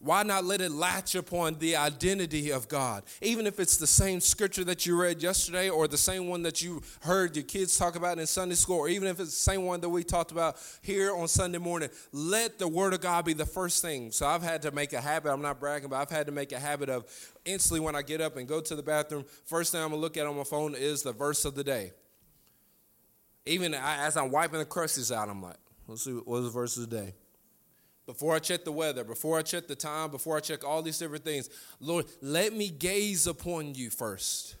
why 0.00 0.22
not 0.22 0.44
let 0.44 0.60
it 0.62 0.72
latch 0.72 1.14
upon 1.14 1.58
the 1.58 1.76
identity 1.76 2.50
of 2.50 2.66
God? 2.66 3.04
Even 3.20 3.46
if 3.46 3.60
it's 3.60 3.76
the 3.76 3.86
same 3.86 4.18
scripture 4.18 4.64
that 4.64 4.84
you 4.84 5.00
read 5.00 5.22
yesterday 5.22 5.68
or 5.68 5.86
the 5.86 5.98
same 5.98 6.26
one 6.26 6.42
that 6.42 6.60
you 6.60 6.82
heard 7.02 7.36
your 7.36 7.44
kids 7.44 7.76
talk 7.76 7.94
about 7.94 8.18
in 8.18 8.26
Sunday 8.26 8.56
school, 8.56 8.78
or 8.78 8.88
even 8.88 9.06
if 9.06 9.20
it's 9.20 9.30
the 9.30 9.52
same 9.52 9.64
one 9.64 9.80
that 9.82 9.90
we 9.90 10.02
talked 10.02 10.32
about 10.32 10.56
here 10.82 11.14
on 11.14 11.28
Sunday 11.28 11.58
morning, 11.58 11.90
let 12.12 12.58
the 12.58 12.66
Word 12.66 12.94
of 12.94 13.00
God 13.00 13.26
be 13.26 13.34
the 13.34 13.46
first 13.46 13.80
thing. 13.82 14.10
So 14.10 14.26
I've 14.26 14.42
had 14.42 14.62
to 14.62 14.72
make 14.72 14.92
a 14.92 15.00
habit, 15.00 15.30
I'm 15.30 15.42
not 15.42 15.60
bragging, 15.60 15.90
but 15.90 16.00
I've 16.00 16.10
had 16.10 16.26
to 16.26 16.32
make 16.32 16.50
a 16.50 16.58
habit 16.58 16.88
of 16.88 17.04
instantly 17.44 17.78
when 17.78 17.94
I 17.94 18.02
get 18.02 18.20
up 18.20 18.38
and 18.38 18.48
go 18.48 18.60
to 18.60 18.74
the 18.74 18.82
bathroom, 18.82 19.24
first 19.44 19.70
thing 19.70 19.82
I'm 19.82 19.90
gonna 19.90 20.00
look 20.00 20.16
at 20.16 20.26
on 20.26 20.36
my 20.36 20.44
phone 20.44 20.74
is 20.74 21.02
the 21.02 21.12
verse 21.12 21.44
of 21.44 21.54
the 21.54 21.62
day. 21.62 21.92
Even 23.46 23.74
as 23.74 24.16
I'm 24.16 24.30
wiping 24.30 24.58
the 24.58 24.66
crusties 24.66 25.14
out, 25.14 25.28
I'm 25.28 25.42
like, 25.42 25.56
let's 25.88 26.04
see 26.04 26.12
what's 26.12 26.44
the 26.44 26.50
verse 26.50 26.76
of 26.76 26.88
the 26.88 26.96
day 26.96 27.14
before 28.10 28.34
I 28.34 28.40
check 28.40 28.64
the 28.64 28.72
weather, 28.72 29.04
before 29.04 29.38
I 29.38 29.42
check 29.42 29.68
the 29.68 29.76
time, 29.76 30.10
before 30.10 30.36
I 30.36 30.40
check 30.40 30.64
all 30.64 30.82
these 30.82 30.98
different 30.98 31.24
things, 31.24 31.48
Lord, 31.78 32.06
let 32.20 32.52
me 32.52 32.68
gaze 32.68 33.28
upon 33.28 33.76
you 33.76 33.88
first. 33.88 34.56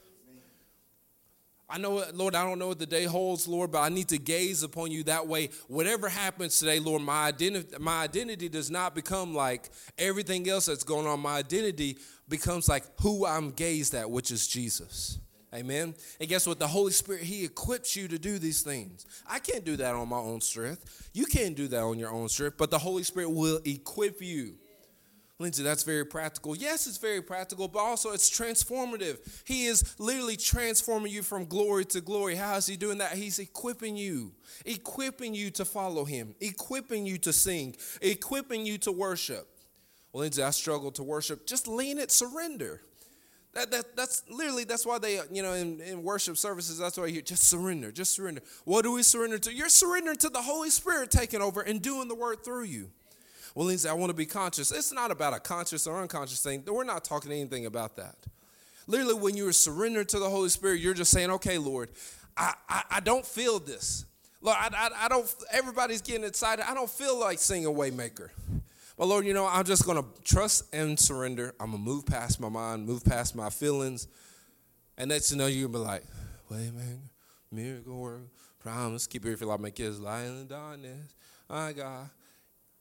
I 1.68 1.76
know, 1.78 2.04
Lord, 2.14 2.36
I 2.36 2.44
don't 2.44 2.60
know 2.60 2.68
what 2.68 2.78
the 2.78 2.86
day 2.86 3.04
holds, 3.04 3.48
Lord, 3.48 3.72
but 3.72 3.80
I 3.80 3.88
need 3.88 4.06
to 4.10 4.18
gaze 4.18 4.62
upon 4.62 4.92
you 4.92 5.02
that 5.04 5.26
way. 5.26 5.50
Whatever 5.66 6.08
happens 6.08 6.60
today, 6.60 6.78
Lord, 6.78 7.02
my 7.02 7.26
identity, 7.26 7.76
my 7.80 8.04
identity 8.04 8.48
does 8.48 8.70
not 8.70 8.94
become 8.94 9.34
like 9.34 9.70
everything 9.98 10.48
else 10.48 10.66
that's 10.66 10.84
going 10.84 11.08
on. 11.08 11.18
My 11.18 11.38
identity 11.38 11.98
becomes 12.28 12.68
like 12.68 12.84
who 13.00 13.26
I'm 13.26 13.50
gazed 13.50 13.94
at, 13.94 14.08
which 14.08 14.30
is 14.30 14.46
Jesus. 14.46 15.18
Amen. 15.52 15.94
And 16.20 16.28
guess 16.28 16.46
what? 16.46 16.60
The 16.60 16.68
Holy 16.68 16.92
Spirit, 16.92 17.22
He 17.22 17.44
equips 17.44 17.96
you 17.96 18.06
to 18.08 18.18
do 18.18 18.38
these 18.38 18.62
things. 18.62 19.04
I 19.28 19.40
can't 19.40 19.64
do 19.64 19.76
that 19.76 19.94
on 19.94 20.08
my 20.08 20.18
own 20.18 20.40
strength. 20.40 21.10
You 21.12 21.26
can't 21.26 21.56
do 21.56 21.66
that 21.68 21.82
on 21.82 21.98
your 21.98 22.10
own 22.10 22.28
strength, 22.28 22.56
but 22.56 22.70
the 22.70 22.78
Holy 22.78 23.02
Spirit 23.02 23.30
will 23.30 23.60
equip 23.64 24.22
you. 24.22 24.54
Lindsay, 25.40 25.62
that's 25.62 25.84
very 25.84 26.04
practical. 26.04 26.54
Yes, 26.54 26.86
it's 26.86 26.98
very 26.98 27.22
practical, 27.22 27.66
but 27.66 27.78
also 27.78 28.10
it's 28.10 28.30
transformative. 28.30 29.18
He 29.46 29.64
is 29.64 29.98
literally 29.98 30.36
transforming 30.36 31.10
you 31.10 31.22
from 31.22 31.46
glory 31.46 31.86
to 31.86 32.02
glory. 32.02 32.36
How 32.36 32.56
is 32.56 32.66
He 32.66 32.76
doing 32.76 32.98
that? 32.98 33.14
He's 33.14 33.38
equipping 33.38 33.96
you, 33.96 34.32
equipping 34.66 35.34
you 35.34 35.50
to 35.52 35.64
follow 35.64 36.04
Him, 36.04 36.34
equipping 36.40 37.06
you 37.06 37.16
to 37.18 37.32
sing, 37.32 37.74
equipping 38.02 38.66
you 38.66 38.76
to 38.78 38.92
worship. 38.92 39.48
Well, 40.12 40.20
Lindsay, 40.20 40.42
I 40.42 40.50
struggle 40.50 40.90
to 40.92 41.02
worship. 41.02 41.46
Just 41.46 41.66
lean 41.66 41.98
it, 41.98 42.12
surrender. 42.12 42.82
That, 43.52 43.70
that, 43.72 43.96
that's 43.96 44.22
literally, 44.30 44.62
that's 44.62 44.86
why 44.86 44.98
they, 44.98 45.18
you 45.32 45.42
know, 45.42 45.54
in, 45.54 45.80
in 45.80 46.04
worship 46.04 46.36
services, 46.36 46.78
that's 46.78 46.96
why 46.96 47.06
you 47.06 47.20
just 47.20 47.42
surrender, 47.42 47.90
just 47.90 48.12
surrender. 48.12 48.42
What 48.64 48.82
do 48.82 48.92
we 48.92 49.02
surrender 49.02 49.38
to? 49.38 49.52
You're 49.52 49.68
surrendering 49.68 50.18
to 50.18 50.28
the 50.28 50.42
Holy 50.42 50.70
Spirit 50.70 51.10
taking 51.10 51.42
over 51.42 51.60
and 51.60 51.82
doing 51.82 52.06
the 52.06 52.14
work 52.14 52.44
through 52.44 52.64
you. 52.64 52.90
Well, 53.56 53.66
Lindsay, 53.66 53.88
I 53.88 53.92
want 53.94 54.10
to 54.10 54.14
be 54.14 54.26
conscious. 54.26 54.70
It's 54.70 54.92
not 54.92 55.10
about 55.10 55.34
a 55.34 55.40
conscious 55.40 55.88
or 55.88 56.00
unconscious 56.00 56.40
thing. 56.40 56.62
We're 56.64 56.84
not 56.84 57.02
talking 57.02 57.32
anything 57.32 57.66
about 57.66 57.96
that. 57.96 58.14
Literally, 58.86 59.14
when 59.14 59.36
you're 59.36 59.52
surrendered 59.52 60.08
to 60.10 60.20
the 60.20 60.30
Holy 60.30 60.48
Spirit, 60.48 60.80
you're 60.80 60.94
just 60.94 61.10
saying, 61.10 61.30
okay, 61.30 61.58
Lord, 61.58 61.90
I, 62.36 62.54
I, 62.68 62.82
I 62.90 63.00
don't 63.00 63.26
feel 63.26 63.58
this. 63.58 64.04
Lord, 64.40 64.56
I, 64.60 64.68
I, 64.72 65.06
I 65.06 65.08
don't, 65.08 65.32
everybody's 65.52 66.00
getting 66.00 66.24
excited. 66.24 66.64
I 66.68 66.74
don't 66.74 66.88
feel 66.88 67.18
like 67.18 67.40
singing 67.40 67.68
Waymaker. 67.74 68.30
But 69.00 69.06
Lord, 69.06 69.24
you 69.24 69.32
know, 69.32 69.46
I'm 69.46 69.64
just 69.64 69.86
going 69.86 69.96
to 69.96 70.06
trust 70.24 70.74
and 70.74 71.00
surrender. 71.00 71.54
I'm 71.58 71.70
going 71.70 71.82
to 71.82 71.90
move 71.90 72.04
past 72.04 72.38
my 72.38 72.50
mind, 72.50 72.84
move 72.84 73.02
past 73.02 73.34
my 73.34 73.48
feelings. 73.48 74.06
And 74.98 75.08
next 75.08 75.30
you 75.32 75.38
know, 75.38 75.46
you'll 75.46 75.70
be 75.70 75.78
like, 75.78 76.02
wait, 76.50 76.70
man, 76.74 77.00
miracle 77.50 77.96
work, 77.96 78.24
promise, 78.58 79.06
keep 79.06 79.24
it 79.24 79.32
if 79.32 79.40
you 79.40 79.46
like 79.46 79.58
my 79.58 79.70
kids 79.70 79.98
lying 79.98 80.26
in 80.26 80.38
the 80.40 80.54
darkness. 80.54 81.14
I 81.48 81.72
God. 81.72 82.10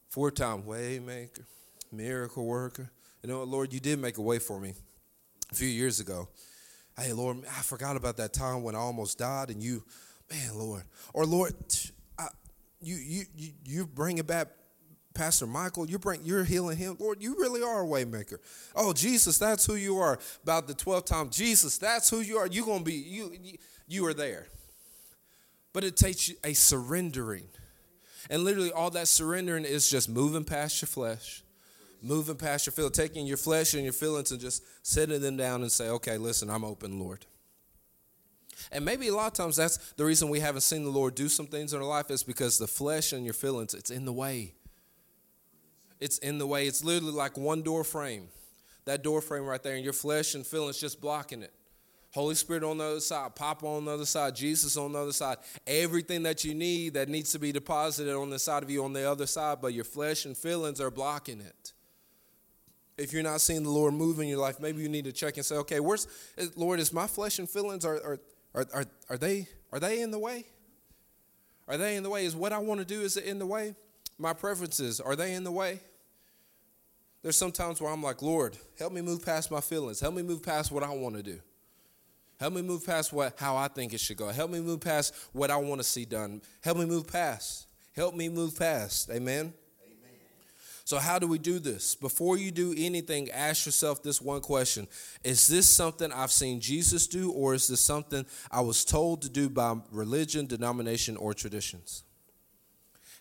Four 0.10 0.30
time 0.30 0.64
waymaker, 0.64 1.46
miracle 1.90 2.46
worker. 2.46 2.92
You 3.24 3.30
know 3.30 3.44
Lord, 3.44 3.72
you 3.72 3.80
did 3.80 3.98
make 4.00 4.18
a 4.18 4.22
way 4.22 4.40
for 4.40 4.60
me 4.60 4.74
a 5.54 5.56
few 5.56 5.70
years 5.70 6.02
ago. 6.02 6.28
Hey, 7.00 7.14
Lord, 7.14 7.46
I 7.46 7.62
forgot 7.62 7.96
about 7.96 8.18
that 8.18 8.34
time 8.34 8.62
when 8.62 8.76
I 8.76 8.80
almost 8.80 9.20
died, 9.20 9.52
and 9.52 9.64
you, 9.64 9.86
man, 10.30 10.58
Lord, 10.58 10.84
or 11.14 11.26
Lord, 11.26 11.54
I, 12.18 12.28
you 12.82 12.96
you 12.98 13.24
you 13.38 13.52
you 13.64 13.88
bring 13.88 14.18
it 14.18 14.28
back 14.28 14.50
Pastor 15.20 15.48
Michael, 15.48 15.86
you 15.86 16.00
bring 16.00 16.22
you're 16.24 16.46
healing 16.46 16.78
him. 16.78 16.96
Lord, 16.98 17.22
you 17.22 17.36
really 17.36 17.62
are 17.62 17.84
a 17.84 17.86
waymaker. 17.86 18.38
Oh, 18.74 18.94
Jesus, 18.94 19.38
that's 19.38 19.66
who 19.66 19.76
you 19.76 19.98
are. 19.98 20.18
About 20.44 20.66
the 20.66 20.74
12th 20.74 21.08
time, 21.08 21.30
Jesus, 21.30 21.78
that's 21.78 22.10
who 22.10 22.22
you 22.22 22.38
are. 22.38 22.48
You're 22.48 22.66
gonna 22.66 22.86
be, 22.86 22.94
you 22.94 23.34
you 23.86 24.06
are 24.06 24.14
there. 24.14 24.48
But 25.74 25.84
it 25.84 25.98
takes 25.98 26.32
a 26.42 26.54
surrendering. 26.54 27.50
And 28.30 28.46
literally 28.46 28.72
all 28.72 28.92
that 28.92 29.10
surrendering 29.10 29.66
is 29.66 29.90
just 29.90 30.08
moving 30.08 30.46
past 30.46 30.82
your 30.82 30.88
flesh, 30.88 31.44
moving 32.02 32.38
past 32.38 32.66
your 32.66 32.72
feel, 32.72 32.90
taking 32.90 33.28
your 33.28 33.36
flesh 33.36 33.74
and 33.74 33.84
your 33.84 33.92
feelings 33.92 34.32
and 34.32 34.40
just 34.40 34.64
setting 34.84 35.20
them 35.20 35.36
down 35.36 35.64
and 35.64 35.72
say, 35.72 35.90
okay, 35.90 36.18
listen, 36.18 36.50
I'm 36.50 36.64
open, 36.64 36.98
Lord. 36.98 37.26
And 38.72 38.86
maybe 38.86 39.10
a 39.10 39.16
lot 39.16 39.28
of 39.28 39.34
times 39.34 39.58
that's 39.58 39.92
the 39.98 40.06
reason 40.06 40.30
we 40.30 40.40
haven't 40.40 40.62
seen 40.62 40.86
the 40.86 40.90
Lord 40.90 41.14
do 41.14 41.28
some 41.28 41.48
things 41.48 41.74
in 41.74 41.82
our 41.82 41.88
life 41.88 42.10
is 42.10 42.24
because 42.24 42.58
the 42.58 42.68
flesh 42.68 43.12
and 43.12 43.26
your 43.26 43.34
feelings, 43.34 43.74
it's 43.74 43.92
in 43.92 44.06
the 44.06 44.14
way 44.14 44.54
it's 46.00 46.18
in 46.20 46.38
the 46.38 46.48
way. 46.48 46.68
It's 46.68 46.84
literally 46.84 47.14
like 47.14 47.38
one 47.38 47.62
door 47.62 47.84
frame. 47.84 48.30
That 48.86 49.04
door 49.04 49.22
frame 49.22 49.44
right 49.44 49.62
there, 49.62 49.76
and 49.76 49.84
your 49.84 49.94
flesh 49.94 50.36
and 50.36 50.46
feelings 50.46 50.80
just 50.80 51.00
blocking 51.02 51.44
it. 51.44 51.54
Holy 52.12 52.34
Spirit 52.34 52.64
on 52.64 52.80
the 52.80 52.86
other 52.86 53.00
side, 53.00 53.36
Papa 53.36 53.66
on 53.68 53.86
the 53.86 53.92
other 53.92 54.06
side, 54.06 54.36
Jesus 54.36 54.76
on 54.78 54.94
the 54.94 55.00
other 55.00 55.12
side. 55.12 55.38
Everything 55.68 56.24
that 56.24 56.44
you 56.44 56.56
need 56.56 56.96
that 56.96 57.08
needs 57.08 57.32
to 57.34 57.40
be 57.40 57.52
deposited 57.52 58.16
on 58.16 58.32
the 58.32 58.40
side 58.40 58.64
of 58.64 58.70
you 58.70 58.84
on 58.84 58.94
the 58.94 59.10
other 59.10 59.28
side, 59.28 59.60
but 59.62 59.74
your 59.74 59.84
flesh 59.84 60.26
and 60.26 60.36
feelings 60.36 60.82
are 60.82 60.90
blocking 60.90 61.40
it. 61.40 61.74
If 62.98 63.14
you're 63.14 63.24
not 63.24 63.42
seeing 63.42 63.64
the 63.64 63.70
Lord 63.70 63.94
move 63.94 64.20
in 64.20 64.28
your 64.28 64.40
life, 64.40 64.60
maybe 64.60 64.82
you 64.82 64.90
need 64.90 65.06
to 65.06 65.12
check 65.12 65.38
and 65.38 65.46
say, 65.46 65.56
okay, 65.58 65.80
where's 65.80 66.08
Lord, 66.56 66.80
is 66.80 66.92
my 66.92 67.06
flesh 67.06 67.38
and 67.38 67.50
feelings 67.50 67.86
are 67.86 67.96
are 67.96 68.20
are 68.56 68.66
are, 68.74 68.86
are 69.10 69.18
they 69.18 69.48
are 69.72 69.80
they 69.80 70.02
in 70.02 70.10
the 70.10 70.20
way? 70.20 70.46
Are 71.68 71.78
they 71.78 71.96
in 71.96 72.02
the 72.02 72.10
way? 72.10 72.26
Is 72.26 72.36
what 72.36 72.52
I 72.52 72.58
want 72.58 72.80
to 72.80 72.86
do 72.86 73.02
is 73.02 73.18
it 73.18 73.26
in 73.26 73.38
the 73.38 73.46
way? 73.46 73.76
My 74.18 74.34
preferences, 74.34 75.00
are 75.00 75.16
they 75.16 75.34
in 75.34 75.44
the 75.44 75.52
way? 75.52 75.80
There's 77.22 77.38
some 77.38 77.52
times 77.52 77.82
where 77.82 77.92
I'm 77.92 78.02
like, 78.02 78.22
Lord, 78.22 78.58
help 78.78 78.94
me 78.94 79.02
move 79.02 79.26
past 79.26 79.52
my 79.52 79.60
feelings. 79.60 80.00
Help 80.00 80.16
me 80.16 80.22
move 80.22 80.42
past 80.42 80.72
what 80.72 80.84
I 80.84 80.90
want 80.90 81.16
to 81.16 81.24
do. 81.24 81.40
Help 82.40 82.54
me 82.54 82.62
move 82.62 82.86
past 82.86 83.12
what 83.12 83.38
how 83.38 83.58
I 83.58 83.68
think 83.68 83.94
it 83.94 84.00
should 84.00 84.16
go. 84.16 84.30
Help 84.30 84.50
me 84.50 84.62
move 84.62 84.80
past 84.80 85.14
what 85.34 85.52
I 85.52 85.58
want 85.58 85.82
to 85.82 85.84
see 85.84 86.06
done. 86.06 86.42
Help 86.62 86.78
me 86.78 86.86
move 86.86 87.08
past. 87.08 87.68
Help 87.94 88.16
me 88.16 88.30
move 88.30 88.58
past. 88.58 89.10
Amen. 89.10 89.54
So, 90.86 90.98
how 90.98 91.20
do 91.20 91.28
we 91.28 91.38
do 91.38 91.60
this? 91.60 91.94
Before 91.94 92.36
you 92.36 92.50
do 92.50 92.74
anything, 92.76 93.30
ask 93.30 93.68
yourself 93.68 94.02
this 94.02 94.20
one 94.20 94.42
question 94.42 94.88
Is 95.24 95.46
this 95.46 95.70
something 95.70 96.12
I've 96.12 96.32
seen 96.32 96.62
Jesus 96.62 97.06
do, 97.06 97.32
or 97.32 97.54
is 97.54 97.68
this 97.68 97.82
something 97.82 98.26
I 98.50 98.62
was 98.62 98.84
told 98.86 99.22
to 99.24 99.30
do 99.30 99.50
by 99.50 99.76
religion, 99.92 100.48
denomination, 100.48 101.18
or 101.18 101.36
traditions? 101.36 102.06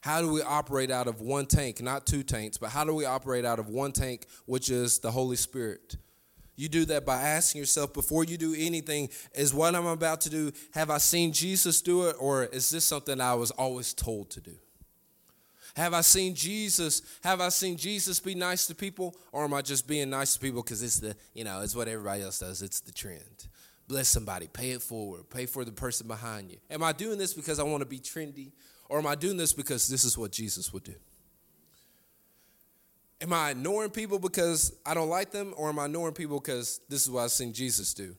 How 0.01 0.20
do 0.20 0.30
we 0.32 0.42
operate 0.42 0.90
out 0.90 1.09
of 1.09 1.20
one 1.20 1.46
tank, 1.46 1.80
not 1.82 2.07
two 2.07 2.22
tanks, 2.22 2.57
but 2.57 2.70
how 2.70 2.84
do 2.84 2.94
we 2.94 3.05
operate 3.05 3.44
out 3.44 3.59
of 3.59 3.68
one 3.68 3.92
tank, 3.92 4.26
which 4.46 4.70
is 4.70 4.99
the 5.01 5.11
Holy 5.11 5.36
Spirit? 5.36 5.96
You 6.57 6.68
do 6.68 6.84
that 6.86 7.07
by 7.07 7.20
asking 7.20 7.61
yourself 7.61 7.92
before 7.94 8.24
you 8.24 8.36
do 8.36 8.55
anything, 8.57 9.11
is 9.34 9.55
what 9.55 9.74
I'm 9.74 9.86
about 9.86 10.20
to 10.22 10.30
do, 10.30 10.53
have 10.72 10.90
I 10.90 10.99
seen 10.99 11.32
Jesus 11.32 11.80
do 11.80 12.09
it, 12.09 12.16
or 12.18 12.44
is 12.46 12.70
this 12.70 12.84
something 12.84 13.20
I 13.20 13.34
was 13.34 13.51
always 13.53 13.94
told 13.94 14.30
to 14.30 14.40
do? 14.40 14.55
Have 15.76 15.94
I 15.94 16.01
seen 16.01 16.34
Jesus? 16.34 17.03
Have 17.22 17.40
I 17.40 17.51
seen 17.51 17.76
Jesus 17.76 18.18
be 18.18 18.34
nice 18.34 18.66
to 18.66 18.74
people, 18.74 19.14
or 19.30 19.44
am 19.44 19.55
I 19.55 19.62
just 19.62 19.86
being 19.86 20.11
nice 20.11 20.34
to 20.34 20.40
people 20.40 20.62
because 20.62 20.82
it's 20.82 20.99
the, 20.99 21.14
you 21.34 21.44
know, 21.44 21.61
it's 21.61 21.76
what 21.76 21.86
everybody 21.86 22.22
else 22.22 22.40
does. 22.40 22.62
It's 22.62 22.80
the 22.80 22.90
trend. 22.90 23.46
Bless 23.86 24.09
somebody, 24.09 24.49
pay 24.49 24.72
it 24.72 24.82
forward, 24.82 25.30
pay 25.30 25.46
for 25.46 25.64
the 25.64 25.70
person 25.70 26.09
behind 26.09 26.51
you. 26.51 26.59
Am 26.68 26.82
I 26.82 26.92
doing 26.92 27.16
this 27.16 27.32
because 27.32 27.61
I 27.61 27.62
want 27.62 27.80
to 27.82 27.86
be 27.88 28.01
trendy, 28.01 28.51
or 28.89 28.99
am 28.99 29.07
I 29.07 29.14
doing 29.14 29.36
this 29.36 29.53
because 29.53 29.89
this 29.89 30.05
is 30.05 30.16
what 30.16 30.32
Jesus 30.32 30.72
would 30.72 30.84
do? 30.84 30.95
Am 33.20 33.32
I 33.32 33.51
ignoring 33.51 33.91
people 33.91 34.18
because 34.18 34.72
I 34.86 34.95
don't 34.95 35.09
like 35.09 35.32
them, 35.32 35.53
or 35.57 35.68
am 35.68 35.78
I 35.78 35.86
ignoring 35.86 36.14
people 36.14 36.39
because 36.39 36.80
this 36.89 37.03
is 37.03 37.11
what 37.11 37.22
I've 37.22 37.32
seen 37.32 37.53
Jesus 37.53 37.93
do? 37.93 38.14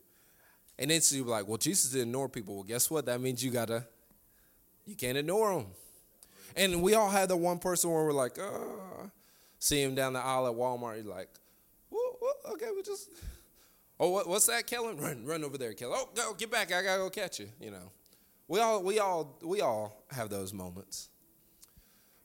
And 0.77 0.91
then 0.91 1.01
you're 1.11 1.25
like, 1.25 1.47
well, 1.47 1.57
Jesus 1.57 1.91
didn't 1.91 2.09
ignore 2.09 2.29
people. 2.29 2.55
Well, 2.55 2.63
guess 2.63 2.89
what? 2.89 3.05
That 3.05 3.19
means 3.19 3.43
you 3.43 3.51
gotta, 3.51 3.85
you 4.85 4.95
can't 4.95 5.17
ignore 5.17 5.55
them. 5.55 5.67
And 6.55 6.81
we 6.81 6.93
all 6.93 7.09
had 7.09 7.29
the 7.29 7.37
one 7.37 7.59
person 7.59 7.91
where 7.91 8.03
we're 8.05 8.13
like, 8.13 8.37
oh, 8.39 9.09
see 9.59 9.81
him 9.81 9.95
down 9.95 10.13
the 10.13 10.19
aisle 10.19 10.47
at 10.47 10.53
Walmart. 10.53 11.03
You're 11.03 11.13
like, 11.13 11.29
whoa, 11.89 12.17
whoa, 12.19 12.53
okay, 12.53 12.67
we 12.75 12.81
just, 12.81 13.09
oh, 13.99 14.09
what, 14.09 14.27
what's 14.27 14.47
that, 14.47 14.67
Kellen? 14.67 14.97
Run, 14.97 15.25
run 15.25 15.43
over 15.43 15.57
there, 15.57 15.73
Kellen. 15.73 15.97
Oh, 15.97 16.09
go, 16.15 16.33
get 16.33 16.49
back. 16.49 16.73
I 16.73 16.81
gotta 16.81 16.99
go 16.99 17.09
catch 17.09 17.39
you. 17.39 17.49
You 17.59 17.71
know, 17.71 17.91
we 18.49 18.59
all, 18.59 18.83
we 18.83 18.99
all, 18.99 19.37
we 19.43 19.61
all 19.61 20.03
have 20.11 20.29
those 20.29 20.51
moments. 20.51 21.07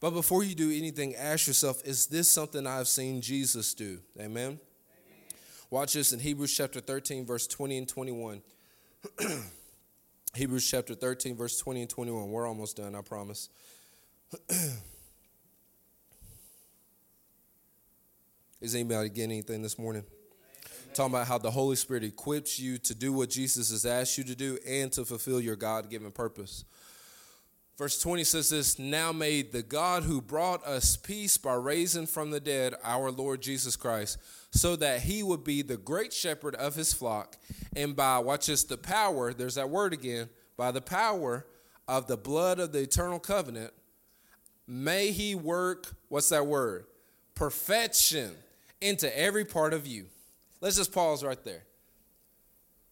But 0.00 0.10
before 0.10 0.42
you 0.42 0.54
do 0.54 0.70
anything, 0.70 1.14
ask 1.14 1.46
yourself, 1.46 1.82
is 1.84 2.06
this 2.06 2.30
something 2.30 2.66
I've 2.66 2.88
seen 2.88 3.20
Jesus 3.20 3.74
do? 3.74 4.00
Amen. 4.18 4.26
Amen. 4.42 4.58
Watch 5.70 5.92
this 5.92 6.12
in 6.12 6.18
Hebrews 6.20 6.56
chapter 6.56 6.80
13, 6.80 7.26
verse 7.26 7.46
20 7.46 7.78
and 7.78 7.88
21. 7.88 8.42
Hebrews 10.34 10.68
chapter 10.68 10.94
13, 10.94 11.36
verse 11.36 11.58
20 11.58 11.82
and 11.82 11.90
21. 11.90 12.30
We're 12.30 12.48
almost 12.48 12.78
done, 12.78 12.94
I 12.94 13.02
promise. 13.02 13.50
Is 18.62 18.74
anybody 18.74 19.10
getting 19.10 19.32
anything 19.32 19.60
this 19.60 19.78
morning? 19.78 20.04
Talking 20.94 21.12
about 21.12 21.26
how 21.26 21.38
the 21.38 21.50
Holy 21.50 21.74
Spirit 21.74 22.04
equips 22.04 22.60
you 22.60 22.78
to 22.78 22.94
do 22.94 23.12
what 23.12 23.28
Jesus 23.28 23.72
has 23.72 23.84
asked 23.84 24.16
you 24.16 24.22
to 24.24 24.36
do 24.36 24.58
and 24.66 24.92
to 24.92 25.04
fulfill 25.04 25.40
your 25.40 25.56
God 25.56 25.90
given 25.90 26.12
purpose. 26.12 26.64
Verse 27.76 28.00
20 28.00 28.22
says 28.22 28.50
this 28.50 28.78
Now 28.78 29.10
may 29.10 29.42
the 29.42 29.64
God 29.64 30.04
who 30.04 30.20
brought 30.20 30.64
us 30.64 30.96
peace 30.96 31.36
by 31.36 31.54
raising 31.54 32.06
from 32.06 32.30
the 32.30 32.38
dead 32.38 32.74
our 32.84 33.10
Lord 33.10 33.42
Jesus 33.42 33.74
Christ, 33.74 34.18
so 34.52 34.76
that 34.76 35.00
he 35.00 35.24
would 35.24 35.42
be 35.42 35.62
the 35.62 35.76
great 35.76 36.12
shepherd 36.12 36.54
of 36.54 36.76
his 36.76 36.92
flock, 36.92 37.36
and 37.74 37.96
by, 37.96 38.20
watch 38.20 38.46
this, 38.46 38.62
the 38.62 38.76
power, 38.76 39.32
there's 39.32 39.56
that 39.56 39.70
word 39.70 39.92
again, 39.92 40.28
by 40.56 40.70
the 40.70 40.80
power 40.80 41.44
of 41.88 42.06
the 42.06 42.16
blood 42.16 42.60
of 42.60 42.70
the 42.70 42.82
eternal 42.82 43.18
covenant, 43.18 43.72
may 44.68 45.10
he 45.10 45.34
work, 45.34 45.92
what's 46.08 46.28
that 46.28 46.46
word? 46.46 46.86
Perfection 47.34 48.30
into 48.80 49.18
every 49.18 49.44
part 49.44 49.74
of 49.74 49.84
you. 49.84 50.06
Let's 50.64 50.76
just 50.76 50.92
pause 50.92 51.22
right 51.22 51.44
there. 51.44 51.62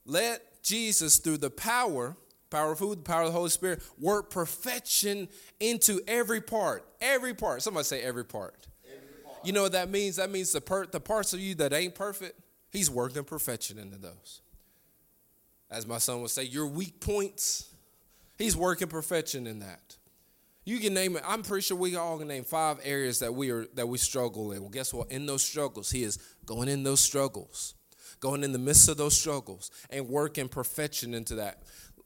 Let 0.04 0.62
Jesus, 0.62 1.16
through 1.16 1.38
the 1.38 1.48
power 1.48 2.18
power 2.50 2.72
of? 2.72 2.78
The 2.78 2.96
power 2.96 3.22
of 3.22 3.28
the 3.28 3.32
Holy 3.32 3.48
Spirit. 3.48 3.82
Work 3.98 4.30
perfection 4.30 5.26
into 5.58 6.02
every 6.06 6.42
part. 6.42 6.84
Every 7.00 7.32
part. 7.32 7.62
Somebody 7.62 7.84
say 7.84 8.02
every 8.02 8.26
part. 8.26 8.66
Every 8.84 9.24
part. 9.24 9.38
You 9.42 9.54
know 9.54 9.62
what 9.62 9.72
that 9.72 9.88
means? 9.88 10.16
That 10.16 10.28
means 10.30 10.52
the, 10.52 10.60
per- 10.60 10.84
the 10.84 11.00
parts 11.00 11.32
of 11.32 11.40
you 11.40 11.54
that 11.54 11.72
ain't 11.72 11.94
perfect, 11.94 12.38
He's 12.70 12.90
working 12.90 13.24
perfection 13.24 13.78
into 13.78 13.96
those. 13.96 14.42
As 15.70 15.86
my 15.86 15.96
son 15.96 16.20
would 16.20 16.30
say, 16.30 16.42
your 16.42 16.66
weak 16.66 17.00
points, 17.00 17.72
He's 18.36 18.54
working 18.54 18.88
perfection 18.88 19.46
in 19.46 19.60
that. 19.60 19.96
You 20.64 20.78
can 20.78 20.94
name 20.94 21.16
it. 21.16 21.22
I'm 21.26 21.42
pretty 21.42 21.62
sure 21.62 21.76
we 21.76 21.96
all 21.96 22.18
can 22.18 22.28
name 22.28 22.44
five 22.44 22.78
areas 22.84 23.18
that 23.18 23.34
we 23.34 23.50
are 23.50 23.66
that 23.74 23.88
we 23.88 23.98
struggle 23.98 24.52
in. 24.52 24.60
Well, 24.60 24.70
guess 24.70 24.94
what? 24.94 25.10
In 25.10 25.26
those 25.26 25.42
struggles, 25.42 25.90
He 25.90 26.04
is 26.04 26.18
going 26.46 26.68
in 26.68 26.84
those 26.84 27.00
struggles, 27.00 27.74
going 28.20 28.44
in 28.44 28.52
the 28.52 28.58
midst 28.58 28.88
of 28.88 28.96
those 28.96 29.16
struggles, 29.16 29.70
and 29.90 30.08
working 30.08 30.48
perfection 30.48 31.14
into 31.14 31.36
that. 31.36 31.62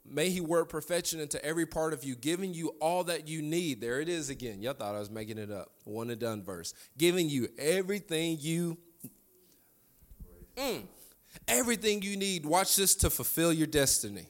May 0.09 0.31
he 0.31 0.41
work 0.41 0.69
perfection 0.69 1.19
into 1.19 1.45
every 1.45 1.67
part 1.67 1.93
of 1.93 2.05
you, 2.05 2.15
giving 2.15 2.55
you 2.55 2.69
all 2.81 3.05
that 3.05 3.27
you 3.27 3.43
need. 3.43 3.81
There 3.81 4.01
it 4.01 4.09
is 4.09 4.31
again. 4.31 4.63
Y'all 4.63 4.75
thought 4.75 4.95
I 4.95 5.01
was 5.01 5.11
making 5.11 5.39
it 5.39 5.51
up. 5.51 5.73
One 5.85 6.11
and 6.11 6.21
done 6.21 6.45
verse. 6.45 6.75
Giving 6.97 7.29
you 7.29 7.49
everything 7.59 8.39
you 8.41 8.79
mm, 10.57 10.83
everything 11.49 12.03
you 12.03 12.17
need. 12.17 12.47
Watch 12.47 12.77
this 12.77 12.95
to 12.97 13.11
fulfill 13.11 13.53
your 13.53 13.67
destiny. 13.67 14.29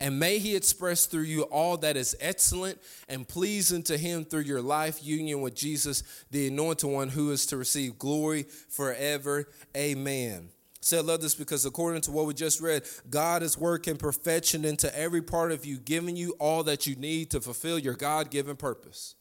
And 0.00 0.18
may 0.18 0.38
he 0.38 0.56
express 0.56 1.04
through 1.04 1.24
you 1.24 1.42
all 1.42 1.76
that 1.78 1.96
is 1.96 2.16
excellent 2.20 2.78
and 3.08 3.28
pleasing 3.28 3.82
to 3.84 3.98
him 3.98 4.24
through 4.24 4.42
your 4.42 4.62
life 4.62 5.04
union 5.04 5.42
with 5.42 5.54
Jesus, 5.54 6.02
the 6.30 6.48
anointed 6.48 6.90
one 6.90 7.10
who 7.10 7.30
is 7.32 7.44
to 7.46 7.58
receive 7.58 7.98
glory 7.98 8.44
forever. 8.44 9.46
Amen. 9.76 10.48
Said, 10.80 11.04
love 11.04 11.20
this 11.20 11.34
because 11.34 11.66
according 11.66 12.00
to 12.02 12.10
what 12.10 12.24
we 12.24 12.32
just 12.32 12.62
read, 12.62 12.84
God 13.10 13.42
is 13.42 13.58
working 13.58 13.96
perfection 13.96 14.64
into 14.64 14.98
every 14.98 15.20
part 15.20 15.52
of 15.52 15.66
you, 15.66 15.76
giving 15.76 16.16
you 16.16 16.34
all 16.38 16.62
that 16.62 16.86
you 16.86 16.96
need 16.96 17.30
to 17.32 17.40
fulfill 17.40 17.78
your 17.78 17.92
God 17.92 18.30
given 18.30 18.56
purpose. 18.56 19.14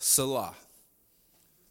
Selah. 0.00 0.56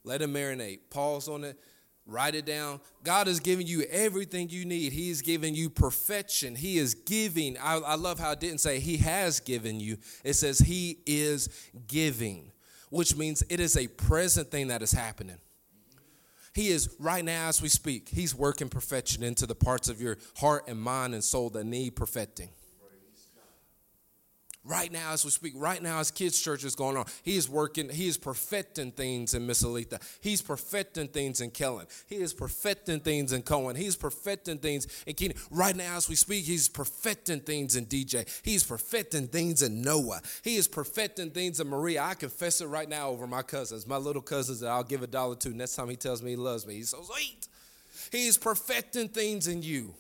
Let 0.05 0.21
it 0.21 0.29
marinate. 0.29 0.79
Pause 0.89 1.27
on 1.27 1.43
it. 1.43 1.59
Write 2.07 2.35
it 2.35 2.45
down. 2.45 2.81
God 3.03 3.27
is 3.27 3.39
giving 3.39 3.65
you 3.65 3.83
everything 3.89 4.49
you 4.49 4.63
need. 4.63 4.93
He 4.93 5.09
is 5.09 5.23
giving 5.23 5.55
you 5.55 5.71
perfection. 5.71 6.55
He 6.55 6.77
is 6.77 6.93
giving. 6.93 7.57
I, 7.57 7.77
I 7.77 7.95
love 7.95 8.19
how 8.19 8.31
it 8.31 8.39
didn't 8.39 8.59
say 8.59 8.79
He 8.79 8.97
has 8.97 9.39
given 9.39 9.79
you, 9.79 9.97
it 10.23 10.33
says 10.33 10.59
He 10.59 10.99
is 11.07 11.49
giving, 11.87 12.51
which 12.91 13.15
means 13.15 13.43
it 13.49 13.59
is 13.59 13.75
a 13.75 13.87
present 13.87 14.51
thing 14.51 14.67
that 14.67 14.83
is 14.83 14.91
happening. 14.91 15.37
He 16.53 16.67
is 16.67 16.95
right 16.99 17.25
now 17.25 17.47
as 17.47 17.61
we 17.61 17.69
speak, 17.69 18.09
He's 18.09 18.35
working 18.35 18.69
perfection 18.69 19.23
into 19.23 19.47
the 19.47 19.55
parts 19.55 19.89
of 19.89 19.99
your 19.99 20.17
heart 20.37 20.65
and 20.67 20.79
mind 20.79 21.15
and 21.15 21.23
soul 21.23 21.49
that 21.51 21.65
need 21.65 21.95
perfecting 21.95 22.49
right 24.65 24.91
now 24.91 25.13
as 25.13 25.23
we 25.23 25.31
speak, 25.31 25.53
right 25.55 25.81
now 25.81 25.99
as 25.99 26.11
kids' 26.11 26.41
church 26.41 26.63
is 26.63 26.75
going 26.75 26.97
on. 26.97 27.05
He 27.23 27.37
is 27.37 27.47
working, 27.47 27.89
he 27.89 28.07
is 28.07 28.17
perfecting 28.17 28.91
things 28.91 29.33
in 29.33 29.45
Miss 29.45 29.63
Aletha. 29.63 30.01
He's 30.21 30.41
perfecting 30.41 31.07
things 31.07 31.41
in 31.41 31.51
Kellen. 31.51 31.85
He 32.07 32.15
is 32.15 32.33
perfecting 32.33 32.99
things 32.99 33.31
in 33.31 33.43
Cohen. 33.43 33.75
He's 33.75 33.95
perfecting 33.95 34.57
things 34.57 34.87
in 35.05 35.13
Keenan. 35.13 35.37
Right 35.51 35.75
now 35.75 35.95
as 35.95 36.09
we 36.09 36.15
speak, 36.15 36.45
he's 36.45 36.67
perfecting 36.67 37.41
things 37.41 37.75
in 37.75 37.85
DJ. 37.85 38.27
He's 38.43 38.63
perfecting 38.63 39.27
things 39.27 39.61
in 39.61 39.81
Noah. 39.81 40.21
He 40.43 40.55
is 40.55 40.67
perfecting 40.67 41.31
things 41.31 41.59
in 41.59 41.67
Maria. 41.67 42.03
I 42.03 42.15
confess 42.15 42.61
it 42.61 42.67
right 42.67 42.89
now 42.89 43.09
over 43.09 43.27
my 43.27 43.43
cousins, 43.43 43.87
my 43.87 43.97
little 43.97 44.21
cousins 44.21 44.59
that 44.61 44.69
I'll 44.69 44.83
give 44.83 45.03
a 45.03 45.07
dollar 45.07 45.35
to 45.35 45.49
next 45.49 45.75
time 45.75 45.89
he 45.89 45.95
tells 45.95 46.21
me 46.21 46.31
he 46.31 46.35
loves 46.35 46.65
me. 46.65 46.75
He's 46.75 46.89
so 46.89 47.03
sweet. 47.03 47.47
He's 48.11 48.37
perfecting 48.37 49.09
things 49.09 49.47
in 49.47 49.63
you. 49.63 49.93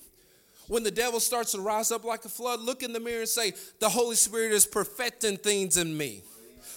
When 0.67 0.83
the 0.83 0.91
devil 0.91 1.19
starts 1.19 1.51
to 1.51 1.61
rise 1.61 1.91
up 1.91 2.03
like 2.03 2.25
a 2.25 2.29
flood, 2.29 2.59
look 2.59 2.83
in 2.83 2.93
the 2.93 2.99
mirror 2.99 3.21
and 3.21 3.29
say, 3.29 3.53
The 3.79 3.89
Holy 3.89 4.15
Spirit 4.15 4.51
is 4.51 4.65
perfecting 4.65 5.37
things 5.37 5.77
in 5.77 5.95
me 5.95 6.23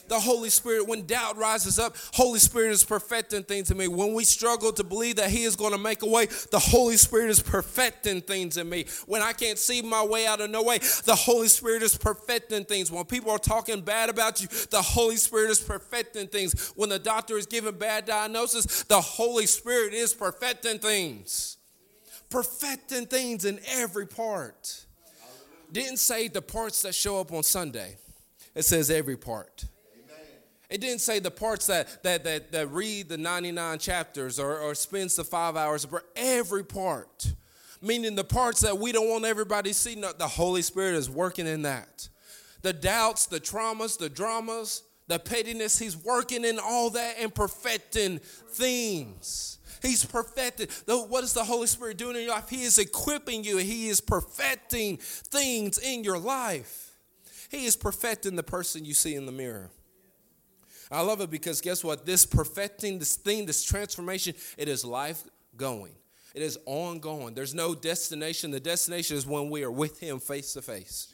the 0.09 0.19
Holy 0.19 0.51
Spirit. 0.51 0.89
When 0.89 1.07
doubt 1.07 1.37
rises 1.37 1.79
up, 1.79 1.97
Holy 2.15 2.39
Spirit 2.39 2.73
is 2.73 2.85
perfecting 2.85 3.45
things 3.45 3.71
in 3.71 3.77
me. 3.77 3.89
When 3.89 4.15
we 4.15 4.25
struggle 4.25 4.73
to 4.73 4.85
believe 4.85 5.17
that 5.17 5.31
He 5.31 5.45
is 5.45 5.57
going 5.57 5.73
to 5.73 5.79
make 5.79 6.03
a 6.03 6.07
way, 6.07 6.27
the 6.51 6.59
Holy 6.59 6.97
Spirit 6.97 7.31
is 7.31 7.41
perfecting 7.41 8.23
things 8.23 8.57
in 8.57 8.69
me. 8.69 8.87
When 9.07 9.23
I 9.23 9.33
can't 9.33 9.59
see 9.59 9.83
my 9.83 10.05
way 10.05 10.27
out 10.27 10.41
of 10.41 10.51
no 10.51 10.63
way, 10.63 10.79
the 10.79 11.15
Holy 11.15 11.49
Spirit 11.49 11.83
is 11.83 11.97
perfecting 11.97 12.65
things. 12.65 12.91
When 12.91 13.05
people 13.05 13.31
are 13.31 13.39
talking 13.39 13.81
bad 13.81 14.09
about 14.09 14.41
you, 14.41 14.49
the 14.71 14.83
Holy 14.83 15.17
Spirit 15.17 15.51
is 15.51 15.61
perfecting 15.61 16.29
things. 16.29 16.73
When 16.77 16.89
the 16.89 16.99
doctor 16.99 17.37
is 17.37 17.47
giving 17.47 17.79
bad 17.79 18.07
diagnosis, 18.07 18.85
the 18.85 19.01
Holy 19.01 19.47
Spirit 19.47 19.93
is 19.93 20.15
perfecting 20.15 20.79
things 20.79 21.58
perfecting 22.31 23.07
things 23.07 23.45
in 23.45 23.61
every 23.69 24.07
part. 24.07 24.85
Didn't 25.71 25.99
say 25.99 26.29
the 26.29 26.43
parts 26.43 26.83
that 26.83 26.95
show 26.95 27.21
up 27.21 27.33
on 27.33 27.43
Sunday. 27.43 27.97
It 28.55 28.63
says 28.63 28.91
every 28.91 29.17
part. 29.17 29.65
It 30.71 30.83
didn't 30.83 31.01
say 31.01 31.19
the 31.19 31.31
parts 31.31 31.67
that 31.69 32.03
that 32.03 32.25
that, 32.25 32.53
that 32.53 32.71
read 32.71 33.09
the 33.09 33.17
99 33.17 33.79
chapters 33.79 34.39
or, 34.39 34.59
or 34.59 34.75
spends 34.75 35.17
the 35.17 35.25
five 35.25 35.57
hours, 35.57 35.87
but 35.87 36.03
every 36.15 36.65
part. 36.65 37.33
Meaning 37.81 38.17
the 38.17 38.25
parts 38.25 38.61
that 38.61 38.77
we 38.77 38.93
don't 38.93 39.09
want 39.09 39.25
everybody 39.25 39.71
to 39.71 39.75
see, 39.75 39.95
the 39.95 40.29
Holy 40.29 40.63
Spirit 40.63 40.97
is 40.97 41.09
working 41.09 41.47
in 41.47 41.63
that. 41.63 42.09
The 42.63 42.73
doubts, 42.73 43.27
the 43.27 43.39
traumas, 43.39 43.97
the 43.97 44.09
dramas, 44.09 44.83
the 45.07 45.19
pettiness, 45.19 45.79
He's 45.79 45.97
working 45.97 46.45
in 46.45 46.59
all 46.59 46.91
that 46.91 47.17
and 47.19 47.35
perfecting 47.35 48.19
things. 48.19 49.58
He's 49.83 50.05
perfected. 50.05 50.71
What 50.87 51.25
is 51.25 51.33
the 51.33 51.45
Holy 51.45 51.67
Spirit 51.67 51.97
doing 51.97 52.17
in 52.17 52.23
your 52.23 52.33
life? 52.33 52.49
He 52.49 52.63
is 52.63 52.79
equipping 52.79 53.45
you, 53.45 53.59
He 53.59 53.89
is 53.89 54.01
perfecting 54.01 54.99
things 54.99 55.79
in 55.79 56.05
your 56.05 56.19
life. 56.19 56.93
He 57.51 57.65
is 57.65 57.77
perfecting 57.77 58.37
the 58.37 58.43
person 58.43 58.85
you 58.85 58.95
see 58.95 59.15
in 59.15 59.27
the 59.27 59.33
mirror. 59.33 59.71
I 60.91 61.03
love 61.03 61.21
it 61.21 61.31
because 61.31 61.61
guess 61.61 61.85
what? 61.85 62.07
This 62.07 62.25
perfecting, 62.25 62.99
this 62.99 63.17
thing, 63.17 63.47
this 63.47 63.63
transformation, 63.63 64.35
it 64.57 64.69
is 64.69 64.85
life 64.85 65.23
going. 65.57 65.93
It 66.35 66.43
is 66.43 66.59
ongoing. 66.67 67.35
There's 67.35 67.55
no 67.55 67.75
destination. 67.75 68.51
The 68.51 68.61
destination 68.61 69.17
is 69.17 69.27
when 69.27 69.51
we 69.51 69.65
are 69.65 69.71
with 69.71 69.99
Him 69.99 70.19
face 70.19 70.53
to 70.55 70.63
face. 70.63 71.13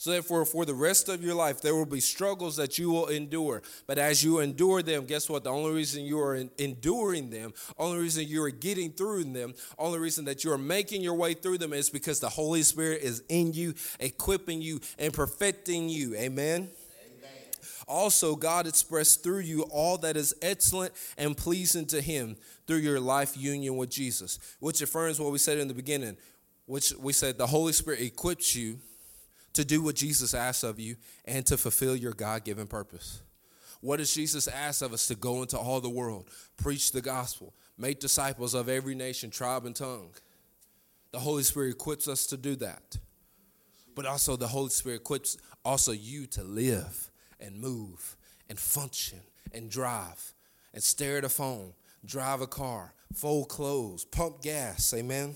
So, 0.00 0.12
therefore, 0.12 0.46
for 0.46 0.64
the 0.64 0.72
rest 0.72 1.10
of 1.10 1.22
your 1.22 1.34
life, 1.34 1.60
there 1.60 1.74
will 1.74 1.84
be 1.84 2.00
struggles 2.00 2.56
that 2.56 2.78
you 2.78 2.88
will 2.88 3.08
endure. 3.08 3.60
But 3.86 3.98
as 3.98 4.24
you 4.24 4.38
endure 4.38 4.80
them, 4.80 5.04
guess 5.04 5.28
what? 5.28 5.44
The 5.44 5.50
only 5.50 5.74
reason 5.74 6.06
you 6.06 6.18
are 6.20 6.36
enduring 6.56 7.28
them, 7.28 7.52
only 7.76 7.98
reason 7.98 8.26
you 8.26 8.42
are 8.42 8.50
getting 8.50 8.92
through 8.92 9.24
them, 9.24 9.52
only 9.78 9.98
reason 9.98 10.24
that 10.24 10.42
you 10.42 10.52
are 10.52 10.56
making 10.56 11.02
your 11.02 11.12
way 11.12 11.34
through 11.34 11.58
them 11.58 11.74
is 11.74 11.90
because 11.90 12.18
the 12.18 12.30
Holy 12.30 12.62
Spirit 12.62 13.02
is 13.02 13.22
in 13.28 13.52
you, 13.52 13.74
equipping 13.98 14.62
you, 14.62 14.80
and 14.98 15.12
perfecting 15.12 15.90
you. 15.90 16.16
Amen. 16.16 16.70
Also, 17.86 18.36
God 18.36 18.66
expressed 18.66 19.22
through 19.22 19.40
you 19.40 19.64
all 19.64 19.98
that 19.98 20.16
is 20.16 20.34
excellent 20.40 20.94
and 21.18 21.36
pleasing 21.36 21.84
to 21.88 22.00
Him 22.00 22.38
through 22.66 22.78
your 22.78 23.00
life 23.00 23.36
union 23.36 23.76
with 23.76 23.90
Jesus, 23.90 24.38
which 24.60 24.80
affirms 24.80 25.20
what 25.20 25.30
we 25.30 25.36
said 25.36 25.58
in 25.58 25.68
the 25.68 25.74
beginning, 25.74 26.16
which 26.64 26.94
we 26.98 27.12
said 27.12 27.36
the 27.36 27.48
Holy 27.48 27.74
Spirit 27.74 28.00
equips 28.00 28.56
you 28.56 28.78
to 29.54 29.64
do 29.64 29.82
what 29.82 29.96
Jesus 29.96 30.34
asks 30.34 30.62
of 30.62 30.78
you 30.78 30.96
and 31.24 31.44
to 31.46 31.56
fulfill 31.56 31.96
your 31.96 32.12
God 32.12 32.44
given 32.44 32.66
purpose. 32.66 33.22
What 33.80 33.96
does 33.96 34.12
Jesus 34.12 34.46
ask 34.46 34.82
of 34.82 34.92
us? 34.92 35.06
To 35.06 35.14
go 35.14 35.42
into 35.42 35.58
all 35.58 35.80
the 35.80 35.88
world, 35.88 36.28
preach 36.56 36.92
the 36.92 37.00
gospel, 37.00 37.54
make 37.78 37.98
disciples 37.98 38.54
of 38.54 38.68
every 38.68 38.94
nation, 38.94 39.30
tribe, 39.30 39.64
and 39.64 39.74
tongue. 39.74 40.10
The 41.12 41.18
Holy 41.18 41.42
Spirit 41.42 41.70
equips 41.70 42.06
us 42.06 42.26
to 42.26 42.36
do 42.36 42.56
that. 42.56 42.98
But 43.94 44.06
also, 44.06 44.36
the 44.36 44.48
Holy 44.48 44.68
Spirit 44.68 45.00
equips 45.00 45.36
also 45.64 45.92
you 45.92 46.26
to 46.28 46.44
live 46.44 47.10
and 47.40 47.58
move 47.58 48.16
and 48.48 48.58
function 48.58 49.20
and 49.52 49.70
drive 49.70 50.34
and 50.72 50.82
stare 50.82 51.18
at 51.18 51.24
a 51.24 51.28
phone, 51.28 51.72
drive 52.04 52.40
a 52.40 52.46
car, 52.46 52.94
fold 53.14 53.48
clothes, 53.48 54.04
pump 54.04 54.42
gas. 54.42 54.94
Amen. 54.94 55.34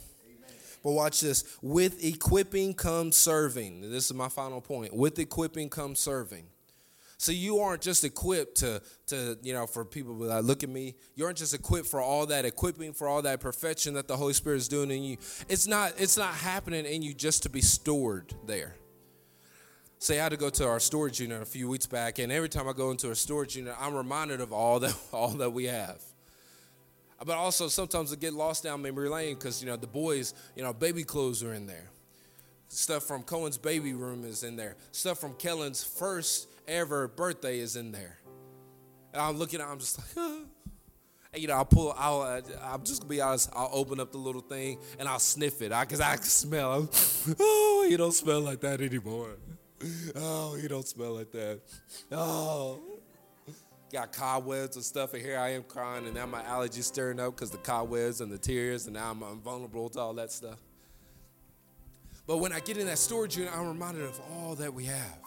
But 0.84 0.92
watch 0.92 1.22
this. 1.22 1.56
With 1.62 2.04
equipping 2.04 2.74
comes 2.74 3.16
serving. 3.16 3.90
This 3.90 4.04
is 4.06 4.14
my 4.14 4.28
final 4.28 4.60
point. 4.60 4.94
With 4.94 5.18
equipping 5.18 5.70
comes 5.70 5.98
serving. 5.98 6.46
So 7.16 7.32
you 7.32 7.60
aren't 7.60 7.80
just 7.80 8.04
equipped 8.04 8.58
to, 8.58 8.82
to 9.06 9.38
you 9.42 9.54
know, 9.54 9.66
for 9.66 9.84
people 9.84 10.18
that 10.18 10.44
look 10.44 10.62
at 10.62 10.68
me. 10.68 10.94
You 11.14 11.24
aren't 11.24 11.38
just 11.38 11.54
equipped 11.54 11.86
for 11.86 12.02
all 12.02 12.26
that 12.26 12.44
equipping, 12.44 12.92
for 12.92 13.08
all 13.08 13.22
that 13.22 13.40
perfection 13.40 13.94
that 13.94 14.08
the 14.08 14.16
Holy 14.16 14.34
Spirit 14.34 14.56
is 14.56 14.68
doing 14.68 14.90
in 14.90 15.02
you. 15.02 15.16
It's 15.48 15.66
not, 15.66 15.94
it's 15.96 16.18
not 16.18 16.34
happening 16.34 16.84
in 16.84 17.00
you 17.00 17.14
just 17.14 17.44
to 17.44 17.48
be 17.48 17.62
stored 17.62 18.34
there. 18.46 18.76
Say 19.98 20.20
I 20.20 20.24
had 20.24 20.32
to 20.32 20.36
go 20.36 20.50
to 20.50 20.68
our 20.68 20.80
storage 20.80 21.18
unit 21.18 21.40
a 21.40 21.46
few 21.46 21.66
weeks 21.66 21.86
back, 21.86 22.18
and 22.18 22.30
every 22.30 22.50
time 22.50 22.68
I 22.68 22.74
go 22.74 22.90
into 22.90 23.10
a 23.10 23.14
storage 23.14 23.56
unit, 23.56 23.74
I'm 23.80 23.94
reminded 23.94 24.42
of 24.42 24.52
all 24.52 24.80
that 24.80 24.94
all 25.12 25.30
that 25.30 25.50
we 25.50 25.64
have. 25.64 26.02
But 27.24 27.36
also 27.36 27.68
sometimes 27.68 28.12
I 28.12 28.16
get 28.16 28.32
lost 28.32 28.64
down 28.64 28.82
memory 28.82 29.08
lane 29.08 29.34
because 29.34 29.62
you 29.62 29.68
know 29.68 29.76
the 29.76 29.86
boys, 29.86 30.34
you 30.56 30.62
know, 30.62 30.72
baby 30.72 31.04
clothes 31.04 31.42
are 31.42 31.54
in 31.54 31.66
there. 31.66 31.90
Stuff 32.68 33.04
from 33.04 33.22
Cohen's 33.22 33.58
baby 33.58 33.94
room 33.94 34.24
is 34.24 34.42
in 34.42 34.56
there. 34.56 34.76
Stuff 34.90 35.18
from 35.18 35.34
Kellen's 35.34 35.84
first 35.84 36.48
ever 36.66 37.06
birthday 37.08 37.60
is 37.60 37.76
in 37.76 37.92
there. 37.92 38.18
And 39.12 39.22
I'm 39.22 39.38
looking 39.38 39.60
at, 39.60 39.68
I'm 39.68 39.78
just 39.78 39.98
like, 39.98 40.26
and 41.32 41.42
you 41.42 41.46
know, 41.46 41.54
I'll 41.54 41.64
pull, 41.64 41.94
I'll, 41.96 42.22
uh, 42.22 42.40
I'm 42.62 42.84
just 42.84 43.02
gonna 43.02 43.10
be 43.10 43.20
honest, 43.20 43.50
I'll 43.54 43.70
open 43.72 44.00
up 44.00 44.10
the 44.10 44.18
little 44.18 44.40
thing 44.40 44.78
and 44.98 45.08
I'll 45.08 45.20
sniff 45.20 45.62
it, 45.62 45.72
I, 45.72 45.84
cause 45.84 46.00
I 46.00 46.16
can 46.16 46.24
smell. 46.24 46.72
I'm, 46.72 46.88
oh, 47.38 47.86
you 47.88 47.96
don't 47.96 48.12
smell 48.12 48.40
like 48.40 48.60
that 48.60 48.80
anymore. 48.80 49.36
Oh, 50.16 50.56
you 50.60 50.68
don't 50.68 50.88
smell 50.88 51.12
like 51.12 51.30
that. 51.32 51.60
Oh 52.10 52.93
got 53.94 54.12
cobwebs 54.12 54.74
and 54.76 54.84
stuff, 54.84 55.14
and 55.14 55.22
here 55.22 55.38
I 55.38 55.50
am 55.50 55.62
crying, 55.62 56.04
and 56.04 56.14
now 56.14 56.26
my 56.26 56.42
allergies 56.42 56.82
stirring 56.82 57.20
up 57.20 57.36
because 57.36 57.50
the 57.50 57.58
cobwebs 57.58 58.20
and 58.20 58.30
the 58.30 58.36
tears, 58.36 58.86
and 58.86 58.94
now 58.94 59.12
I'm, 59.12 59.22
I'm 59.22 59.40
vulnerable 59.40 59.88
to 59.90 60.00
all 60.00 60.12
that 60.14 60.32
stuff. 60.32 60.58
But 62.26 62.38
when 62.38 62.52
I 62.52 62.58
get 62.58 62.76
in 62.76 62.86
that 62.86 62.98
storage 62.98 63.36
unit, 63.36 63.52
I'm 63.56 63.68
reminded 63.68 64.02
of 64.02 64.20
all 64.32 64.56
that 64.56 64.74
we 64.74 64.86
have. 64.86 65.18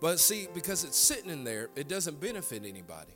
But 0.00 0.20
see, 0.20 0.46
because 0.54 0.84
it's 0.84 0.96
sitting 0.96 1.30
in 1.30 1.42
there, 1.42 1.70
it 1.74 1.88
doesn't 1.88 2.20
benefit 2.20 2.64
anybody. 2.64 3.12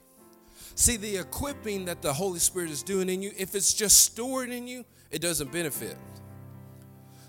See, 0.74 0.96
the 0.96 1.18
equipping 1.18 1.84
that 1.84 2.02
the 2.02 2.12
Holy 2.12 2.38
Spirit 2.40 2.70
is 2.70 2.82
doing 2.82 3.08
in 3.08 3.22
you, 3.22 3.32
if 3.38 3.54
it's 3.54 3.72
just 3.72 4.02
stored 4.02 4.50
in 4.50 4.66
you, 4.66 4.84
it 5.10 5.20
doesn't 5.20 5.52
benefit. 5.52 5.96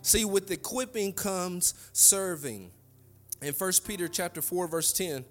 See, 0.02 0.26
with 0.26 0.50
equipping 0.50 1.14
comes 1.14 1.74
serving. 1.94 2.72
In 3.44 3.54
1 3.54 3.72
Peter 3.86 4.08
chapter 4.08 4.42
4, 4.42 4.68
verse 4.68 4.92
10, 4.92 5.24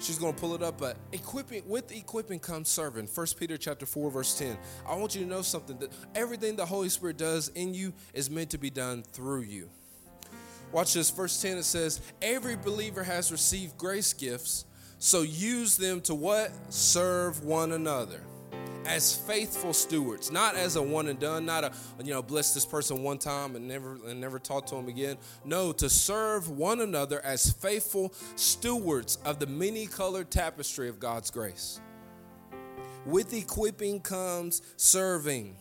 She's 0.00 0.18
going 0.18 0.32
to 0.32 0.40
pull 0.40 0.54
it 0.54 0.62
up, 0.62 0.78
but 0.78 0.96
equipping 1.12 1.62
with 1.68 1.92
equipping 1.92 2.38
comes 2.38 2.70
serving. 2.70 3.06
1 3.06 3.26
Peter 3.38 3.58
chapter 3.58 3.84
4 3.84 4.10
verse 4.10 4.38
10. 4.38 4.56
I 4.88 4.96
want 4.96 5.14
you 5.14 5.22
to 5.22 5.28
know 5.28 5.42
something 5.42 5.76
that 5.78 5.92
everything 6.14 6.56
the 6.56 6.64
Holy 6.64 6.88
Spirit 6.88 7.18
does 7.18 7.48
in 7.48 7.74
you 7.74 7.92
is 8.14 8.30
meant 8.30 8.50
to 8.50 8.58
be 8.58 8.70
done 8.70 9.02
through 9.02 9.42
you. 9.42 9.68
Watch 10.72 10.94
this 10.94 11.10
verse 11.10 11.40
10 11.42 11.58
it 11.58 11.64
says, 11.64 12.00
"Every 12.22 12.56
believer 12.56 13.02
has 13.02 13.30
received 13.30 13.76
grace 13.76 14.14
gifts, 14.14 14.64
so 14.98 15.20
use 15.20 15.76
them 15.76 16.00
to 16.02 16.14
what? 16.14 16.50
Serve 16.72 17.44
one 17.44 17.72
another." 17.72 18.22
As 18.86 19.14
faithful 19.14 19.72
stewards, 19.72 20.32
not 20.32 20.56
as 20.56 20.76
a 20.76 20.82
one 20.82 21.08
and 21.08 21.18
done, 21.18 21.46
not 21.46 21.64
a 21.64 21.72
you 22.02 22.12
know 22.12 22.22
bless 22.22 22.54
this 22.54 22.64
person 22.64 23.02
one 23.02 23.18
time 23.18 23.54
and 23.56 23.68
never 23.68 23.98
and 24.06 24.20
never 24.20 24.38
talk 24.38 24.66
to 24.66 24.76
him 24.76 24.88
again. 24.88 25.16
No, 25.44 25.72
to 25.72 25.88
serve 25.88 26.48
one 26.50 26.80
another 26.80 27.24
as 27.24 27.52
faithful 27.52 28.12
stewards 28.36 29.18
of 29.24 29.38
the 29.38 29.46
many 29.46 29.86
colored 29.86 30.30
tapestry 30.30 30.88
of 30.88 30.98
God's 30.98 31.30
grace. 31.30 31.80
With 33.06 33.32
equipping 33.32 34.00
comes 34.00 34.62
serving. 34.76 35.56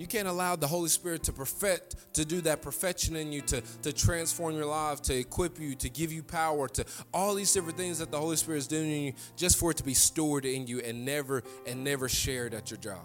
You 0.00 0.06
can't 0.06 0.28
allow 0.28 0.56
the 0.56 0.66
Holy 0.66 0.88
Spirit 0.88 1.24
to 1.24 1.32
perfect, 1.34 2.14
to 2.14 2.24
do 2.24 2.40
that 2.40 2.62
perfection 2.62 3.16
in 3.16 3.32
you, 3.32 3.42
to, 3.42 3.60
to 3.82 3.92
transform 3.92 4.56
your 4.56 4.64
life, 4.64 5.02
to 5.02 5.14
equip 5.14 5.60
you, 5.60 5.74
to 5.74 5.90
give 5.90 6.10
you 6.10 6.22
power, 6.22 6.68
to 6.68 6.86
all 7.12 7.34
these 7.34 7.52
different 7.52 7.76
things 7.76 7.98
that 7.98 8.10
the 8.10 8.18
Holy 8.18 8.36
Spirit 8.36 8.58
is 8.60 8.66
doing 8.66 8.90
in 8.90 9.02
you, 9.02 9.12
just 9.36 9.58
for 9.58 9.72
it 9.72 9.76
to 9.76 9.84
be 9.84 9.92
stored 9.92 10.46
in 10.46 10.66
you 10.66 10.80
and 10.80 11.04
never 11.04 11.42
and 11.66 11.84
never 11.84 12.08
shared 12.08 12.54
at 12.54 12.70
your 12.70 12.80
job. 12.80 13.04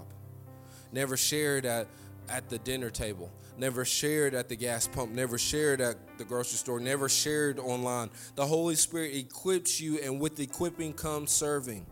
Never 0.93 1.18
shared 1.18 1.66
at, 1.66 1.88
at 2.30 2.48
the 2.48 2.60
dinner 2.60 2.89
table. 2.89 3.30
Never 3.58 3.84
shared 3.84 4.34
at 4.34 4.48
the 4.48 4.56
gas 4.56 4.88
pump. 4.88 5.12
Never 5.12 5.38
shared 5.38 5.82
at 5.82 5.98
the 6.18 6.24
grocery 6.24 6.60
store. 6.60 6.80
Never 6.80 7.10
shared 7.10 7.60
online. 7.60 8.10
The 8.36 8.46
Holy 8.46 8.76
Spirit 8.76 9.14
equips 9.16 9.82
you, 9.82 10.00
and 10.00 10.22
with 10.22 10.39
equipping 10.39 10.93
comes 10.93 11.34
serving. 11.34 11.88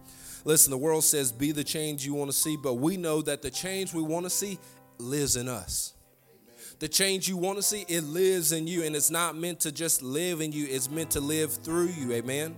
Listen, 0.45 0.71
the 0.71 0.77
world 0.77 1.03
says 1.03 1.33
be 1.33 1.51
the 1.51 1.63
change 1.63 2.05
you 2.05 2.13
want 2.13 2.31
to 2.31 2.37
see, 2.37 2.55
but 2.55 2.75
we 2.75 2.95
know 2.95 3.21
that 3.21 3.41
the 3.41 3.51
change 3.51 3.93
we 3.93 4.01
want 4.01 4.25
to 4.25 4.29
see 4.29 4.59
lives 5.03 5.35
in 5.35 5.47
us. 5.47 5.93
The 6.79 6.87
change 6.87 7.29
you 7.29 7.37
want 7.37 7.57
to 7.57 7.63
see, 7.63 7.85
it 7.87 8.03
lives 8.03 8.51
in 8.51 8.67
you, 8.67 8.83
and 8.83 8.95
it's 8.95 9.11
not 9.11 9.37
meant 9.37 9.61
to 9.61 9.71
just 9.71 10.01
live 10.01 10.41
in 10.41 10.51
you, 10.51 10.65
it's 10.69 10.89
meant 10.89 11.11
to 11.11 11.21
live 11.21 11.53
through 11.53 11.89
you. 11.89 12.11
Amen. 12.13 12.55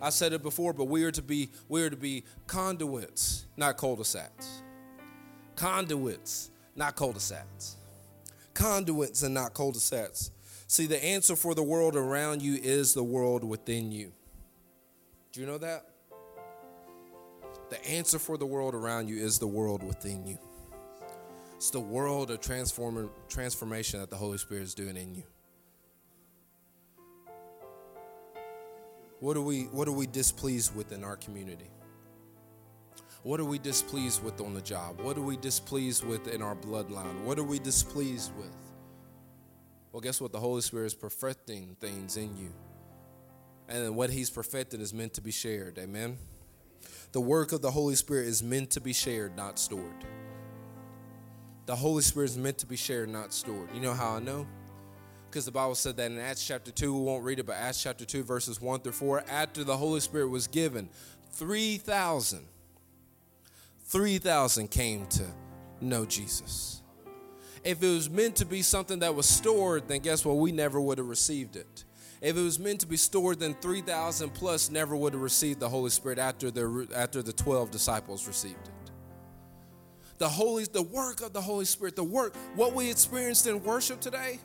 I 0.00 0.10
said 0.10 0.32
it 0.32 0.42
before, 0.42 0.72
but 0.72 0.84
we 0.84 1.04
are 1.04 1.10
to 1.10 1.22
be 1.22 1.50
we 1.68 1.82
are 1.82 1.90
to 1.90 1.96
be 1.96 2.24
conduits, 2.46 3.46
not 3.56 3.76
cul-de-sacs. 3.76 4.62
Conduits, 5.56 6.50
not 6.74 6.96
cul-de-sacs. 6.96 7.76
Conduits 8.52 9.22
and 9.22 9.34
not 9.34 9.54
cul-de-sacs. 9.54 10.30
See, 10.68 10.86
the 10.86 11.02
answer 11.02 11.34
for 11.34 11.54
the 11.54 11.62
world 11.62 11.96
around 11.96 12.42
you 12.42 12.54
is 12.54 12.92
the 12.92 13.04
world 13.04 13.42
within 13.42 13.90
you. 13.90 14.12
Do 15.32 15.40
you 15.40 15.46
know 15.46 15.58
that? 15.58 15.86
The 17.70 17.84
answer 17.86 18.18
for 18.18 18.36
the 18.36 18.46
world 18.46 18.74
around 18.74 19.08
you 19.08 19.16
is 19.16 19.38
the 19.38 19.46
world 19.46 19.82
within 19.82 20.26
you. 20.26 20.38
It's 21.66 21.72
the 21.72 21.80
world 21.80 22.30
of 22.30 22.40
transform, 22.40 23.10
transformation 23.28 23.98
that 23.98 24.08
the 24.08 24.14
Holy 24.14 24.38
Spirit 24.38 24.62
is 24.62 24.72
doing 24.72 24.96
in 24.96 25.16
you. 25.16 25.24
What 29.18 29.36
are 29.36 29.42
we 29.42 29.62
what 29.64 29.88
are 29.88 29.92
we 29.92 30.06
displeased 30.06 30.76
with 30.76 30.92
in 30.92 31.02
our 31.02 31.16
community? 31.16 31.68
What 33.24 33.40
are 33.40 33.44
we 33.44 33.58
displeased 33.58 34.22
with 34.22 34.40
on 34.40 34.54
the 34.54 34.60
job? 34.60 35.00
What 35.00 35.18
are 35.18 35.22
we 35.22 35.36
displeased 35.36 36.06
with 36.06 36.28
in 36.28 36.40
our 36.40 36.54
bloodline? 36.54 37.24
What 37.24 37.36
are 37.36 37.42
we 37.42 37.58
displeased 37.58 38.30
with? 38.36 38.56
Well, 39.90 40.00
guess 40.00 40.20
what? 40.20 40.30
The 40.30 40.38
Holy 40.38 40.62
Spirit 40.62 40.86
is 40.86 40.94
perfecting 40.94 41.76
things 41.80 42.16
in 42.16 42.36
you. 42.36 42.52
And 43.68 43.96
what 43.96 44.10
He's 44.10 44.30
perfected 44.30 44.80
is 44.80 44.94
meant 44.94 45.14
to 45.14 45.20
be 45.20 45.32
shared. 45.32 45.78
Amen. 45.80 46.16
The 47.10 47.20
work 47.20 47.50
of 47.50 47.60
the 47.60 47.72
Holy 47.72 47.96
Spirit 47.96 48.28
is 48.28 48.40
meant 48.40 48.70
to 48.70 48.80
be 48.80 48.92
shared, 48.92 49.36
not 49.36 49.58
stored. 49.58 50.04
The 51.66 51.74
Holy 51.74 52.02
Spirit 52.02 52.30
is 52.30 52.38
meant 52.38 52.58
to 52.58 52.66
be 52.66 52.76
shared, 52.76 53.08
not 53.08 53.32
stored. 53.32 53.68
You 53.74 53.80
know 53.80 53.92
how 53.92 54.14
I 54.16 54.20
know? 54.20 54.46
Because 55.28 55.44
the 55.44 55.50
Bible 55.50 55.74
said 55.74 55.96
that 55.96 56.10
in 56.10 56.18
Acts 56.18 56.46
chapter 56.46 56.70
2, 56.70 56.94
we 56.94 57.00
won't 57.00 57.24
read 57.24 57.40
it, 57.40 57.46
but 57.46 57.56
Acts 57.56 57.82
chapter 57.82 58.04
2, 58.04 58.22
verses 58.22 58.60
1 58.60 58.80
through 58.80 58.92
4, 58.92 59.24
after 59.28 59.64
the 59.64 59.76
Holy 59.76 59.98
Spirit 60.00 60.28
was 60.28 60.46
given, 60.46 60.88
3,000, 61.32 62.46
3,000 63.84 64.70
came 64.70 65.06
to 65.06 65.26
know 65.80 66.06
Jesus. 66.06 66.82
If 67.64 67.82
it 67.82 67.88
was 67.88 68.08
meant 68.08 68.36
to 68.36 68.44
be 68.44 68.62
something 68.62 69.00
that 69.00 69.16
was 69.16 69.28
stored, 69.28 69.88
then 69.88 70.00
guess 70.00 70.24
what? 70.24 70.36
We 70.36 70.52
never 70.52 70.80
would 70.80 70.98
have 70.98 71.08
received 71.08 71.56
it. 71.56 71.84
If 72.20 72.36
it 72.36 72.40
was 72.40 72.60
meant 72.60 72.80
to 72.80 72.86
be 72.86 72.96
stored, 72.96 73.40
then 73.40 73.54
3,000 73.54 74.30
plus 74.30 74.70
never 74.70 74.96
would 74.96 75.14
have 75.14 75.22
received 75.22 75.58
the 75.58 75.68
Holy 75.68 75.90
Spirit 75.90 76.18
after 76.18 76.50
the, 76.52 76.88
after 76.94 77.22
the 77.22 77.32
12 77.32 77.72
disciples 77.72 78.28
received 78.28 78.68
it. 78.68 78.85
The 80.18 80.28
Holy, 80.28 80.64
the 80.64 80.82
work 80.82 81.20
of 81.20 81.32
the 81.32 81.40
Holy 81.40 81.64
Spirit, 81.64 81.96
the 81.96 82.04
work, 82.04 82.34
what 82.54 82.74
we 82.74 82.90
experienced 82.90 83.46
in 83.46 83.62
worship 83.62 84.00
today, 84.00 84.38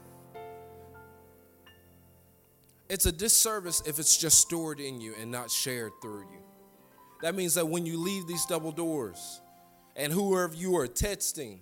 it's 2.89 3.05
a 3.05 3.11
disservice 3.11 3.81
if 3.85 3.99
it's 3.99 4.17
just 4.17 4.39
stored 4.39 4.81
in 4.81 4.99
you 4.99 5.13
and 5.19 5.31
not 5.31 5.49
shared 5.49 5.93
through 6.01 6.21
you. 6.31 6.41
That 7.21 7.35
means 7.35 7.53
that 7.53 7.67
when 7.67 7.85
you 7.85 7.97
leave 7.97 8.27
these 8.27 8.45
double 8.45 8.71
doors 8.71 9.41
and 9.95 10.11
whoever 10.11 10.53
you 10.53 10.75
are 10.75 10.87
texting, 10.87 11.59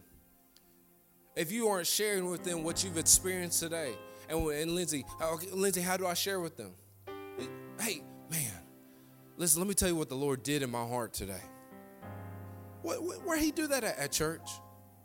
if 1.36 1.52
you 1.52 1.68
aren't 1.68 1.88
sharing 1.88 2.30
with 2.30 2.44
them 2.44 2.64
what 2.64 2.84
you've 2.84 2.98
experienced 2.98 3.60
today, 3.60 3.94
and, 4.28 4.44
and 4.50 4.72
Lindsay, 4.72 5.06
how, 5.20 5.38
Lindsay, 5.52 5.82
how 5.82 5.98
do 5.98 6.08
I 6.08 6.14
share 6.14 6.40
with 6.40 6.58
them? 6.58 6.72
Hey, 7.80 8.02
man, 8.32 8.52
listen, 9.38 9.62
let 9.62 9.68
me 9.68 9.74
tell 9.74 9.90
you 9.90 9.96
what 9.96 10.10
the 10.10 10.16
Lord 10.16 10.44
did 10.44 10.64
in 10.64 10.72
my 10.72 10.86
heart 10.86 11.14
today. 11.14 11.42
Where 12.82 13.38
he 13.38 13.52
do 13.52 13.68
that 13.68 13.84
at, 13.84 13.98
at 13.98 14.12
church? 14.12 14.50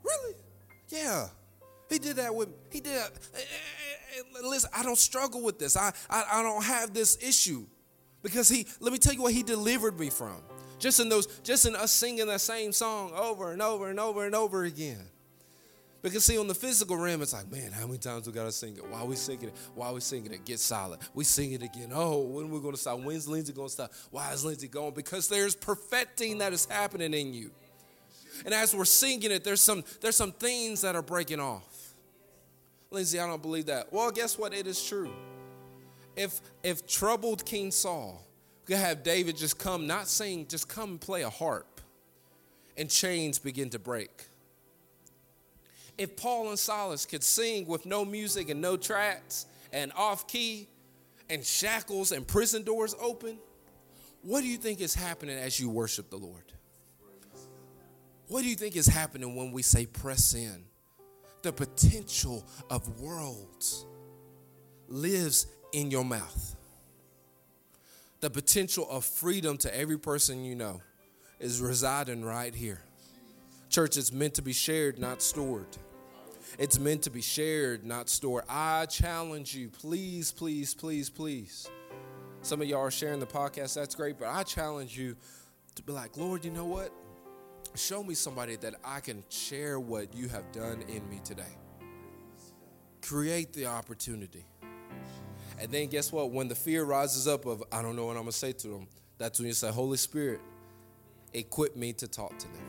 Really? 0.02 0.34
Yeah. 0.88 1.28
He 1.88 1.98
did 1.98 2.16
that 2.16 2.34
with, 2.34 2.48
he 2.70 2.80
did 2.80 2.96
that. 2.96 3.10
Eh, 3.34 3.38
eh, 3.38 4.18
eh, 4.18 4.40
listen, 4.42 4.70
I 4.74 4.82
don't 4.82 4.98
struggle 4.98 5.42
with 5.42 5.58
this. 5.58 5.76
I, 5.76 5.92
I, 6.08 6.24
I 6.32 6.42
don't 6.42 6.64
have 6.64 6.94
this 6.94 7.18
issue 7.22 7.66
because 8.22 8.48
he, 8.48 8.66
let 8.80 8.92
me 8.92 8.98
tell 8.98 9.12
you 9.12 9.22
what 9.22 9.32
he 9.32 9.42
delivered 9.42 9.98
me 9.98 10.10
from. 10.10 10.36
Just 10.78 11.00
in 11.00 11.08
those, 11.08 11.26
just 11.42 11.66
in 11.66 11.76
us 11.76 11.92
singing 11.92 12.26
that 12.26 12.40
same 12.40 12.72
song 12.72 13.12
over 13.14 13.52
and 13.52 13.62
over 13.62 13.90
and 13.90 14.00
over 14.00 14.26
and 14.26 14.34
over 14.34 14.64
again. 14.64 15.00
Because 16.02 16.26
see, 16.26 16.36
on 16.36 16.46
the 16.46 16.54
physical 16.54 16.98
realm, 16.98 17.22
it's 17.22 17.32
like, 17.32 17.50
man, 17.50 17.72
how 17.72 17.86
many 17.86 17.96
times 17.96 18.26
we 18.26 18.32
gotta 18.34 18.52
sing 18.52 18.76
it? 18.76 18.86
Why 18.86 18.98
are 18.98 19.06
we 19.06 19.16
singing 19.16 19.48
it? 19.48 19.54
Why 19.74 19.86
are 19.86 19.94
we 19.94 20.00
singing 20.00 20.32
it? 20.32 20.44
Get 20.44 20.58
solid. 20.58 21.00
We 21.14 21.24
sing 21.24 21.52
it 21.52 21.62
again. 21.62 21.92
Oh, 21.94 22.20
when 22.20 22.44
are 22.44 22.48
we 22.48 22.60
gonna 22.60 22.76
stop? 22.76 22.98
When's 23.00 23.26
Lindsay 23.26 23.54
gonna 23.54 23.70
stop? 23.70 23.90
Why 24.10 24.30
is 24.32 24.44
Lindsay 24.44 24.68
going? 24.68 24.92
Because 24.92 25.28
there's 25.28 25.54
perfecting 25.54 26.38
that 26.38 26.52
is 26.52 26.66
happening 26.66 27.14
in 27.14 27.32
you. 27.32 27.52
And 28.44 28.54
as 28.54 28.74
we're 28.74 28.84
singing 28.84 29.30
it, 29.30 29.44
there's 29.44 29.60
some 29.60 29.84
there's 30.00 30.16
some 30.16 30.32
things 30.32 30.80
that 30.82 30.94
are 30.94 31.02
breaking 31.02 31.40
off. 31.40 31.94
Lindsay, 32.90 33.18
I 33.18 33.26
don't 33.26 33.42
believe 33.42 33.66
that. 33.66 33.92
Well, 33.92 34.10
guess 34.10 34.38
what? 34.38 34.54
It 34.54 34.66
is 34.66 34.84
true. 34.84 35.10
If 36.16 36.40
if 36.62 36.86
troubled 36.86 37.44
King 37.44 37.70
Saul 37.70 38.24
could 38.66 38.76
have 38.76 39.02
David 39.02 39.36
just 39.36 39.58
come, 39.58 39.86
not 39.86 40.08
sing, 40.08 40.46
just 40.48 40.68
come 40.68 40.90
and 40.90 41.00
play 41.00 41.22
a 41.22 41.30
harp, 41.30 41.80
and 42.76 42.88
chains 42.88 43.38
begin 43.38 43.70
to 43.70 43.78
break 43.78 44.28
if 45.98 46.16
Paul 46.16 46.48
and 46.48 46.58
Silas 46.58 47.06
could 47.06 47.22
sing 47.22 47.66
with 47.66 47.86
no 47.86 48.04
music 48.04 48.48
and 48.48 48.60
no 48.60 48.76
tracks 48.76 49.46
and 49.72 49.92
off 49.96 50.26
key 50.26 50.68
and 51.30 51.44
shackles 51.44 52.12
and 52.12 52.26
prison 52.26 52.62
doors 52.62 52.94
open, 53.00 53.38
what 54.22 54.40
do 54.40 54.46
you 54.46 54.56
think 54.56 54.80
is 54.80 54.94
happening 54.94 55.38
as 55.38 55.60
you 55.60 55.68
worship 55.68 56.10
the 56.10 56.16
Lord? 56.16 56.42
What 58.28 58.42
do 58.42 58.48
you 58.48 58.56
think 58.56 58.76
is 58.76 58.86
happening 58.86 59.36
when 59.36 59.52
we 59.52 59.62
say 59.62 59.86
press 59.86 60.34
in? 60.34 60.64
The 61.42 61.52
potential 61.52 62.46
of 62.70 63.00
worlds 63.00 63.84
lives 64.88 65.46
in 65.72 65.90
your 65.90 66.04
mouth. 66.04 66.56
The 68.20 68.30
potential 68.30 68.88
of 68.90 69.04
freedom 69.04 69.58
to 69.58 69.78
every 69.78 69.98
person 69.98 70.42
you 70.44 70.54
know 70.54 70.80
is 71.38 71.60
residing 71.60 72.24
right 72.24 72.54
here. 72.54 72.80
Church 73.68 73.98
is 73.98 74.10
meant 74.10 74.34
to 74.34 74.42
be 74.42 74.54
shared, 74.54 74.98
not 74.98 75.20
stored. 75.20 75.66
It's 76.58 76.78
meant 76.78 77.02
to 77.02 77.10
be 77.10 77.20
shared, 77.20 77.84
not 77.84 78.08
stored. 78.08 78.44
I 78.48 78.86
challenge 78.86 79.54
you, 79.54 79.68
please, 79.68 80.32
please, 80.32 80.72
please, 80.72 81.10
please. 81.10 81.68
Some 82.40 82.62
of 82.62 82.68
y'all 82.68 82.80
are 82.80 82.90
sharing 82.90 83.20
the 83.20 83.26
podcast, 83.26 83.74
that's 83.74 83.94
great, 83.94 84.18
but 84.18 84.28
I 84.28 84.44
challenge 84.44 84.96
you 84.96 85.16
to 85.74 85.82
be 85.82 85.92
like, 85.92 86.16
Lord, 86.16 86.44
you 86.44 86.50
know 86.50 86.64
what? 86.64 86.90
Show 87.76 88.04
me 88.04 88.14
somebody 88.14 88.56
that 88.56 88.76
I 88.84 89.00
can 89.00 89.24
share 89.28 89.80
what 89.80 90.14
you 90.14 90.28
have 90.28 90.52
done 90.52 90.82
in 90.88 91.08
me 91.08 91.20
today. 91.24 91.42
Create 93.02 93.52
the 93.52 93.66
opportunity. 93.66 94.44
And 95.60 95.70
then 95.70 95.88
guess 95.88 96.12
what? 96.12 96.30
When 96.30 96.48
the 96.48 96.54
fear 96.54 96.84
rises 96.84 97.26
up 97.26 97.46
of, 97.46 97.62
I 97.72 97.82
don't 97.82 97.96
know 97.96 98.06
what 98.06 98.16
I'm 98.16 98.22
going 98.22 98.32
to 98.32 98.38
say 98.38 98.52
to 98.52 98.68
them, 98.68 98.86
that's 99.18 99.38
when 99.38 99.48
you 99.48 99.54
say, 99.54 99.70
Holy 99.70 99.96
Spirit, 99.96 100.40
equip 101.32 101.76
me 101.76 101.92
to 101.94 102.08
talk 102.08 102.38
to 102.38 102.46
them. 102.46 102.62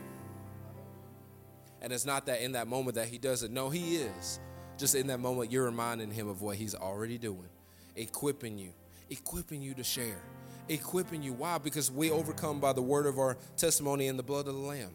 And 1.82 1.92
it's 1.92 2.04
not 2.04 2.26
that 2.26 2.40
in 2.40 2.52
that 2.52 2.66
moment 2.66 2.96
that 2.96 3.06
he 3.06 3.18
does 3.18 3.42
it. 3.42 3.50
No, 3.50 3.70
he 3.70 3.96
is. 3.96 4.40
Just 4.76 4.94
in 4.94 5.06
that 5.06 5.20
moment, 5.20 5.52
you're 5.52 5.64
reminding 5.64 6.10
him 6.10 6.28
of 6.28 6.42
what 6.42 6.56
he's 6.56 6.74
already 6.74 7.16
doing, 7.16 7.48
equipping 7.94 8.58
you, 8.58 8.72
equipping 9.08 9.62
you 9.62 9.72
to 9.74 9.84
share, 9.84 10.20
equipping 10.68 11.22
you. 11.22 11.32
Why? 11.32 11.58
Because 11.58 11.90
we 11.90 12.10
overcome 12.10 12.60
by 12.60 12.72
the 12.72 12.82
word 12.82 13.06
of 13.06 13.18
our 13.18 13.36
testimony 13.56 14.08
and 14.08 14.18
the 14.18 14.22
blood 14.22 14.48
of 14.48 14.54
the 14.54 14.60
Lamb. 14.60 14.94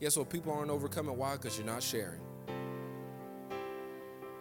Guess 0.00 0.16
what? 0.16 0.30
People 0.30 0.52
aren't 0.52 0.70
overcoming. 0.70 1.16
Why? 1.16 1.36
Because 1.36 1.56
you're 1.58 1.66
not 1.66 1.82
sharing. 1.82 2.20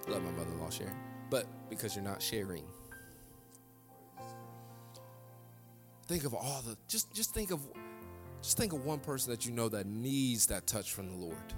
Love 0.07 0.23
my 0.23 0.31
mother 0.31 0.51
in 0.51 0.59
law 0.59 0.69
sharing, 0.69 0.95
but 1.29 1.45
because 1.69 1.95
you're 1.95 2.03
not 2.03 2.21
sharing. 2.21 2.63
Think 6.07 6.23
of 6.23 6.33
all 6.33 6.61
the, 6.65 6.77
just, 6.87 7.13
just 7.13 7.33
think 7.33 7.51
of 7.51 7.59
just 8.41 8.57
think 8.57 8.71
of 8.71 8.85
one 8.85 8.99
person 8.99 9.31
that 9.31 9.45
you 9.45 9.51
know 9.51 9.67
that 9.69 9.87
needs 9.87 10.47
that 10.47 10.67
touch 10.67 10.93
from 10.93 11.09
the 11.09 11.17
Lord. 11.17 11.53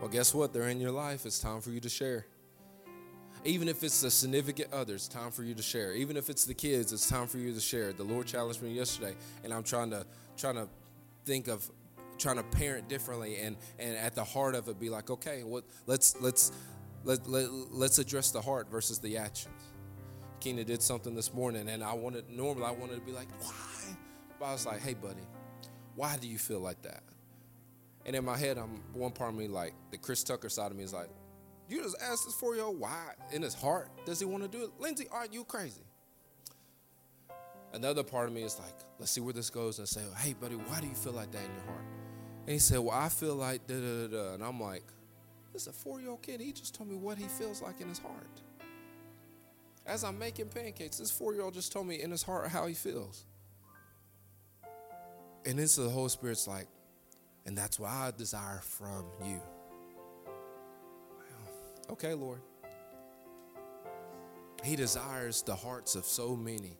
Well, 0.00 0.08
guess 0.08 0.34
what? 0.34 0.52
They're 0.52 0.68
in 0.68 0.80
your 0.80 0.90
life. 0.90 1.26
It's 1.26 1.38
time 1.38 1.60
for 1.60 1.70
you 1.70 1.80
to 1.80 1.88
share. 1.88 2.26
Even 3.44 3.68
if 3.68 3.82
it's 3.82 4.00
the 4.00 4.10
significant 4.10 4.72
others, 4.72 5.08
time 5.08 5.32
for 5.32 5.42
you 5.42 5.54
to 5.54 5.62
share. 5.62 5.94
Even 5.94 6.16
if 6.16 6.30
it's 6.30 6.44
the 6.44 6.54
kids, 6.54 6.92
it's 6.92 7.08
time 7.08 7.26
for 7.26 7.38
you 7.38 7.52
to 7.52 7.60
share. 7.60 7.92
The 7.92 8.04
Lord 8.04 8.26
challenged 8.26 8.62
me 8.62 8.72
yesterday, 8.72 9.14
and 9.42 9.52
I'm 9.52 9.64
trying 9.64 9.90
to 9.90 10.06
trying 10.36 10.54
to 10.54 10.68
think 11.24 11.48
of 11.48 11.68
trying 12.18 12.36
to 12.36 12.44
parent 12.44 12.88
differently, 12.88 13.38
and 13.38 13.56
and 13.80 13.96
at 13.96 14.14
the 14.14 14.22
heart 14.22 14.54
of 14.54 14.68
it, 14.68 14.78
be 14.78 14.90
like, 14.90 15.10
okay, 15.10 15.42
what? 15.42 15.64
Let's 15.86 16.20
let's 16.20 16.52
let, 17.04 17.26
let 17.26 17.50
let's 17.50 17.98
address 17.98 18.30
the 18.30 18.40
heart 18.40 18.70
versus 18.70 19.00
the 19.00 19.16
actions. 19.16 19.54
Keenan 20.38 20.66
did 20.66 20.82
something 20.82 21.14
this 21.14 21.34
morning, 21.34 21.68
and 21.68 21.82
I 21.82 21.94
wanted 21.94 22.30
normally 22.30 22.66
I 22.66 22.70
wanted 22.70 22.94
to 22.94 23.00
be 23.00 23.12
like, 23.12 23.28
why? 23.40 23.96
But 24.38 24.46
I 24.46 24.52
was 24.52 24.66
like, 24.66 24.80
hey, 24.80 24.94
buddy, 24.94 25.22
why 25.96 26.16
do 26.16 26.28
you 26.28 26.38
feel 26.38 26.60
like 26.60 26.82
that? 26.82 27.02
And 28.06 28.16
in 28.16 28.24
my 28.24 28.36
head, 28.36 28.58
I'm 28.58 28.82
one 28.92 29.12
part 29.12 29.30
of 29.30 29.38
me 29.38 29.48
like 29.48 29.74
the 29.90 29.98
Chris 29.98 30.22
Tucker 30.24 30.48
side 30.48 30.70
of 30.70 30.76
me 30.76 30.84
is 30.84 30.92
like, 30.92 31.08
you 31.72 31.82
just 31.82 31.96
asked 32.02 32.26
this 32.26 32.34
four 32.34 32.54
year 32.54 32.64
old 32.64 32.78
why 32.78 33.12
in 33.32 33.42
his 33.42 33.54
heart 33.54 33.88
does 34.04 34.20
he 34.20 34.26
want 34.26 34.42
to 34.42 34.48
do 34.48 34.64
it? 34.64 34.70
Lindsay, 34.78 35.06
Aren't 35.10 35.32
you 35.32 35.44
crazy? 35.44 35.82
Another 37.72 38.02
part 38.02 38.28
of 38.28 38.34
me 38.34 38.42
is 38.42 38.58
like, 38.58 38.74
let's 38.98 39.10
see 39.10 39.22
where 39.22 39.32
this 39.32 39.48
goes 39.48 39.78
and 39.78 39.88
say, 39.88 40.02
hey, 40.18 40.34
buddy, 40.34 40.56
why 40.56 40.80
do 40.80 40.86
you 40.86 40.94
feel 40.94 41.14
like 41.14 41.30
that 41.32 41.42
in 41.42 41.50
your 41.54 41.64
heart? 41.64 41.84
And 42.42 42.50
he 42.50 42.58
said, 42.58 42.78
well, 42.80 42.96
I 42.96 43.08
feel 43.08 43.34
like 43.34 43.66
da 43.66 43.74
da 43.74 44.06
da 44.06 44.08
da. 44.08 44.34
And 44.34 44.44
I'm 44.44 44.60
like, 44.60 44.84
this 45.52 45.62
is 45.62 45.68
a 45.68 45.72
four 45.72 46.00
year 46.00 46.10
old 46.10 46.22
kid. 46.22 46.40
He 46.40 46.52
just 46.52 46.74
told 46.74 46.90
me 46.90 46.96
what 46.96 47.16
he 47.16 47.24
feels 47.24 47.62
like 47.62 47.80
in 47.80 47.88
his 47.88 47.98
heart. 47.98 48.42
As 49.86 50.04
I'm 50.04 50.18
making 50.18 50.48
pancakes, 50.48 50.98
this 50.98 51.10
four 51.10 51.32
year 51.32 51.42
old 51.42 51.54
just 51.54 51.72
told 51.72 51.86
me 51.86 52.02
in 52.02 52.10
his 52.10 52.22
heart 52.22 52.48
how 52.48 52.66
he 52.66 52.74
feels. 52.74 53.24
And 55.44 55.68
so 55.68 55.84
the 55.84 55.90
Holy 55.90 56.08
Spirit's 56.10 56.46
like, 56.46 56.68
and 57.46 57.56
that's 57.56 57.78
what 57.78 57.90
I 57.90 58.12
desire 58.16 58.60
from 58.62 59.06
you. 59.24 59.40
Okay, 61.90 62.14
Lord. 62.14 62.40
He 64.64 64.76
desires 64.76 65.42
the 65.42 65.56
hearts 65.56 65.94
of 65.94 66.04
so 66.04 66.36
many. 66.36 66.78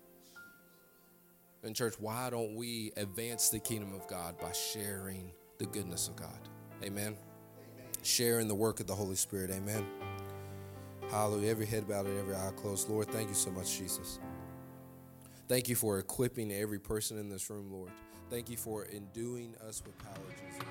In 1.64 1.74
church, 1.74 1.94
why 1.98 2.30
don't 2.30 2.56
we 2.56 2.92
advance 2.96 3.48
the 3.48 3.58
kingdom 3.58 3.92
of 3.94 4.06
God 4.08 4.38
by 4.38 4.52
sharing 4.52 5.32
the 5.58 5.66
goodness 5.66 6.08
of 6.08 6.16
God? 6.16 6.38
Amen. 6.82 7.16
Amen. 7.16 7.16
Sharing 8.02 8.48
the 8.48 8.54
work 8.54 8.80
of 8.80 8.86
the 8.86 8.94
Holy 8.94 9.14
Spirit. 9.14 9.50
Amen. 9.50 9.86
Hallelujah. 11.10 11.50
Every 11.50 11.66
head 11.66 11.88
bowed 11.88 12.06
and 12.06 12.18
every 12.18 12.34
eye 12.34 12.52
closed. 12.56 12.88
Lord, 12.88 13.08
thank 13.08 13.28
you 13.28 13.34
so 13.34 13.50
much, 13.50 13.78
Jesus. 13.78 14.18
Thank 15.46 15.68
you 15.68 15.76
for 15.76 15.98
equipping 15.98 16.52
every 16.52 16.78
person 16.78 17.18
in 17.18 17.28
this 17.28 17.50
room, 17.50 17.70
Lord. 17.70 17.90
Thank 18.30 18.48
you 18.48 18.56
for 18.56 18.86
enduing 18.86 19.54
us 19.68 19.82
with 19.84 19.98
power, 19.98 20.14
Jesus. 20.30 20.62